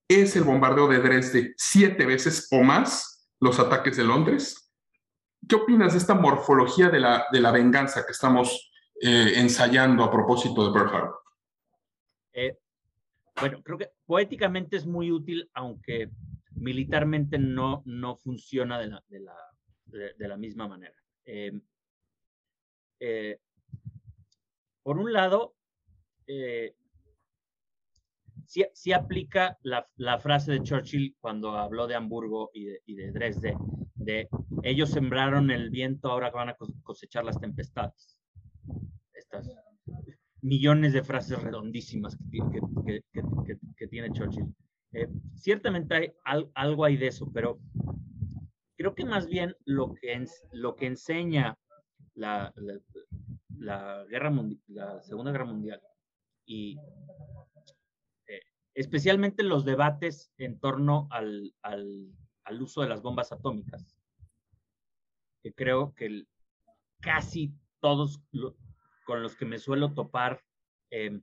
[0.09, 4.60] ¿Es el bombardeo de Dresde siete veces o más los ataques de Londres?
[5.49, 10.11] ¿Qué opinas de esta morfología de la, de la venganza que estamos eh, ensayando a
[10.11, 11.11] propósito de Pearl?
[12.33, 12.59] Eh,
[13.41, 16.11] bueno, creo que poéticamente es muy útil, aunque
[16.53, 19.37] militarmente no, no funciona de la, de la,
[19.87, 20.95] de, la misma manera.
[21.25, 21.61] Em,
[23.01, 23.39] eh,
[24.83, 25.55] por un lado,
[26.27, 26.75] eh,
[28.47, 33.13] sí, aplica la, la, frase de Churchill cuando habló de Hamburgo y de, y de,
[33.13, 33.57] Dresde,
[34.01, 34.29] de
[34.63, 38.19] ellos sembraron el viento, ahora van a cosechar las tempestades.
[39.13, 39.55] Estas,
[40.43, 42.17] millones de frases redondísimas
[43.77, 44.55] que, tiene Churchill.
[44.93, 47.59] Eh, ciertamente hay algo hay de eso, pero
[48.77, 50.15] creo que más bien lo que,
[50.81, 51.59] enseña
[52.15, 52.53] la,
[53.59, 54.33] la, guerra
[54.69, 55.81] la Segunda Guerra Mundial
[56.47, 56.79] y
[58.27, 58.41] eh,
[58.75, 61.53] especialmente los debates en torno al,
[62.51, 63.97] al, uso de las bombas atómicas,
[65.43, 66.25] que creo que
[67.01, 68.21] casi todos
[69.07, 70.43] con los que me suelo topar
[70.91, 71.23] em,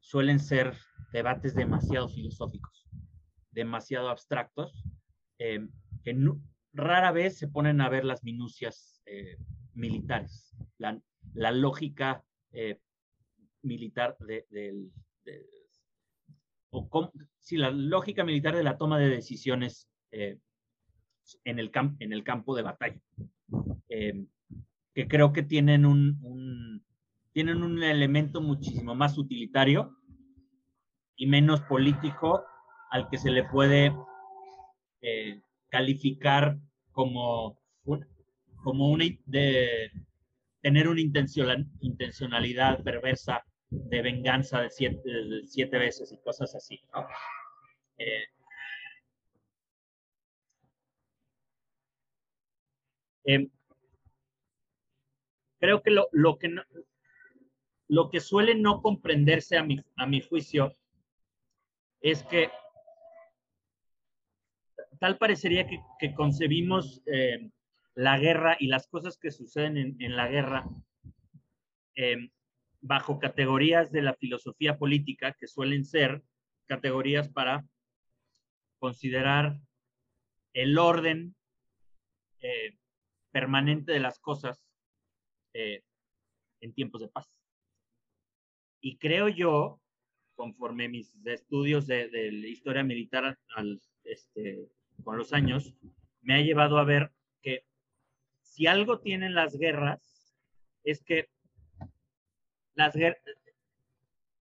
[0.00, 0.76] suelen ser
[1.12, 2.88] debates demasiado filosóficos,
[3.50, 4.84] demasiado abstractos,
[5.38, 5.70] em,
[6.02, 6.16] que
[6.72, 9.36] rara vez se ponen a ver las minucias eh,
[9.72, 12.80] militares, la, lógica eh,
[13.62, 14.46] militar de,
[16.70, 17.12] o
[17.52, 20.38] la lógica militar de la toma de decisiones eh,
[21.44, 23.00] en, el en el campo de batalla.
[23.88, 24.26] Em,
[24.94, 26.82] que creo que tienen un,
[27.32, 29.94] tienen un elemento muchísimo más utilitario
[31.16, 32.44] y menos político
[32.90, 33.94] al que se le puede
[35.02, 36.58] eh, calificar
[36.92, 37.58] como,
[38.62, 39.90] como una de
[40.62, 46.80] tener una intencionalidad perversa de venganza de siete, veces y cosas así.
[47.98, 48.24] Eh,
[53.26, 53.50] em,
[55.58, 56.54] creo que lo, lo que
[57.88, 60.76] lo que suele no comprenderse a mi, a mi juicio
[62.00, 62.50] es que
[64.98, 67.50] tal parecería que, concebimos eh,
[67.94, 70.66] la guerra y las cosas que suceden en, en la guerra
[71.94, 72.30] em,
[72.80, 76.22] bajo categorías de la filosofía política que suelen ser
[76.66, 77.64] categorías para
[78.78, 79.58] considerar
[80.52, 81.34] el orden
[82.40, 82.76] eh,
[83.36, 84.64] permanente de las cosas
[85.52, 85.82] eh,
[86.62, 87.30] en tiempos de paz.
[88.80, 89.78] Y creo yo,
[90.36, 93.38] conforme mis estudios de, historia militar
[94.04, 94.70] este,
[95.04, 95.74] con los años,
[96.22, 97.12] me ha llevado a ver
[97.42, 97.66] que
[98.40, 100.34] si algo tienen las guerras,
[100.82, 101.28] es que
[102.74, 102.94] las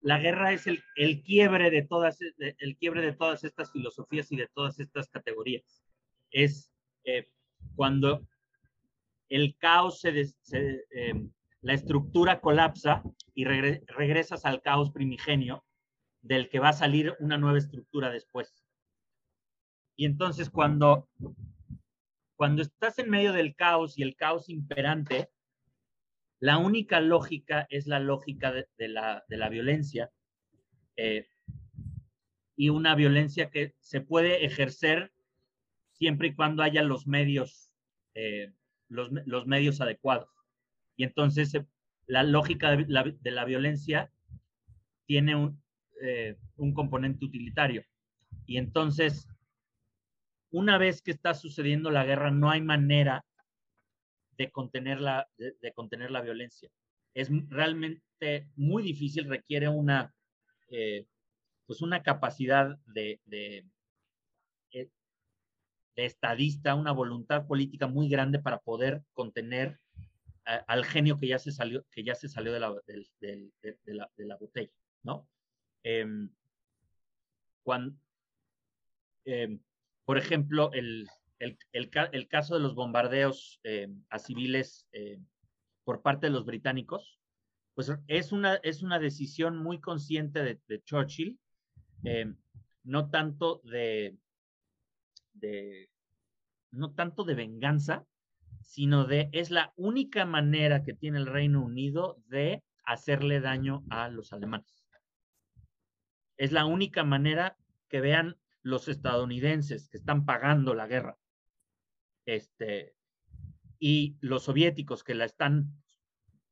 [0.00, 4.36] la guerra es el, el, quiebre de todas, el quiebre de todas estas filosofías y
[4.36, 5.84] de todas estas categorías.
[6.30, 6.72] Es
[7.04, 7.30] eh,
[7.76, 8.26] cuando
[9.28, 10.32] el caos se,
[10.90, 13.02] em, la estructura colapsa
[13.34, 15.64] y regresas al caos primigenio
[16.22, 18.64] del que va a salir una nueva estructura después.
[19.96, 21.08] Y entonces cuando,
[22.36, 25.30] cuando estás en medio del caos y el caos imperante,
[26.40, 30.10] la única lógica es la lógica de, la, violencia
[30.96, 31.26] eh,
[32.56, 35.12] y una violencia que se puede ejercer
[35.92, 37.72] siempre y cuando haya los medios,
[38.14, 38.52] eh,
[38.88, 40.28] los, medios adecuados.
[40.96, 41.66] Y entonces eh,
[42.06, 44.10] la lógica de la, violencia
[45.06, 45.62] tiene un,
[46.02, 47.84] eh, un componente utilitario.
[48.46, 49.28] Y entonces,
[50.50, 53.24] una vez que está sucediendo la guerra, no hay manera
[54.38, 56.70] de contener la, de, contener la violencia.
[57.12, 60.14] Es realmente muy difícil, requiere una,
[60.70, 61.06] eh,
[61.66, 63.20] pues una capacidad de,
[66.04, 69.78] estadista, una voluntad política muy grande para poder contener
[70.66, 73.50] al genio que ya se salió, que ya se salió de la, de,
[73.84, 74.72] la, la botella,
[75.02, 75.28] ¿no?
[75.84, 76.06] Eh,
[77.62, 77.94] cuando,
[79.26, 79.58] eh,
[80.04, 81.06] por ejemplo, el,
[81.38, 84.86] el, el, caso de los bombardeos eh, a civiles
[85.84, 87.20] por parte de los británicos,
[87.74, 91.38] pues es una, es una decisión muy consciente de, Churchill,
[92.84, 94.16] no tanto de,
[96.70, 98.06] no tanto de venganza,
[98.60, 104.08] sino de, es la única manera que tiene el Reino Unido de hacerle daño a
[104.08, 104.86] los alemanes.
[106.36, 107.56] Es la única manera
[107.88, 111.16] que vean los estadounidenses que están pagando la guerra
[112.26, 112.94] este,
[113.78, 115.72] y los soviéticos que la están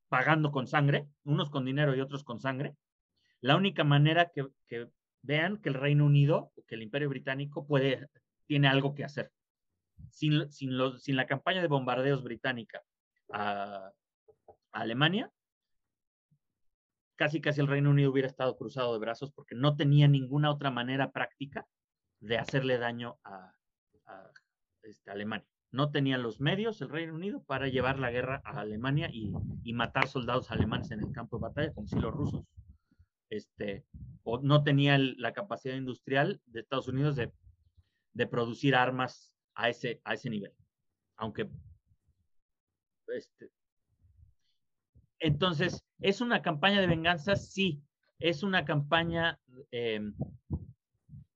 [0.09, 2.77] pagando con sangre, unos con dinero y otros con sangre,
[3.41, 4.89] la única manera que, que
[5.23, 8.09] vean que el Reino Unido, que el Imperio Británico puede,
[8.47, 9.33] tiene algo que hacer.
[10.11, 12.83] Sin, sin, la campaña de bombardeos británica
[13.33, 13.93] a,
[14.73, 15.33] Alemania,
[17.17, 20.71] casi casi el Reino Unido hubiera estado cruzado de brazos porque no tenía ninguna otra
[20.71, 21.67] manera práctica
[22.21, 23.55] de hacerle daño a,
[24.83, 25.49] este, Alemania.
[25.73, 29.33] No tenía los medios el Reino Unido para llevar la guerra a Alemania y,
[29.73, 32.45] matar soldados alemanes en el campo de batalla, como si los rusos.
[33.29, 33.85] Este,
[34.23, 37.33] o no tenía la capacidad industrial de Estados Unidos de,
[38.17, 40.53] de producir armas a ese, a ese nivel.
[41.17, 41.49] Aunque
[43.09, 43.51] este,
[45.19, 47.37] entonces, ¿es una campaña de venganza?
[47.37, 47.83] Sí,
[48.19, 49.39] es una campaña
[49.71, 50.01] eh,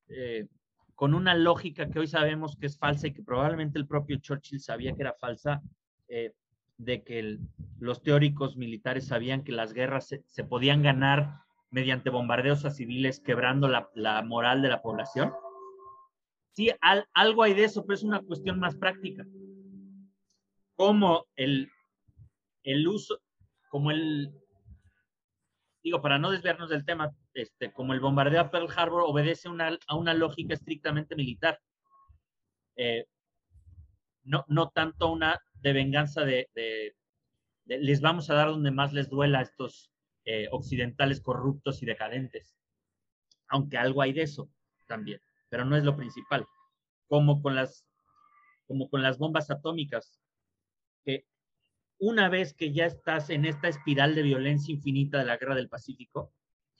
[0.09, 0.47] eh,
[0.95, 4.59] con una lógica que hoy sabemos que es falsa y que probablemente el propio Churchill
[4.59, 5.61] sabía que era falsa,
[6.07, 6.33] eh,
[6.77, 7.37] de que
[7.79, 13.19] los teóricos militares sabían que las guerras se, se podían ganar mediante bombardeos a civiles,
[13.19, 15.31] quebrando la, la moral de la población.
[16.53, 19.25] Sí, al, algo hay de eso, pero es una cuestión más práctica.
[20.75, 21.69] Como el,
[22.63, 23.19] el uso,
[23.69, 24.33] como el,
[25.83, 29.95] digo, para no desviarnos del tema, este, como el bombardeo a Pearl Harbor obedece a
[29.95, 31.59] una lógica estrictamente militar.
[32.75, 33.05] Eh,
[34.23, 36.49] no, no tanto una de venganza de,
[37.65, 39.91] les vamos a dar donde más les duela a estos
[40.25, 42.57] eh, occidentales corruptos y decadentes.
[43.47, 44.49] Aunque algo hay de eso
[44.87, 45.21] también,
[45.51, 46.47] pero no es lo principal.
[47.07, 47.85] Como con las,
[48.67, 50.17] como con las bombas atómicas,
[51.03, 51.27] que
[51.99, 55.67] una vez que ya estás en esta espiral de violencia infinita de la guerra del
[55.67, 56.33] Pacífico,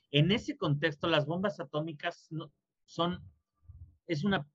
[0.09, 2.51] en ese contexto las bombas atómicas no,
[2.85, 3.21] son,
[4.07, 4.47] es una,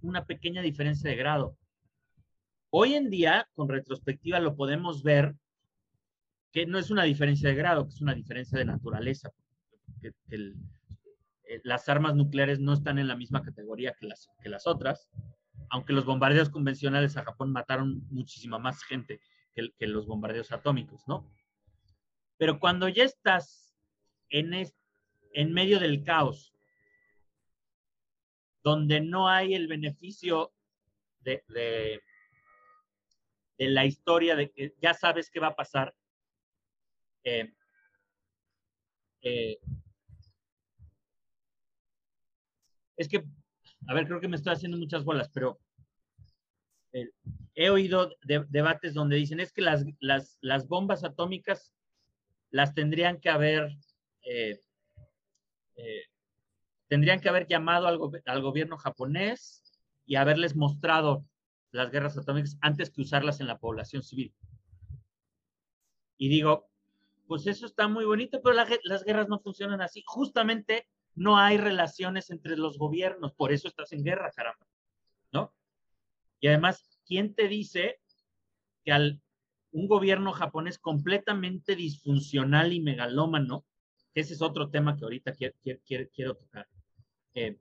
[0.00, 1.58] una pequeña diferencia de grado.
[2.70, 5.36] Hoy en día, con retrospectiva, lo podemos ver
[6.52, 9.30] que no es una diferencia de grado, que es una diferencia de naturaleza.
[11.52, 15.10] Eh, las armas nucleares no están en la misma categoría que las, que las otras,
[15.68, 19.20] aunque los bombardeos convencionales a Japón mataron muchísima más gente
[19.54, 21.30] que, los bombardeos atómicos, ¿no?
[22.38, 23.76] Pero cuando ya estás
[24.30, 24.74] en, es,
[25.34, 26.54] en medio del caos,
[28.64, 30.54] donde no hay el beneficio
[31.20, 32.00] de, de,
[33.58, 35.94] de, la historia, de que ya sabes qué va a pasar,
[37.24, 37.52] eh,
[39.20, 39.58] eh,
[43.02, 43.24] es que,
[43.88, 45.60] a ver, creo que me estoy haciendo muchas bolas, pero
[46.92, 47.10] eh,
[47.54, 51.72] he oído de, debates donde dicen es que las, bombas atómicas
[52.50, 53.70] las tendrían que haber,
[54.24, 54.62] eh,
[55.76, 56.04] eh,
[56.88, 59.62] tendrían que haber llamado al, go al, gobierno japonés
[60.06, 61.24] y haberles mostrado
[61.70, 64.34] las guerras atómicas antes que usarlas en la población civil.
[66.18, 66.68] Y digo,
[67.26, 70.04] pues eso está muy bonito, pero la, las guerras no funcionan así.
[70.06, 74.66] Justamente no hay relaciones entre los gobiernos, por eso estás en guerra, caramba,
[75.32, 75.54] ¿no?
[76.40, 78.00] Y además, ¿quién te dice
[78.84, 79.22] que al
[79.72, 83.64] un gobierno japonés completamente disfuncional y megalómano,
[84.14, 86.68] ese es otro tema que ahorita quiero, quiero, quiero tocar,
[87.34, 87.58] eh,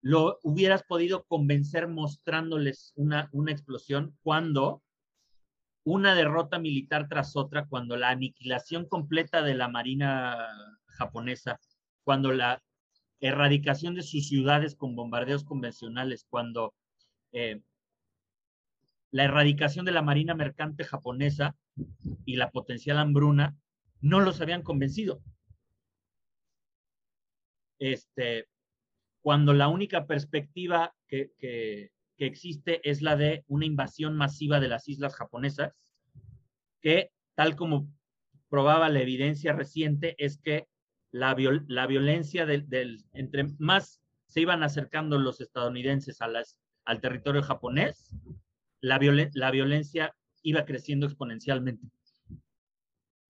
[0.00, 4.82] lo hubieras podido convencer mostrándoles una, una explosión cuando
[5.84, 10.36] una derrota militar tras otra, cuando la aniquilación completa de la marina
[10.86, 11.58] japonesa,
[12.08, 12.62] cuando la
[13.20, 16.72] erradicación de sus ciudades con bombardeos convencionales, cuando
[17.32, 17.60] eh,
[19.10, 21.54] la erradicación de la marina mercante japonesa
[22.24, 23.58] y la potencial hambruna
[24.00, 25.20] no los habían convencido.
[27.78, 28.48] Este,
[29.20, 34.88] cuando la única perspectiva que, que, existe es la de una invasión masiva de las
[34.88, 35.74] islas japonesas,
[36.80, 37.86] que tal como
[38.48, 40.68] probaba la evidencia reciente, es que
[41.10, 41.36] la,
[41.68, 46.28] la violencia del, del, entre más se iban acercando los estadounidenses a
[46.84, 48.14] al territorio japonés,
[48.80, 48.98] la,
[49.34, 51.86] la violencia iba creciendo exponencialmente.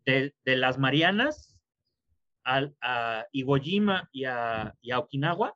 [0.04, 1.58] De, de las Marianas
[2.44, 5.54] a, a Iwo Jima y a, y Okinawa,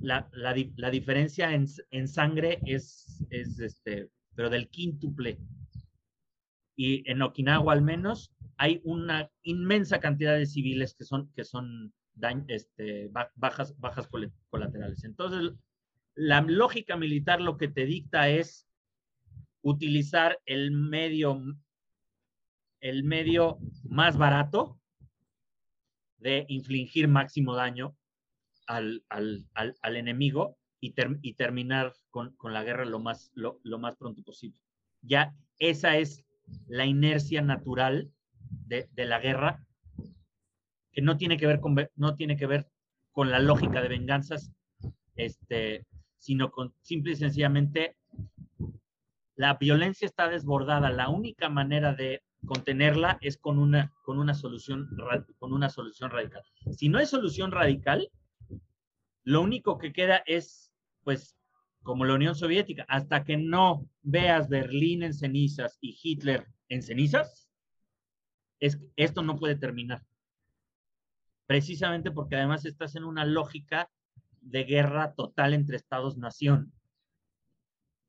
[0.00, 5.38] la, la, la diferencia en, en, sangre es, es este, pero del quíntuple.
[6.80, 11.92] Y en Okinawa al menos hay una inmensa cantidad de civiles que son, que son
[12.46, 14.08] este, bajas, bajas
[14.48, 15.02] colaterales.
[15.02, 15.58] Entonces,
[16.14, 18.68] la lógica militar lo que te dicta es
[19.60, 21.42] utilizar el medio,
[22.80, 24.80] el medio más barato
[26.18, 27.96] de infligir máximo daño
[28.68, 33.32] al, al, al, al enemigo y, ter, y terminar con, con, la guerra lo más,
[33.34, 34.58] lo, lo, más pronto posible.
[35.02, 36.24] Ya esa es
[36.66, 38.10] la inercia natural
[38.66, 39.64] de, la guerra,
[40.92, 42.68] que no tiene que ver con, no tiene que ver
[43.12, 44.52] con la lógica de venganzas,
[45.16, 45.86] este,
[46.18, 47.96] sino con simple y sencillamente
[49.34, 50.90] la violencia está desbordada.
[50.90, 54.88] La única manera de contenerla es con una, con una, solución,
[55.38, 56.42] con una solución radical.
[56.76, 58.10] Si no hay solución radical,
[59.22, 60.72] lo único que queda es,
[61.04, 61.37] pues,
[61.82, 67.48] como la Unión Soviética, hasta que no veas Berlín en cenizas y Hitler en cenizas,
[68.60, 70.04] es, esto no puede terminar.
[71.46, 73.90] Precisamente porque además estás en una lógica
[74.40, 76.72] de guerra total entre Estados-nación,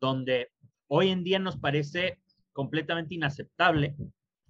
[0.01, 0.51] donde
[0.87, 2.19] hoy en día nos parece
[2.51, 3.95] completamente inaceptable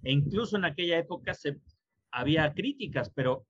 [0.02, 1.60] e incluso en aquella época se,
[2.10, 3.46] había críticas, pero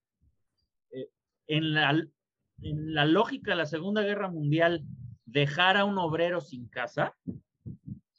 [0.90, 1.08] eh,
[1.46, 4.84] en la lógica de la Segunda Guerra Mundial,
[5.30, 7.14] dejar a un obrero sin casa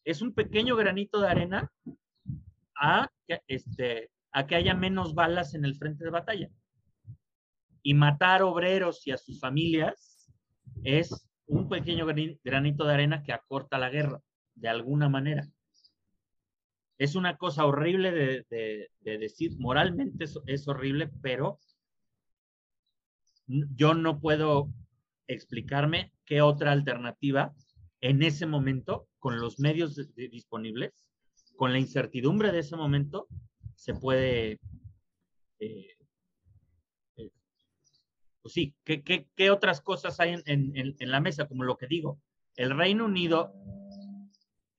[0.03, 1.71] es un pequeño granito de arena
[2.75, 3.09] a,
[3.47, 6.49] este, a que haya menos balas en el frente de batalla.
[7.83, 10.31] Y matar obreros y a sus familias
[10.83, 12.05] es un pequeño
[12.43, 14.21] granito de arena que acorta la guerra
[14.55, 15.47] de alguna manera.
[16.97, 21.59] Es una cosa horrible de, de, de decir, moralmente es, horrible, pero
[23.47, 24.69] yo no puedo
[25.27, 27.53] explicarme qué otra alternativa
[28.01, 30.93] en ese momento, con los medios disponibles,
[31.55, 33.27] con la incertidumbre de ese momento,
[33.75, 34.59] se puede...
[35.59, 35.95] Eh,
[37.17, 37.31] eh,
[38.41, 41.47] pues sí, ¿qué, qué, otras cosas hay en la mesa?
[41.47, 42.19] Como lo que digo,
[42.55, 43.53] el Reino Unido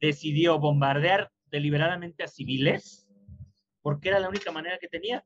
[0.00, 3.06] decidió bombardear deliberadamente a civiles
[3.82, 5.24] porque era la única manera que tenía.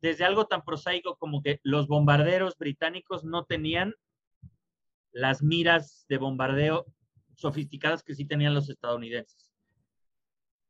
[0.00, 3.94] Desde, algo tan prosaico como que los bombarderos británicos no tenían
[5.12, 6.86] las miras de bombardeo
[7.36, 9.52] sofisticadas que sí tenían los estadounidenses.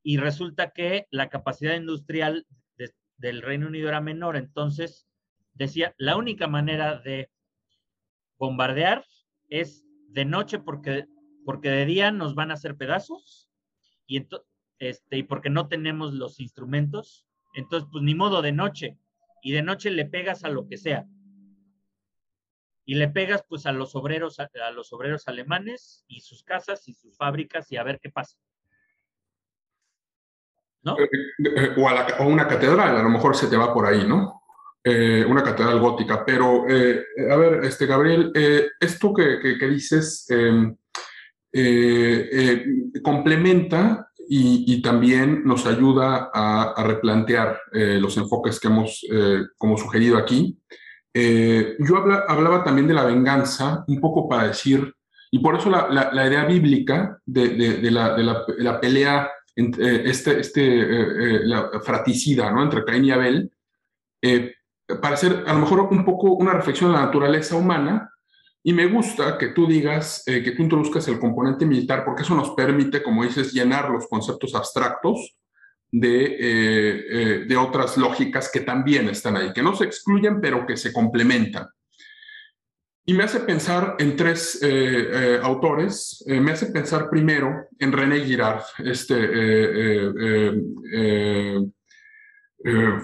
[0.02, 5.06] Y resulta que la capacidad industrial de, del Reino Unido era menor, entonces
[5.54, 7.30] decía, la única manera de
[8.38, 9.04] bombardear
[9.48, 11.06] es de noche porque,
[11.44, 13.48] porque de día nos van a hacer pedazos
[14.06, 14.26] y,
[14.78, 17.26] este, y porque no tenemos los instrumentos.
[17.52, 18.98] Entonces, pues ni modo de noche.
[19.42, 21.06] Y de noche le pegas a lo que sea.
[22.84, 26.94] Y le pegas pues a los obreros, a, los obreros alemanes y sus casas y
[26.94, 28.36] sus fábricas y a ver qué pasa.
[30.82, 30.98] ¿No?
[30.98, 31.08] Eh,
[31.44, 34.42] eh, o, a una catedral, a lo mejor se te va por ahí, ¿no?
[34.84, 36.24] eh, una catedral gótica.
[36.24, 38.32] Pero, a ver, este, Gabriel,
[38.80, 40.26] esto que, dices
[43.02, 49.06] complementa y, y, también nos ayuda a, a replantear los enfoques que hemos
[49.58, 50.58] como sugerido aquí.
[51.14, 54.94] yo habla, hablaba también de la venganza, un poco para decir,
[55.34, 59.30] y por eso la, la, la idea bíblica de, de, de, la, de la, pelea,
[59.56, 62.62] entre, este, este, la fratricida, ¿no?
[62.62, 63.50] Entre Caín y Abel,
[64.20, 64.54] eh,
[65.00, 68.11] para hacer a lo mejor un poco una reflexión de la naturaleza humana.
[68.64, 72.34] Y me gusta que tú digas, eh, que tú introduzcas el componente militar, porque eso
[72.34, 75.36] nos permite, como dices, llenar los conceptos abstractos
[75.90, 80.64] de, eh, eh, de otras lógicas que también están ahí, que no se excluyen, pero
[80.64, 81.66] que se complementan.
[83.04, 84.60] Y me hace pensar en tres
[85.42, 86.22] autores.
[86.24, 90.12] Me hace pensar primero en René Girard, este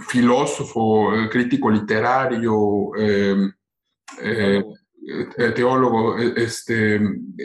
[0.09, 2.93] filósofo, crítico literario,
[5.55, 7.01] teólogo este,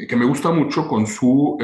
[0.08, 1.58] que me gusta mucho con su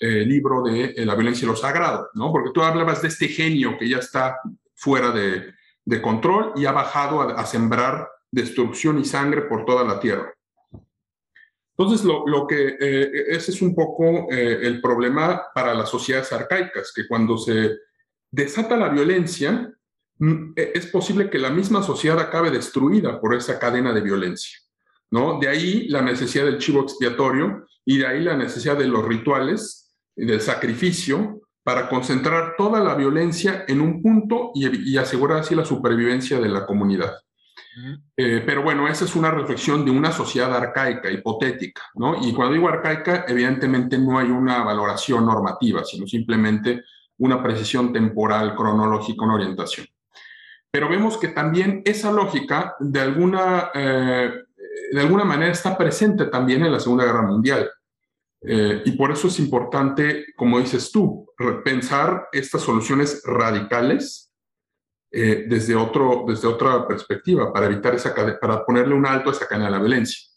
[0.00, 2.30] libro de La violencia y lo sagrado, ¿no?
[2.32, 4.38] Porque tú hablabas de este genio que ya está
[4.74, 5.54] fuera de,
[6.02, 10.34] control y ha bajado a, sembrar destrucción y sangre por toda la tierra.
[11.76, 12.76] Entonces, lo, lo que
[13.28, 17.78] ese es un poco el problema para las sociedades arcaicas, que cuando se
[18.30, 19.72] desata la violencia,
[20.56, 24.58] es posible que la misma sociedad acabe destruida por esa cadena de violencia.
[25.10, 25.38] ¿no?
[25.38, 29.94] De ahí la necesidad del chivo expiatorio y de ahí la necesidad de los rituales
[30.16, 35.64] y del sacrificio para concentrar toda la violencia en un punto y, asegurar así la
[35.64, 37.12] supervivencia de la comunidad.
[38.16, 42.16] Eh, pero bueno, esa es una reflexión de una sociedad arcaica, hipotética, ¿no?
[42.26, 46.82] Y cuando digo arcaica, evidentemente no hay una valoración normativa, sino simplemente
[47.18, 49.86] una precisión temporal, cronológica, una orientación.
[50.70, 54.32] Pero vemos que también esa lógica de alguna, eh,
[54.92, 57.70] de alguna manera está presente también en la Segunda Guerra Mundial.
[58.40, 61.26] Eh, y por eso es importante, como dices tú,
[61.64, 64.28] pensar estas soluciones radicales
[65.10, 69.48] eh, desde, otro, desde otra perspectiva, para evitar esa para ponerle un alto a esa
[69.48, 70.28] cadena de la violencia.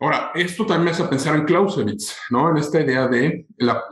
[0.00, 2.50] Ahora, esto también hace pensar en Clausewitz, ¿no?
[2.50, 3.84] En esta idea de la,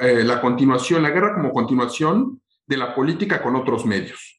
[0.00, 4.35] eh, la, continuación, la guerra como continuación de la política con otros medios.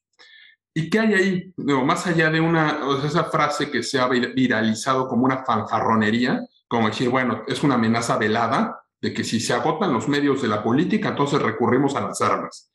[0.77, 1.53] ¿Y qué hay ahí?
[1.57, 6.87] No, más allá de una, esa frase que se ha viralizado como una fanfarronería, como
[6.87, 10.61] decir, bueno, es una amenaza velada de que si se agotan los medios de la
[10.61, 12.71] política, entonces recurrimos a las armas.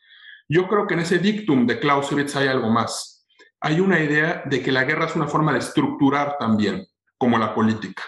[0.49, 3.25] Yo creo que en ese dictum de Clausewitz hay algo más.
[3.61, 6.85] Hay una idea de que la guerra es una forma de estructurar también
[7.17, 8.03] como la política,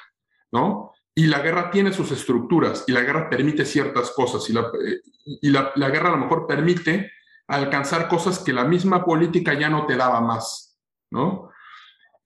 [0.51, 0.91] ¿no?
[1.15, 5.01] Y la guerra tiene sus estructuras y la guerra permite ciertas cosas y la, eh,
[5.41, 7.13] y la, guerra a lo mejor permite
[7.49, 10.79] alcanzar cosas que la misma política ya no te daba más,
[11.11, 11.51] ¿no?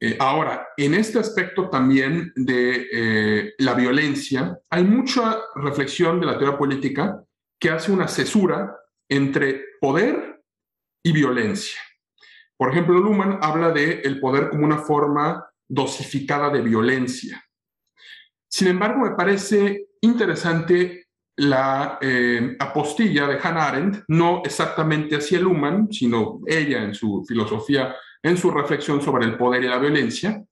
[0.00, 6.38] Eh, ahora, en este aspecto también de eh, la violencia, hay mucha reflexión de la
[6.38, 7.24] teoría política
[7.58, 8.76] que hace una cesura
[9.08, 10.44] entre poder
[11.02, 11.80] y violencia.
[12.56, 17.44] Por ejemplo, Luhmann habla de el poder como una forma dosificada de violencia.
[18.48, 21.07] Sin embargo, me parece interesante
[21.38, 27.94] la eh, apostilla de Hannah Arendt, no exactamente hacia Luhmann, sino ella en su filosofía,
[28.22, 30.42] en su reflexión sobre el poder y la violencia,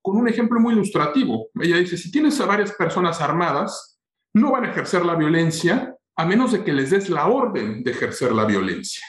[0.00, 1.50] con un ejemplo muy ilustrativo.
[1.60, 3.98] Ella dice, si tienes a varias personas armadas,
[4.34, 7.90] no van a ejercer la violencia a menos de que les des la orden de
[7.90, 9.04] ejercer la violencia.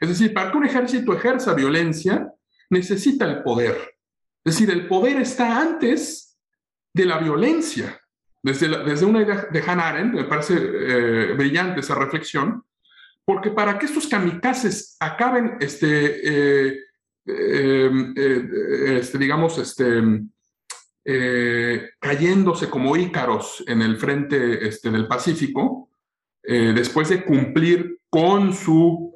[0.00, 2.32] Es decir, para que un ejército ejerza violencia,
[2.70, 3.76] necesita el poder.
[4.44, 6.38] Es decir, el poder está antes
[6.94, 7.99] de la violencia.
[8.42, 12.64] Desde, desde una idea de Hannah me parece eh, brillante esa reflexión,
[13.24, 16.80] porque para que estos kamikazes acaben, este, eh,
[17.26, 20.02] eh, este digamos, este,
[21.98, 25.90] cayéndose como ícaros en el frente este, del Pacífico,
[26.42, 29.12] después de cumplir con su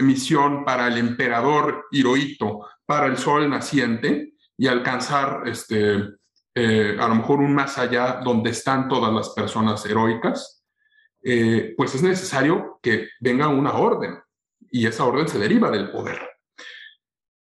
[0.00, 6.17] misión para el emperador Hirohito, para el sol naciente, y alcanzar este,
[6.58, 10.64] eh, a lo mejor un más allá donde están todas las personas heroicas,
[11.22, 14.18] eh, pues es necesario que venga una orden
[14.70, 16.18] y esa orden se deriva del poder.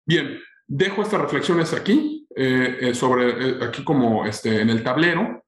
[0.05, 5.45] Bien, dejo estas reflexiones aquí, eh, sobre aquí como este, en el tablero,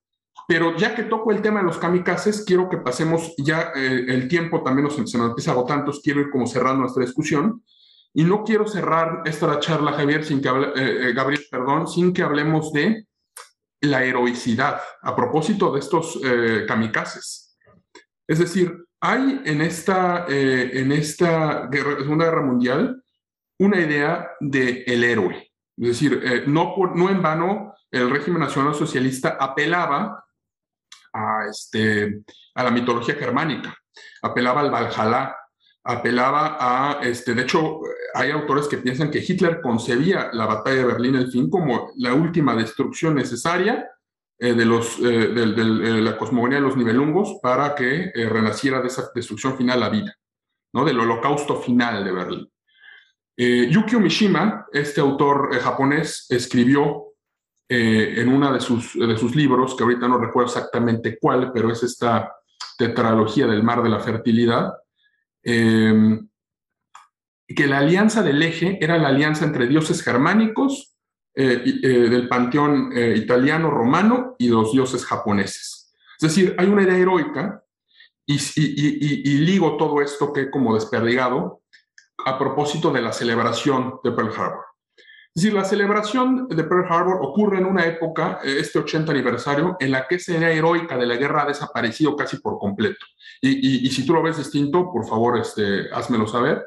[0.47, 4.63] pero ya que toco el tema de los kamikazes, quiero que pasemos ya el tiempo
[4.63, 7.63] también nos, se nos empieza a agotar, entonces quiero ir como cerrando nuestra discusión
[8.15, 12.13] y no quiero cerrar esta charla, Javier, sin que hable, eh, eh, Gabriel, perdón, sin
[12.13, 13.07] que hablemos de
[13.81, 17.59] la heroicidad a propósito de estos eh, kamikazes.
[18.27, 23.03] Es decir, hay en esta, en esta Segunda Guerra Mundial
[23.61, 25.53] una idea de el héroe.
[25.77, 30.25] Es decir, no, no en vano el régimen nacional socialista apelaba
[31.13, 32.23] a, este,
[32.55, 33.75] a la mitología germánica,
[34.23, 35.37] apelaba al Valhalla,
[35.85, 37.81] apelaba a, este, de hecho,
[38.15, 42.15] hay autores que piensan que Hitler concebía la batalla de Berlín el fin como la
[42.15, 43.91] última destrucción necesaria
[44.39, 49.11] eh, de, los, eh, eh, la cosmogonía de los nivelungos para que renaciera de esa
[49.15, 50.15] destrucción final la vida,
[50.73, 50.85] ¿no?
[50.85, 52.53] del holocausto final de Berlín.
[53.41, 57.05] Yukio Mishima, este autor japonés, escribió
[57.69, 61.85] en uno de sus, de sus libros, que ahorita no recuerdo exactamente cuál, pero es
[61.85, 62.33] esta
[62.77, 64.73] tetralogía del mar de la fertilidad,
[65.43, 66.21] eh,
[67.55, 70.95] que la alianza del eje era la alianza entre dioses germánicos
[71.35, 75.95] eh, eh, del panteón italiano romano y los dioses japoneses.
[76.21, 77.63] Es decir, hay una idea heroica
[78.27, 81.63] y, y, ligo todo esto que como desperdigado
[82.27, 84.65] a propósito de la celebración de Pearl Harbor.
[85.35, 89.77] Es decir, la celebración de Pearl Harbor ocurre en una época, eh, este 80 aniversario,
[89.79, 93.07] en la que esa idea heroica de la guerra ha desaparecido casi por completo.
[93.41, 96.67] Y, y, si tú lo ves distinto, por favor, este, házmelo saber.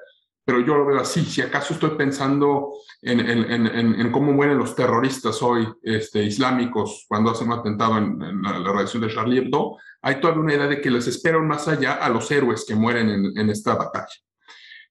[0.52, 1.24] Pero yo lo veo así.
[1.24, 7.06] Si acaso estoy pensando en, en, en, en cómo mueren los terroristas hoy este, islámicos
[7.08, 10.82] cuando hacen un atentado en, la, la de Charlie Hebdo, hay todavía una idea de
[10.82, 14.14] que les esperan más allá a los héroes que mueren en, esta batalla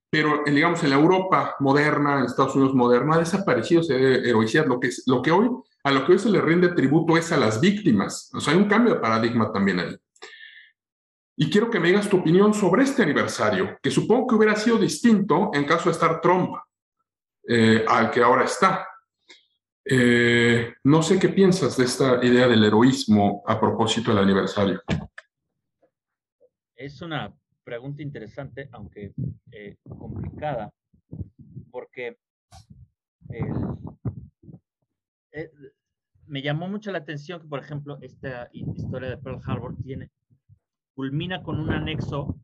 [0.09, 4.67] pero digamos en la Europa moderna, en Estados Unidos moderna, ha desaparecido ese heroicidad.
[4.67, 5.49] Lo que, lo que hoy,
[5.85, 8.31] a lo que hoy se le rinde tributo es a las víctimas.
[8.35, 9.97] O sea, hay un cambio de paradigma también ahí.
[11.43, 14.77] Y quiero que me digas tu opinión sobre este aniversario, que supongo que hubiera sido
[14.77, 16.55] distinto en caso de estar Trump
[17.49, 18.87] eh, al que ahora está.
[19.83, 24.83] Eh, no sé qué piensas de esta idea del heroísmo a propósito del aniversario.
[26.77, 27.35] Es una
[27.65, 29.15] pregunta interesante, aunque
[29.51, 30.71] eh, complicada,
[31.71, 32.19] porque
[36.27, 40.11] me llamó mucho la atención que, por ejemplo, esta historia de Pearl Harbor tiene,
[40.95, 42.39] culmina con un anexo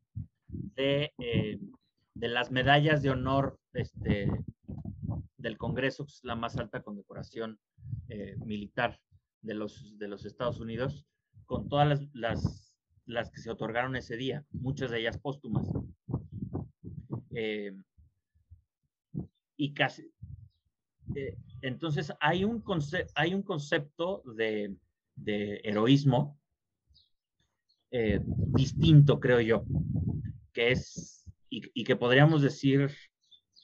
[0.48, 1.58] de, eh,
[2.14, 4.30] de las medallas de honor este,
[5.36, 7.58] del Congreso, que es la más alta condecoración
[8.44, 9.00] militar
[9.42, 11.06] de los, de los Estados Unidos,
[11.44, 12.66] con todas las, las
[13.06, 15.66] las que se otorgaron ese día, muchas de ellas póstumas.
[17.30, 17.72] Eh,
[19.56, 20.12] y casi,
[21.14, 22.62] eh, entonces hay un,
[23.14, 24.76] hay un concepto de,
[25.24, 26.38] heroísmo
[27.98, 29.64] eh, distinto, creo yo,
[30.52, 32.90] que es, y, que podríamos decir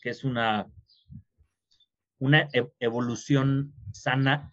[0.01, 0.73] que es una,
[2.19, 4.51] una e-, evolución sana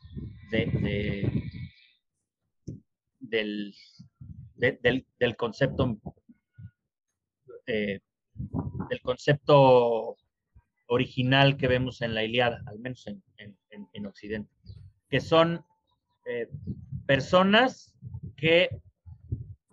[0.51, 1.31] de,
[3.19, 3.73] del,
[4.57, 5.97] del, concepto
[7.65, 8.01] eh,
[8.89, 10.18] del concepto
[10.88, 14.53] original que vemos en la Iliada, al menos en, Occidente,
[15.10, 15.64] que son
[16.26, 16.49] eh,
[17.06, 17.95] personas
[18.35, 18.81] que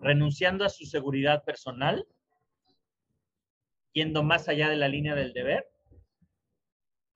[0.07, 2.07] renunciando a su seguridad personal,
[3.93, 5.66] yendo más allá de la línea del deber,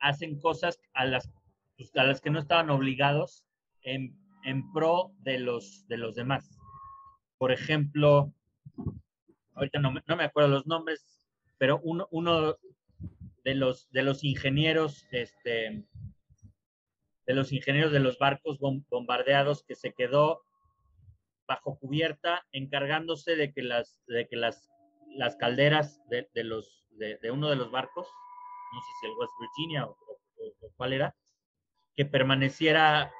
[0.01, 1.31] hacen cosas a las,
[1.77, 3.47] pues, que no estaban obligados
[3.83, 4.19] en,
[4.73, 6.59] pro de los, de los demás.
[7.39, 8.35] Por ejemplo,
[9.55, 11.23] ahorita no, me acuerdo los nombres,
[11.59, 12.09] pero uno,
[13.45, 13.55] de
[14.03, 15.85] los ingenieros, este,
[17.27, 20.43] de los ingenieros de los barcos bombardeados que se quedó
[21.51, 24.71] bajo cubierta encargándose de que las, de que las,
[25.17, 28.07] las calderas de, los, de, uno de los barcos,
[28.73, 29.97] no sé si el West Virginia o
[30.77, 31.17] cuál era,
[31.97, 33.13] que permaneciera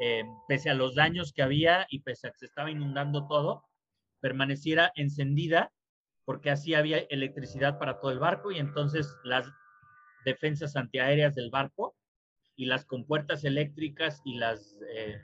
[0.00, 3.68] eh, pese a los daños que había y pese a que se estaba inundando todo,
[4.20, 5.70] permaneciera encendida
[6.24, 9.46] porque así había electricidad para todo el barco y entonces las
[10.24, 11.94] defensas antiaéreas del barco
[12.56, 15.20] y las compuertas eléctricas y las, eh,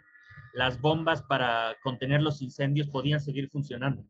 [0.54, 4.04] las bombas para contener los incendios podían seguir funcionando.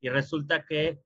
[0.00, 1.02] Y resulta que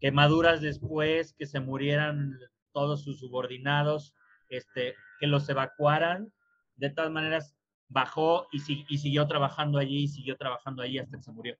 [0.00, 2.38] quemaduras después, que se murieran
[2.72, 4.14] todos sus subordinados,
[4.48, 6.32] este, que los evacuaran,
[6.76, 7.56] de todas maneras
[7.88, 11.58] bajó y, siguió trabajando allí y siguió trabajando allí hasta que se murió.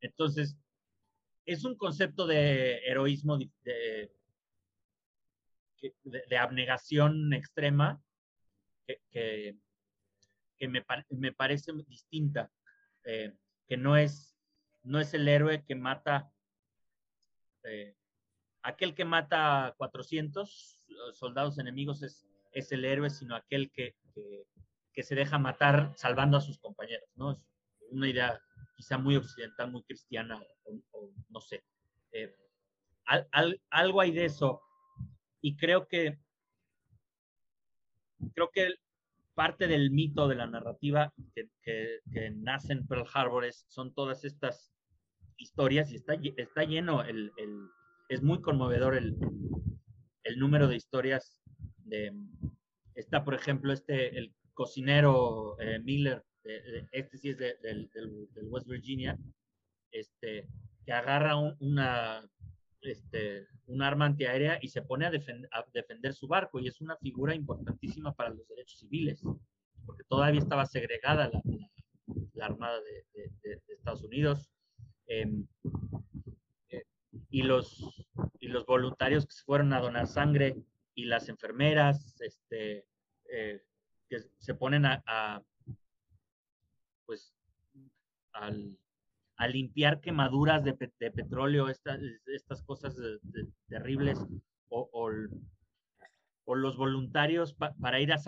[0.00, 0.56] Entonces,
[1.44, 4.10] es un concepto de heroísmo, de,
[6.04, 8.02] de, abnegación extrema
[9.10, 9.54] que,
[10.68, 12.50] me, me, parece distinta,
[13.04, 13.34] eh,
[13.66, 14.36] que no es,
[14.82, 16.30] no es el héroe que mata,
[17.64, 17.94] eh,
[18.62, 20.84] aquel que mata 400
[21.14, 23.96] soldados enemigos es, es el héroe, sino aquel que,
[24.92, 27.32] que se deja matar salvando a sus compañeros, ¿no?
[27.32, 27.40] Es
[27.90, 28.40] una idea
[28.76, 30.40] quizá muy occidental, muy cristiana,
[30.92, 31.64] o, no sé.
[32.12, 32.34] Eh,
[33.70, 34.62] algo hay de eso.
[35.40, 36.18] Y creo que,
[38.34, 38.74] creo que
[39.34, 44.72] parte del mito de la narrativa que, que, nace en Pearl Harbor son todas estas
[45.36, 47.68] historias y está, está lleno, el, el,
[48.08, 49.16] es muy conmovedor el,
[50.24, 51.38] el, número de historias
[51.78, 52.12] de,
[52.94, 56.22] está por ejemplo este, el cocinero eh, Miller,
[56.92, 57.90] este sí es del,
[58.44, 59.18] West Virginia,
[59.90, 60.48] este,
[60.84, 62.28] que agarra una,
[62.82, 65.10] este, un arma antiaérea y se pone a,
[65.72, 69.22] defender su barco y es una figura importantísima para los derechos civiles,
[69.84, 71.30] porque todavía estaba segregada
[72.34, 74.50] la, Armada de, Estados Unidos.
[75.06, 75.46] Em,
[76.70, 76.84] eh,
[77.28, 78.06] y, los,
[78.38, 80.56] y los voluntarios que se fueron a donar sangre
[80.94, 82.86] y las enfermeras, este,
[83.30, 83.62] eh,
[84.08, 85.42] que se ponen a,
[87.06, 87.34] pues,
[88.32, 88.79] al,
[89.40, 92.94] a limpiar quemaduras de, petróleo, estas, estas cosas
[93.68, 94.18] terribles,
[94.68, 94.90] o,
[96.44, 98.18] o los voluntarios para ir a,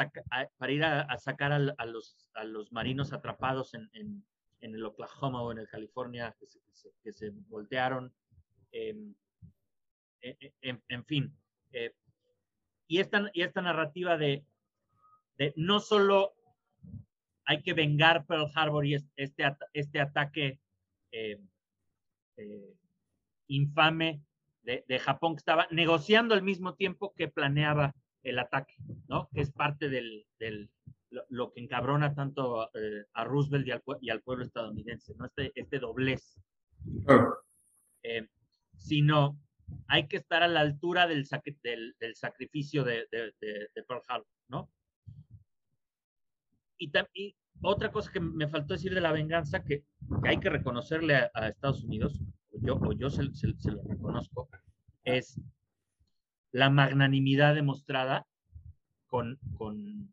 [0.57, 5.53] para ir a, sacar a, los, a los marinos atrapados en, en, el Oklahoma o
[5.53, 6.61] en el California que se,
[7.05, 8.11] que se, voltearon.
[8.71, 9.15] Em,
[10.23, 11.37] e, e, en, en, fin.
[11.73, 11.95] Eh,
[12.87, 14.47] y, esta, y esta narrativa de,
[15.37, 16.33] de no solo
[17.45, 19.45] hay que vengar Pearl Harbor y este,
[19.75, 20.59] este ataque
[21.13, 21.39] eh,
[22.37, 22.75] eh,
[23.49, 24.23] infame
[24.63, 28.75] de, de, Japón que estaba negociando al mismo tiempo que planeaba el ataque,
[29.09, 29.29] ¿no?
[29.35, 30.71] Que es parte del, del
[31.11, 35.27] lo, que encabrona tanto eh, a Roosevelt y al, y al, pueblo estadounidense, ¿no?
[35.27, 36.39] Este, este doblez.
[38.77, 39.39] sino
[39.89, 41.27] hay que estar a la altura del,
[41.63, 44.71] del, del sacrificio de, de, de, Pearl Harbor, ¿no?
[46.79, 46.91] Y,
[47.63, 49.85] otra cosa que me faltó decir de la venganza, que,
[50.25, 52.21] hay que reconocerle a, Estados Unidos,
[52.53, 54.49] o yo, o yo se, lo reconozco,
[55.05, 55.41] es
[56.51, 58.27] la magnanimidad demostrada
[59.07, 60.13] con, con,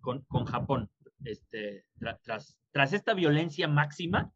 [0.00, 0.90] con, con Japón.
[1.24, 1.84] Este,
[2.22, 4.32] tras, tras esta violencia máxima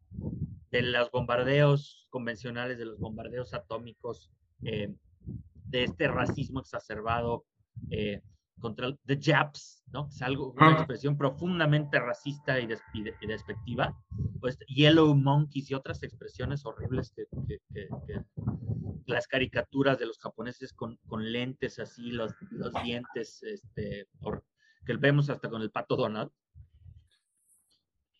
[0.71, 4.31] de los bombardeos convencionales, de los bombardeos atómicos,
[4.63, 4.93] eh,
[5.65, 7.45] de este racismo exacerbado,
[7.89, 8.21] eh,
[8.59, 10.07] contra the Japs, ¿no?
[10.07, 12.67] Es algo, una expresión profundamente racista y,
[13.27, 13.97] despectiva.
[14.39, 17.27] Pues Yellow Monkeys y otras expresiones horribles que,
[19.05, 24.07] las caricaturas de los japoneses con, con lentes así, los, los dientes, este,
[24.85, 26.31] que vemos hasta con el pato Donald.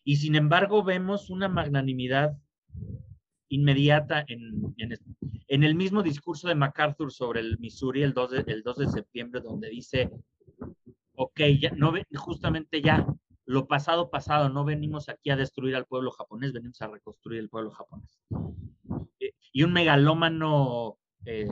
[0.04, 2.36] Y sin embargo vemos una magnanimidad
[3.54, 4.74] inmediata en,
[5.48, 8.88] en, el mismo discurso de MacArthur sobre el Missouri el 2 de, el 2 de
[8.88, 10.10] septiembre, donde dice,
[11.14, 13.06] ok, ya, no, justamente ya,
[13.46, 17.48] lo pasado, pasado, no venimos aquí a destruir al pueblo japonés, venimos a reconstruir el
[17.48, 18.18] pueblo japonés.
[19.20, 21.48] Eh, y un megalómano eh,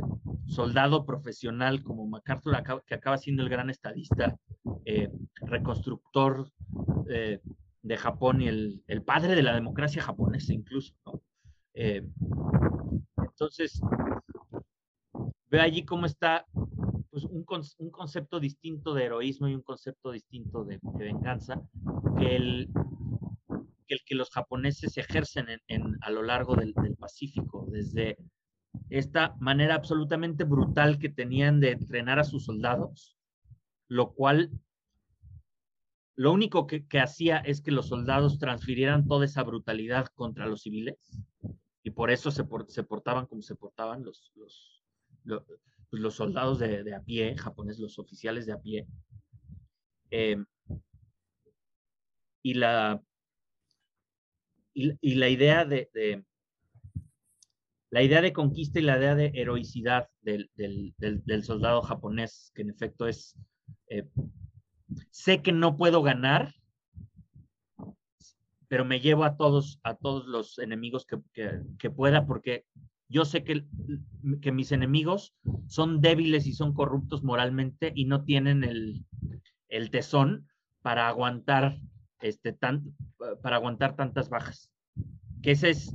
[0.47, 4.37] soldado profesional como MacArthur, que acaba siendo el gran estadista,
[4.85, 6.51] eh, reconstructor
[7.83, 11.20] de Japón y el, el, padre de la democracia japonesa incluso, ¿no?
[11.74, 12.07] Eh,
[13.16, 13.81] entonces,
[15.49, 16.47] ve allí cómo está
[17.11, 17.44] pues, un,
[17.78, 21.61] un, concepto distinto de heroísmo y un concepto distinto de, venganza
[22.19, 22.70] que el,
[24.07, 28.16] que los japoneses ejercen en, a lo largo del, Pacífico, desde
[28.89, 33.19] esta manera absolutamente brutal que tenían de entrenar a sus soldados,
[33.89, 34.51] lo cual
[36.15, 40.97] lo único que, hacía es que los soldados transfirieran toda esa brutalidad contra los civiles
[41.93, 44.82] por eso se, portaban como se portaban los, pues,
[46.10, 48.86] soldados de, a pie japoneses, los oficiales de a pie.
[50.10, 50.36] Eh,
[52.43, 53.01] y, la,
[54.74, 56.24] idea de,
[57.90, 60.51] la idea de conquista y la idea de heroicidad del,
[61.43, 63.36] soldado japonés, que en efecto es,
[63.89, 64.09] eh,
[65.10, 66.55] sé que no puedo ganar,
[68.73, 71.19] pero me llevo a todos, a todos los enemigos que,
[71.78, 72.65] que, pueda, porque
[73.07, 73.66] yo sé que,
[74.40, 75.35] que, mis enemigos
[75.66, 79.05] son débiles y son corruptos moralmente y no tienen el,
[79.69, 80.49] el tesón
[80.81, 81.81] para aguantar,
[82.23, 82.97] este, tan,
[83.43, 84.70] para aguantar tantas bajas.
[85.43, 85.94] Que ese es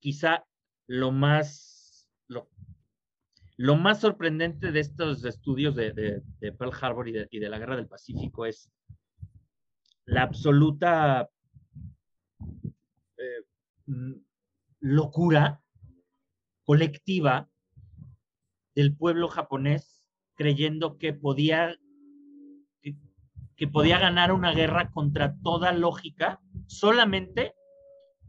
[0.00, 0.46] quizá
[0.86, 2.48] lo más, lo,
[3.58, 7.58] lo más sorprendente de estos estudios de, de, Pearl Harbor y de, y de la
[7.58, 8.70] Guerra del Pacífico es
[10.06, 11.28] la absoluta
[14.80, 15.62] locura
[16.64, 17.50] colectiva
[18.74, 20.04] del pueblo japonés
[20.34, 21.76] creyendo que podía
[23.56, 27.54] que, podía ganar una guerra contra toda lógica solamente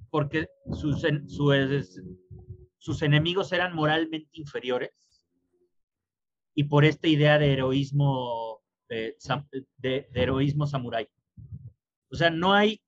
[0.09, 1.05] porque sus,
[2.77, 4.91] sus enemigos eran moralmente inferiores
[6.55, 9.17] y por esta idea de heroísmo eh,
[9.77, 11.09] de, de heroísmo samurái.
[12.09, 12.81] O sea, no hay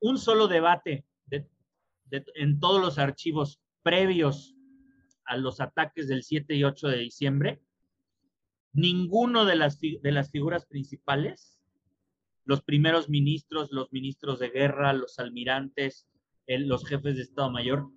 [0.00, 1.04] un solo debate
[2.10, 4.54] en todos los archivos previos
[5.24, 7.60] a los ataques del 7 y 8 de diciembre,
[8.72, 11.60] ninguno de las, de las figuras principales,
[12.44, 16.08] los primeros ministros, los ministros de guerra, los almirantes,
[16.46, 17.90] los jefes de Estado Mayor,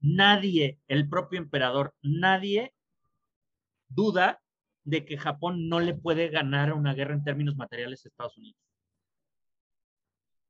[0.00, 2.72] nadie, el propio emperador, nadie
[3.88, 4.40] duda
[4.84, 8.60] de que Japón no le puede ganar una guerra en términos materiales a Estados Unidos.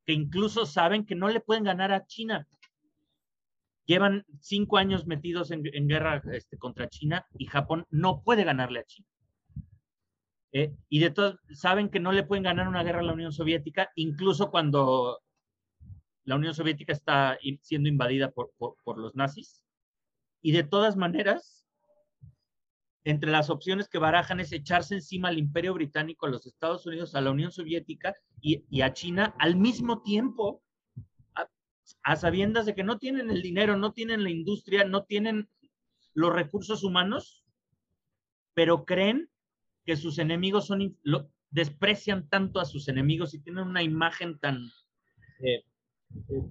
[0.05, 2.47] Que incluso saben que no le pueden ganar a China
[3.91, 8.85] Llevan cinco años metidos en, guerra este, contra China y Japón no puede ganarle a
[8.85, 9.09] China.
[10.53, 13.33] Eh, y de todos saben que no le pueden ganar una guerra a la Unión
[13.33, 15.19] Soviética, incluso cuando
[16.23, 19.61] la Unión Soviética está siendo invadida por, por, los nazis.
[20.41, 21.67] Y de todas maneras,
[23.03, 27.17] entre las opciones que barajan es echarse encima al imperio británico, a los Estados Unidos,
[27.17, 30.63] a la Unión Soviética y, a China al mismo tiempo,
[32.03, 35.49] a, sabiendas de que no tienen el dinero, no tienen la industria, no tienen
[36.15, 37.45] los recursos humanos,
[38.55, 39.31] pero creen
[39.85, 44.67] que sus enemigos son, lo, desprecian tanto a sus enemigos y tienen una imagen tan
[45.41, 45.65] eh,
[46.29, 46.43] eh,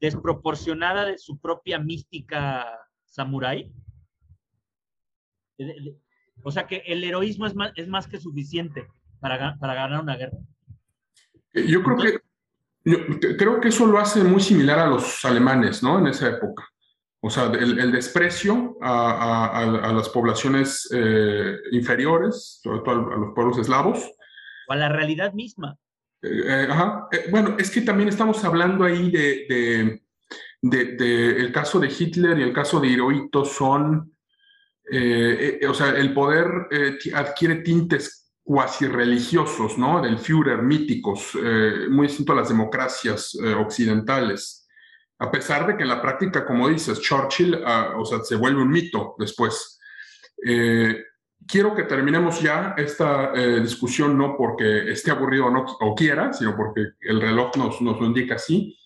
[0.00, 2.66] desproporcionada de su propia mística
[3.04, 3.72] samurái.
[6.42, 8.86] O sea que el heroísmo es más, es más que suficiente
[9.20, 10.38] para, para ganar una guerra.
[11.54, 12.20] Yo creo que
[12.84, 12.98] yo
[13.38, 15.98] creo que eso lo hace muy similar a los alemanes, ¿no?
[15.98, 16.68] En esa época.
[17.26, 24.12] O sea, el, desprecio a, las poblaciones eh, inferiores, sobre todo a, los pueblos eslavos.
[24.68, 25.78] O a la realidad misma.
[26.20, 27.08] Eh, eh, ajá.
[27.30, 30.02] bueno, es que también estamos hablando ahí de,
[30.60, 34.14] de, el caso de Hitler y el caso de Hirohito son,
[34.86, 36.46] o sea, el poder
[37.14, 40.02] adquiere tintes cuasi religiosos, ¿no?
[40.02, 41.36] Del Führer, míticos,
[41.90, 44.64] muy distinto a las democracias occidentales
[45.18, 48.62] a pesar de que en la práctica, como dices, Churchill, ah, o sea, se vuelve
[48.62, 49.80] un mito después.
[50.44, 51.02] Eh,
[51.46, 56.32] quiero que terminemos ya esta eh, discusión, no porque esté aburrido o, no, o quiera,
[56.32, 58.76] sino porque el reloj nos, nos lo indica así.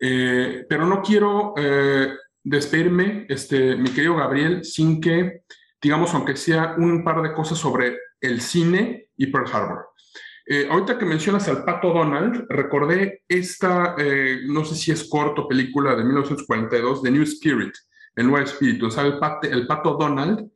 [0.00, 1.54] Eh, pero no quiero
[2.42, 5.44] despedirme, este, mi querido Gabriel, sin que,
[5.80, 9.88] digamos, aunque sea un par de cosas sobre el cine y Pearl Harbor.
[10.46, 15.48] Eh, ahorita que mencionas al Pato Donald, recordé esta, eh, no sé si es corto,
[15.48, 17.72] película de 1942, The New Spirit,
[18.16, 18.86] el nuevo espíritu.
[18.86, 19.18] O sea, el,
[19.50, 20.50] el Pato Donald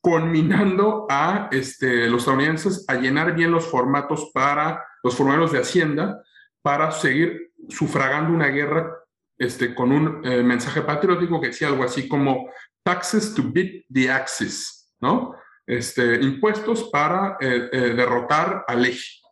[0.00, 6.22] conminando a este, los estadounidenses a llenar bien los formatos para los formularios de Hacienda
[6.60, 8.90] para seguir sufragando una guerra
[9.38, 12.50] este, con un eh, mensaje patriótico que decía algo así como
[12.82, 15.34] taxes to beat the axis, ¿no?
[15.66, 19.24] Este, impuestos para derrotar al eje.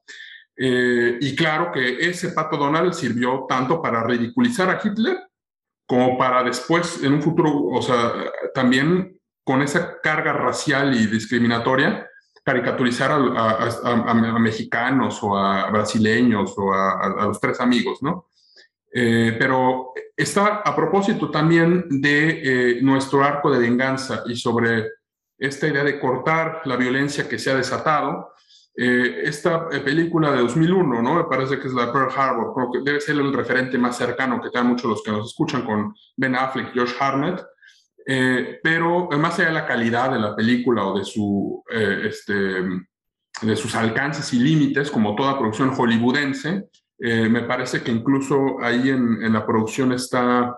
[0.56, 5.18] Eh, y claro que ese pato Donald sirvió tanto para ridiculizar a Hitler
[5.86, 8.12] como para después, en un futuro, o sea,
[8.54, 12.08] también con esa carga racial y discriminatoria,
[12.44, 18.28] caricaturizar a, mexicanos o a brasileños o a, los tres amigos, ¿no?
[18.94, 24.86] Eh, pero está a propósito también de eh, nuestro arco de venganza y sobre
[25.46, 28.32] esta idea de cortar la violencia que se ha desatado
[28.74, 31.14] eh, esta eh, película de 2001, ¿no?
[31.16, 34.40] Me parece que es la Pearl Harbor, creo que debe ser el referente más cercano
[34.40, 37.44] que tengan muchos los que nos escuchan con Ben Affleck, Josh Harnett,
[38.06, 43.56] eh, pero más allá de la calidad de la película o de, su, este, de
[43.56, 49.32] sus alcances y límites, como toda producción hollywoodense, me parece que incluso ahí en, en
[49.32, 50.56] la producción está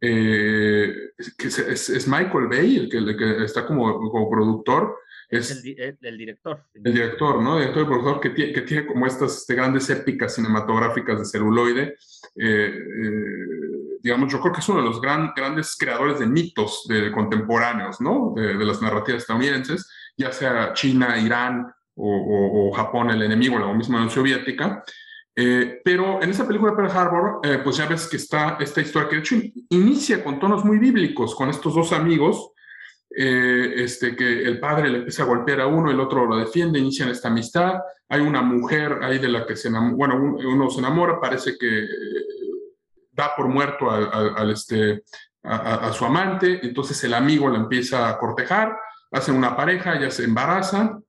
[0.00, 4.96] que es, Michael Bay el que, el que está como, como productor,
[5.30, 6.64] es el, director.
[6.74, 7.56] El director, ¿no?
[7.56, 11.24] El director y productor que tiene, que tiene como estas este, grandes épicas cinematográficas de
[11.24, 11.82] celuloide.
[12.34, 16.84] Eh, eh, digamos, yo creo que es uno de los gran, grandes creadores de mitos
[16.88, 18.34] de, contemporáneos, ¿no?
[18.34, 24.10] De, las narrativas estadounidenses, ya sea China, Irán o, Japón, el enemigo, la misma Unión
[24.10, 24.82] Soviética.
[25.36, 29.16] Eh, pero en esa película Pearl Harbor, pues ya ves que está esta historia que
[29.16, 29.36] de hecho
[29.70, 32.52] inicia con tonos muy bíblicos, con estos dos amigos
[33.12, 36.78] eh, este, que el padre le empieza a golpear a uno, el otro lo defiende,
[36.78, 37.80] inician esta amistad.
[38.08, 41.80] Hay una mujer ahí de la que se enamora, bueno, uno se enamora, parece que
[41.80, 41.88] eh,
[43.10, 45.02] da por muerto al, este,
[45.42, 48.78] a, su amante, entonces el amigo la empieza a cortejar,
[49.10, 51.00] hacen una pareja, ella se embaraza.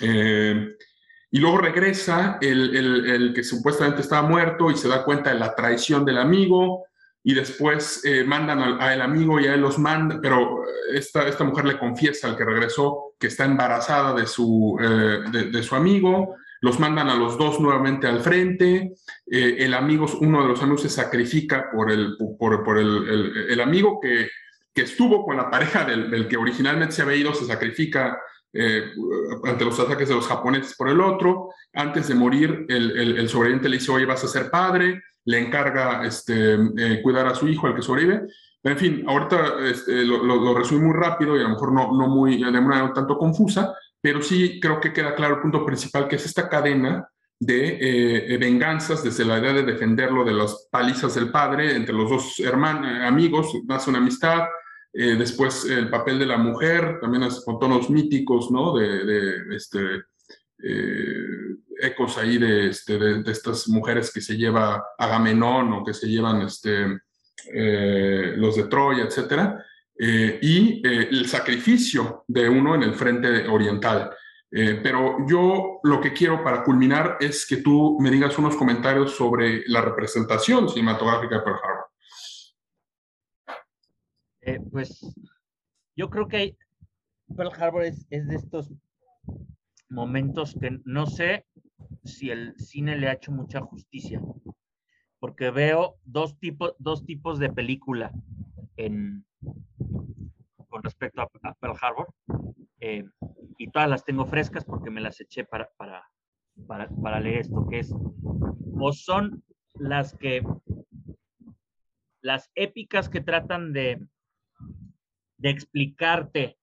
[0.00, 0.76] Eh,
[1.34, 5.40] y luego regresa el, el, el, que supuestamente estaba muerto y se da cuenta de
[5.40, 6.84] la traición del amigo,
[7.24, 10.62] y después eh, mandan al, amigo y a él los manda, pero
[10.92, 15.62] esta, esta mujer le confiesa al que regresó que está embarazada de su, eh, de,
[15.64, 18.92] su amigo, los mandan a los dos nuevamente al frente,
[19.28, 23.98] eh, el amigo, uno de los amigos se sacrifica por el, por el, el, amigo
[24.00, 24.28] que,
[24.72, 28.20] que, estuvo con la pareja del, del, que originalmente se había ido, se sacrifica
[29.44, 33.68] ante los ataques de los japoneses por el otro, antes de morir el, el sobreviviente
[33.68, 37.66] le dice, oye, vas a ser padre, le encarga este, eh, cuidar a su hijo,
[37.66, 38.22] al que sobrevive.
[38.62, 42.08] En fin, ahorita este, lo, lo, resumí muy rápido y a lo mejor no, no
[42.08, 46.16] muy, de manera tanto confusa, pero sí creo que queda claro el punto principal, que
[46.16, 47.06] es esta cadena
[47.38, 52.08] de eh, venganzas desde la idea de defenderlo de las palizas del padre entre los
[52.08, 54.44] dos hermanos, eh, amigos, nace una amistad,
[54.94, 58.76] después el papel de la mujer, también con tonos míticos, ¿no?
[58.76, 60.04] De, este,
[60.62, 66.06] eh, ecos ahí de, este, de, estas mujeres que se lleva Agamenón o que se
[66.06, 67.00] llevan este,
[67.52, 69.56] eh, los de Troya, etc.
[69.98, 74.10] eh, y eh, el sacrificio de uno en el frente oriental.
[74.56, 79.16] Eh, pero yo lo que quiero para culminar es que tú me digas unos comentarios
[79.16, 81.83] sobre la representación cinematográfica de Pearl.
[84.70, 85.14] Pues
[85.96, 86.56] yo creo que
[87.36, 88.72] Pearl Harbor es, es de estos
[89.88, 91.46] momentos que no sé
[92.04, 94.20] si el cine le ha hecho mucha justicia,
[95.18, 98.12] porque veo dos, tipos dos tipos de película
[98.76, 99.24] en,
[100.68, 102.14] con respecto a, Pearl Harbor,
[102.80, 103.04] eh,
[103.56, 106.04] y todas las tengo frescas porque me las eché para, para,
[106.66, 109.42] para, para leer esto, que es, o son
[109.74, 110.42] las que,
[112.20, 114.06] las épicas que tratan de,
[115.38, 116.58] de explicarte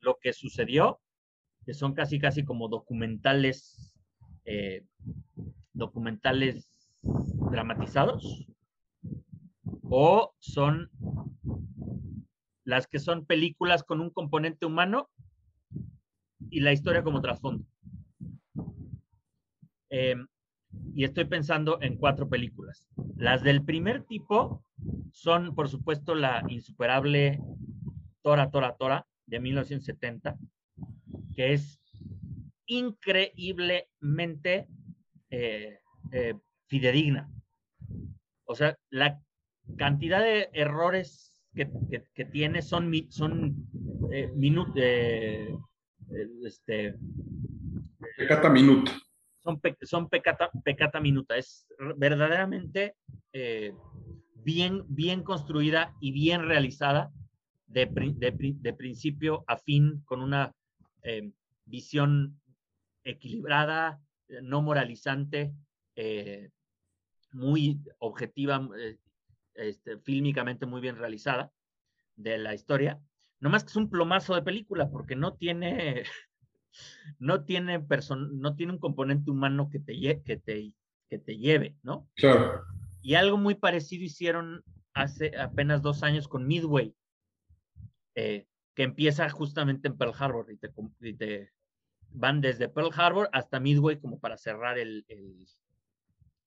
[0.00, 1.00] lo que sucedió,
[1.64, 3.96] que son casi, casi como documentales,
[4.44, 4.84] eh,
[5.72, 6.68] documentales
[7.50, 8.46] dramatizados,
[9.84, 10.90] o son
[12.64, 15.08] las que son películas con un componente humano
[16.50, 17.64] y la historia como trasfondo.
[19.90, 20.26] Em,
[20.94, 22.86] y estoy pensando en cuatro películas.
[23.16, 24.62] Las del primer tipo
[25.12, 27.40] son, por supuesto, la insuperable
[28.22, 30.36] Tora, Tora, Tora de 1970,
[31.34, 31.80] que es
[32.66, 34.68] increíblemente
[35.30, 35.78] eh,
[36.12, 36.34] eh,
[36.66, 37.30] fidedigna.
[38.44, 39.20] O sea, la
[39.76, 41.70] cantidad de errores que,
[42.32, 43.66] tiene son, son
[44.12, 44.30] eh,
[44.76, 45.56] eh,
[46.44, 46.94] este,
[48.50, 48.92] minuta.
[49.42, 51.36] Son, son pecata, minuta.
[51.36, 51.66] Es
[51.96, 52.96] verdaderamente
[54.34, 57.10] bien, bien construida y bien realizada
[57.66, 60.52] de, de, principio a fin con una
[61.64, 62.40] visión
[63.04, 64.00] equilibrada,
[64.42, 65.52] no moralizante,
[65.96, 66.50] eh,
[67.32, 68.98] muy objetiva, eh,
[69.54, 71.50] este, fílmicamente muy bien realizada
[72.16, 73.00] de la historia.
[73.40, 76.04] No más que es un plomazo de película porque no tiene,
[77.18, 77.84] no tiene,
[78.32, 80.74] no tiene un componente humano que te, que, te,
[81.08, 82.08] que te lleve, ¿no?
[82.14, 82.64] Claro.
[83.00, 86.94] Y algo muy parecido hicieron hace apenas dos años con Midway,
[88.14, 91.52] eh, que empieza justamente en Pearl Harbor y te,
[92.10, 95.04] van desde Pearl Harbor hasta Midway como para cerrar el,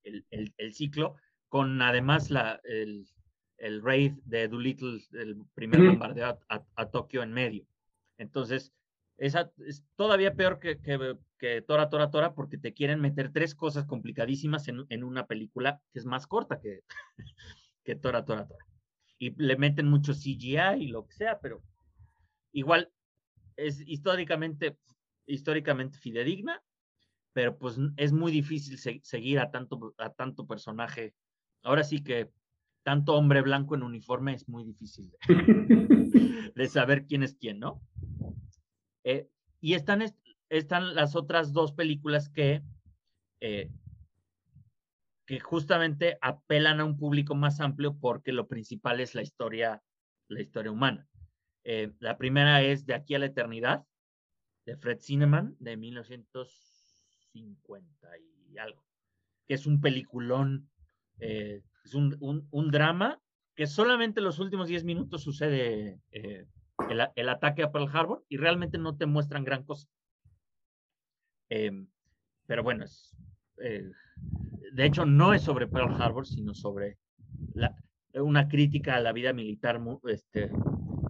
[0.02, 1.16] el, ciclo,
[1.50, 3.08] con además la, el,
[3.58, 7.66] el raid de Doolittle, el primer bombardeo a, Tokio en medio.
[8.18, 8.74] Entonces,
[9.18, 13.86] esa es todavía peor que, que, Tora, Tora, Tora, porque te quieren meter tres cosas
[13.86, 16.82] complicadísimas en, en una película que es más corta que,
[17.84, 18.66] que Tora, Tora, Tora.
[19.18, 21.62] Y le meten mucho CGI y lo que sea, pero
[22.52, 22.92] igual
[23.56, 24.78] es históricamente,
[25.26, 26.62] históricamente fidedigna
[27.36, 31.14] pero pues es muy difícil seguir a tanto, a tanto personaje.
[31.64, 32.32] Ahora sí que
[32.84, 35.12] tanto hombre blanco en uniforme es muy difícil
[36.56, 37.82] de, saber quién es quién, ¿no?
[39.06, 39.30] Eh,
[39.62, 40.04] y están,
[40.50, 42.64] están las otras dos películas que,
[43.40, 43.72] eh,
[45.28, 49.82] que justamente apelan a un público más amplio porque lo principal es la historia,
[50.28, 51.08] la historia humana.
[51.64, 53.86] Eh, la primera es De aquí a la eternidad,
[54.66, 56.74] de Fred Zinnemann, de 1900
[57.32, 58.08] 50
[58.50, 58.84] y algo,
[59.46, 60.70] que es un peliculón,
[61.18, 62.18] es un,
[62.50, 63.22] un, drama
[63.56, 66.00] que solamente los últimos 10 minutos sucede
[66.90, 69.88] el, ataque a Pearl Harbor y realmente no te muestran gran cosa.
[71.50, 71.88] Em,
[72.48, 73.16] pero bueno, es,
[73.58, 73.90] eh,
[74.74, 76.98] de hecho no es sobre Pearl Harbor, sino sobre
[78.14, 80.50] una crítica a la vida militar muy, este,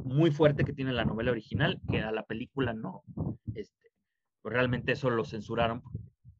[0.03, 3.03] muy fuerte que tiene la novela original, que a la película no,
[3.53, 3.91] este,
[4.41, 5.83] pues realmente eso lo censuraron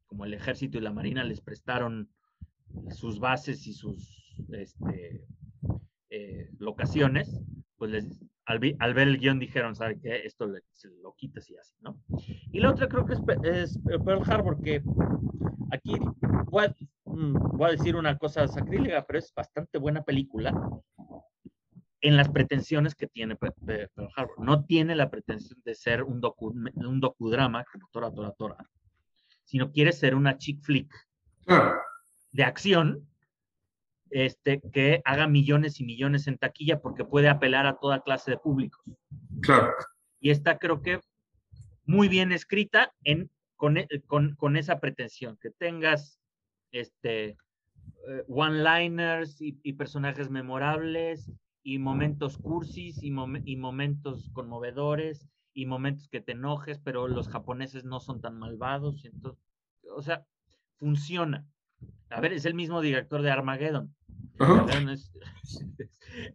[0.06, 2.08] como el ejército y la marina les prestaron
[2.90, 5.26] sus bases y sus este,
[6.10, 7.40] eh, locaciones,
[7.76, 10.24] pues les, al, ver el guion dijeron, ¿sabe qué?
[10.24, 12.00] Esto se lo quitas y así, ¿no?
[12.52, 14.82] Y la otra creo que es, Pearl Harbor, que
[15.70, 20.54] aquí mm, voy a, decir una cosa sacrílega, pero es bastante buena película
[22.00, 24.38] en las pretensiones que tiene Pearl Harbor.
[24.38, 28.56] No tiene la pretensión de ser un, docu, un docudrama como Tora Tora Tora
[29.46, 30.92] sino quiere ser una chick flick
[32.32, 33.08] de acción
[34.10, 38.38] este, que haga millones y millones en taquilla porque puede apelar a toda clase de
[38.38, 38.84] públicos.
[39.40, 39.72] Claro.
[40.20, 41.00] Y está creo que
[41.84, 46.20] muy bien escrita en, con, e, con, esa pretensión, que tengas
[46.72, 47.36] este,
[48.08, 51.30] eh, one-liners y, personajes memorables
[51.62, 53.12] y momentos cursis y,
[53.44, 59.04] y momentos conmovedores y momentos que te enojes, pero los japoneses no son tan malvados.
[59.04, 59.42] Entonces,
[59.90, 60.26] o sea,
[60.76, 61.46] funciona.
[62.10, 63.94] A ver, es el mismo director de Armageddon.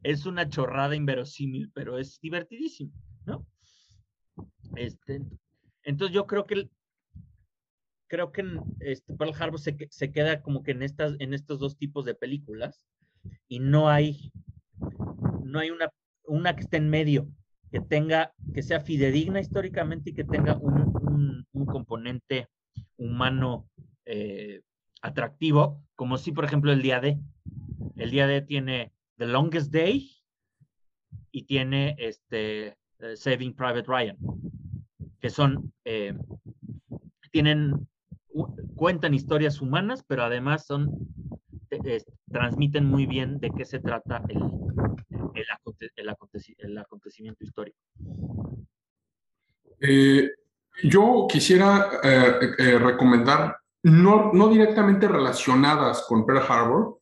[0.03, 2.91] Es, una chorrada inverosímil, pero es divertidísimo,
[3.25, 3.47] ¿no?
[4.75, 5.21] Este,
[5.83, 6.69] entonces yo creo que
[8.07, 8.45] creo que
[8.79, 12.13] este Pearl Harbor se, se, queda como que en estas en estos dos tipos de
[12.13, 12.85] películas
[13.47, 14.31] y no hay
[15.43, 15.89] no hay una
[16.25, 17.27] una que esté en medio
[17.71, 22.47] que tenga que sea fidedigna históricamente y que tenga un, un, componente
[22.97, 23.69] humano
[24.05, 24.61] eh,
[25.01, 27.19] atractivo como si por ejemplo el día de
[27.97, 30.11] el día de tiene The Longest Day
[31.31, 34.17] y tiene este eh, Saving Private Ryan
[35.19, 36.13] que son eh,
[37.31, 37.87] tienen
[38.75, 40.89] cuentan historias humanas, pero además son,
[42.31, 44.41] transmiten muy bien de qué se trata el,
[45.95, 46.09] el,
[46.79, 47.77] acontecimiento histórico.
[49.79, 50.29] Eh,
[50.83, 51.89] yo quisiera
[52.79, 56.99] recomendar, no, no, directamente relacionadas con Pearl Harbor,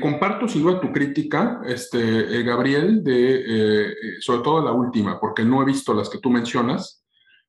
[0.00, 5.64] comparto sin duda tu crítica, este, Gabriel, de, sobre todo la última, porque no he
[5.64, 7.06] visto las que tú mencionas.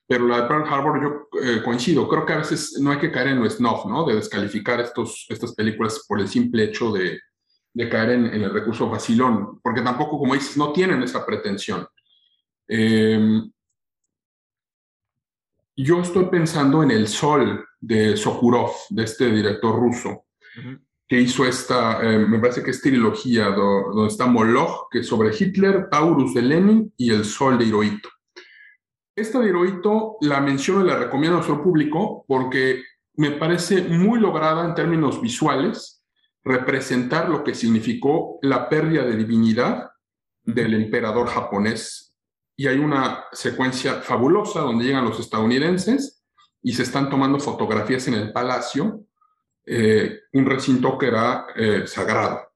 [0.08, 3.12] Pero la de Pearl Harbor yo eh, coincido, creo que a veces no hay que
[3.12, 4.06] caer en lo snuff, ¿no?
[4.06, 7.20] De descalificar estos, estas películas por el simple hecho de,
[7.90, 11.86] caer en, el recurso vacilón, porque tampoco, como dices, no tienen esa pretensión.
[12.70, 13.52] Em,
[15.78, 20.26] yo estoy pensando en El Sol de Sokurov, de este director ruso,
[21.08, 25.32] que hizo esta, eh, me parece que es trilogía, donde está Moloch, que es sobre
[25.38, 28.10] Hitler, Taurus de Lenin y El Sol de Hirohito.
[29.16, 32.84] Esta de Hirohito la menciono y la recomiendo a nuestro público porque
[33.16, 36.04] me parece muy lograda en términos visuales
[36.44, 39.92] representar lo que significó la pérdida de divinidad
[40.44, 42.07] del emperador japonés.
[42.58, 46.24] Y hay una secuencia fabulosa donde llegan los estadounidenses
[46.62, 49.06] y se están tomando fotografías en el palacio,
[49.66, 52.52] eh, un recinto que era eh, sagrado.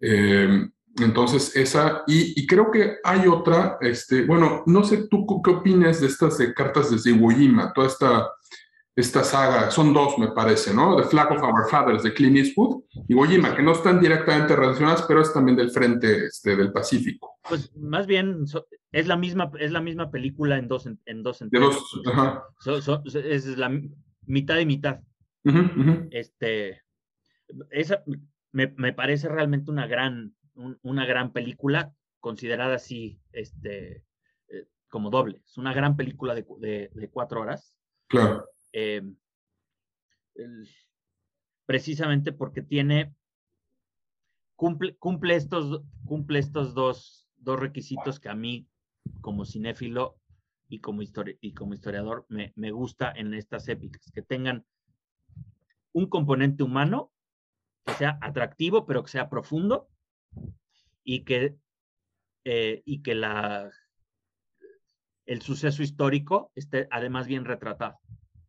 [0.00, 0.68] Eh,
[0.98, 6.08] entonces, esa, y, creo que hay otra, este, bueno, no sé tú qué opinas de
[6.08, 8.28] estas cartas de Iwo Jima, toda esta,
[8.96, 10.96] esta saga, son dos me parece, ¿no?
[10.96, 14.56] The Flag of Our Fathers de Clint Eastwood y Iwo Jima, que no están directamente
[14.56, 17.38] relacionadas, pero es también del frente este, del Pacífico.
[17.48, 18.46] Pues más bien
[18.92, 21.58] es la misma, es la misma película en dos, en, dos De
[22.06, 22.44] ajá.
[23.24, 23.70] es la
[24.26, 25.00] mitad y mitad.
[26.10, 26.82] Este,
[27.70, 28.02] esa
[28.52, 30.34] me, me parece realmente una gran
[30.82, 34.04] una gran película considerada así, este,
[34.48, 35.42] eh, como doble.
[35.44, 37.76] Es una gran película de, cuatro horas.
[38.08, 38.46] Claro.
[38.72, 39.16] Em,
[41.66, 43.14] precisamente porque tiene,
[44.56, 48.68] cumple, cumple estos, cumple estos dos, dos requisitos que a mí,
[49.20, 50.18] como cinéfilo
[50.68, 54.64] y como, y como historiador, me, me gusta en estas épicas, que tengan
[55.92, 57.12] un componente humano
[57.84, 59.88] que sea atractivo, pero que sea profundo,
[61.02, 61.56] y que,
[62.44, 63.70] eh, y que la,
[65.26, 67.98] el suceso histórico esté además bien retratado.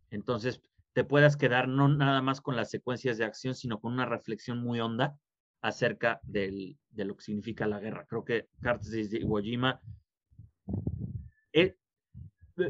[0.10, 0.62] Entonces,
[0.94, 4.62] te puedas quedar no nada más con las secuencias de acción, sino con una reflexión
[4.62, 5.18] muy honda
[5.62, 8.06] acerca del, de lo que significa la guerra.
[8.08, 9.80] Creo que Cartas de Iwo Jima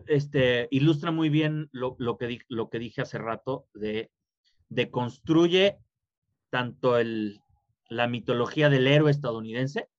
[0.08, 4.12] este, ilustra muy bien lo, que, dije hace rato de,
[4.70, 5.78] de construye
[6.50, 7.42] tanto el,
[7.90, 9.90] la mitología del héroe estadounidense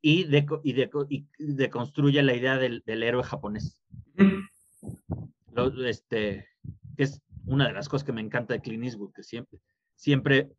[0.00, 3.82] y, de, y, deconstruye la idea del, héroe japonés.
[5.84, 6.48] este,
[6.96, 9.60] que es una de las cosas que me encanta de Clint que siempre,
[9.94, 10.50] siempre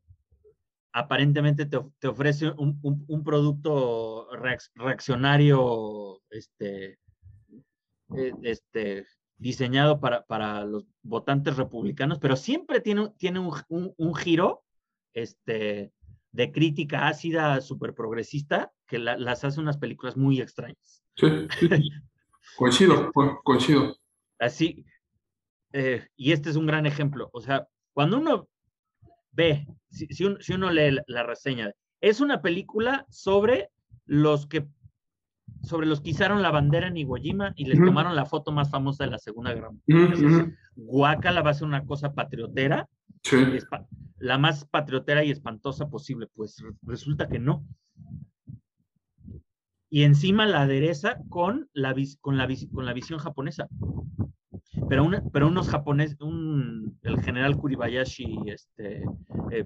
[0.98, 4.28] aparentemente te, ofrece un, producto
[4.76, 6.98] reaccionario este,
[8.16, 9.06] e, este,
[9.38, 14.64] diseñado para, para los votantes republicanos, pero siempre tiene, tiene un, un, giro
[15.14, 15.94] este,
[16.32, 21.04] de crítica ácida, súper progresista, que las hace unas películas muy extrañas.
[21.16, 21.28] Sí,
[22.58, 23.12] coincido,
[23.44, 23.96] coincido.
[24.40, 24.84] Así,
[25.74, 27.30] eh, y este es un gran ejemplo.
[27.34, 28.50] O sea, cuando uno
[29.38, 33.70] ve, si, si, uno, si uno lee la reseña, es una película sobre
[34.06, 34.68] los que
[35.62, 38.70] sobre los que izaron la bandera en Iwo Jima y les tomaron la foto más
[38.70, 40.58] famosa de la Segunda Guerra Mundial.
[40.76, 42.88] Guacala va a ser una cosa patriotera,
[44.20, 46.28] la más patriotera y espantosa posible.
[46.36, 47.66] Pues resulta que no.
[49.90, 53.68] Y encima la adereza con la, con la, con la visión japonesa.
[54.90, 59.04] Pero, una, pero unos japoneses, un, el general Kuribayashi, este,
[59.52, 59.66] eh,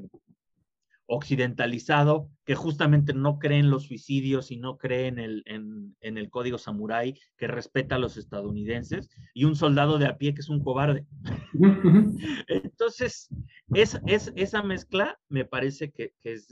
[1.13, 6.29] occidentalizado que justamente no cree en los suicidios y no cree en el, en, el
[6.29, 10.47] código samurái que respeta a los estadounidenses y un soldado de a pie que es
[10.47, 11.05] un cobarde.
[12.47, 13.27] Entonces,
[13.73, 16.47] es, es, esa mezcla me parece que, es,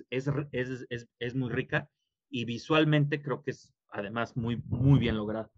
[1.36, 1.90] muy rica
[2.30, 5.49] y visualmente creo que es además muy, muy bien lograda.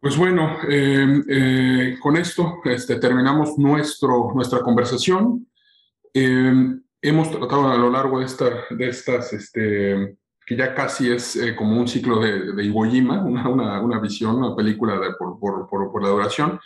[0.00, 5.46] Pues bueno, em, eh, con esto este, terminamos nuestro, nuestra conversación.
[6.12, 10.16] Em, hemos tratado a lo largo de, esta, de estas, este,
[10.46, 13.98] que ya casi es eh, como un ciclo de, de Iwo Jima, una, una, una,
[13.98, 16.60] visión, una película de, por, por, por, la duración,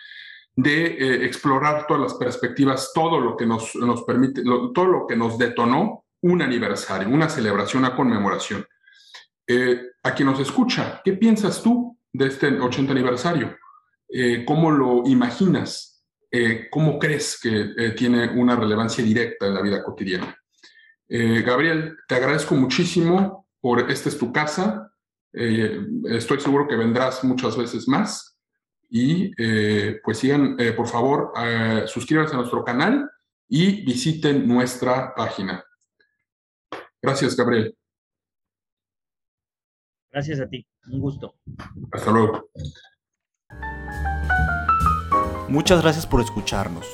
[0.55, 5.17] de eh, explorar todas las perspectivas, todo lo que nos, nos permite, todo lo que
[5.17, 8.67] nos detonó un aniversario, una celebración, una conmemoración.
[9.47, 13.57] Eh, a quien nos escucha, ¿qué piensas tú de este 80 aniversario?
[14.09, 16.05] Eh, ¿Cómo lo imaginas?
[16.71, 20.39] ¿Cómo crees que tiene una relevancia directa en la vida cotidiana?
[21.09, 24.93] Gabriel, te agradezco muchísimo por esta es tu casa.
[25.33, 28.31] estoy seguro que vendrás muchas veces más
[28.91, 31.33] y eh, pues sigan, eh, por favor,
[31.87, 33.09] suscríbanse a nuestro canal
[33.49, 35.65] y visiten nuestra página.
[37.01, 37.75] Gracias, Gabriel.
[40.11, 41.35] Gracias a ti, un gusto.
[41.93, 42.49] Hasta luego.
[45.49, 46.87] Muchas gracias por escucharnos.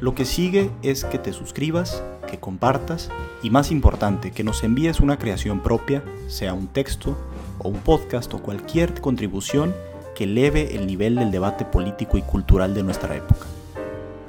[0.00, 3.10] Lo que sigue es que te suscribas, que compartas
[3.42, 7.16] y más importante, que nos envíes una creación propia, sea un texto
[7.58, 9.74] o un podcast o cualquier contribución
[10.14, 13.46] que eleve el nivel del debate político y cultural de nuestra época.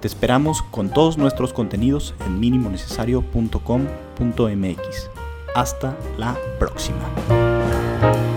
[0.01, 5.09] Te esperamos con todos nuestros contenidos en minimonecesario.com.mx.
[5.55, 8.36] Hasta la próxima.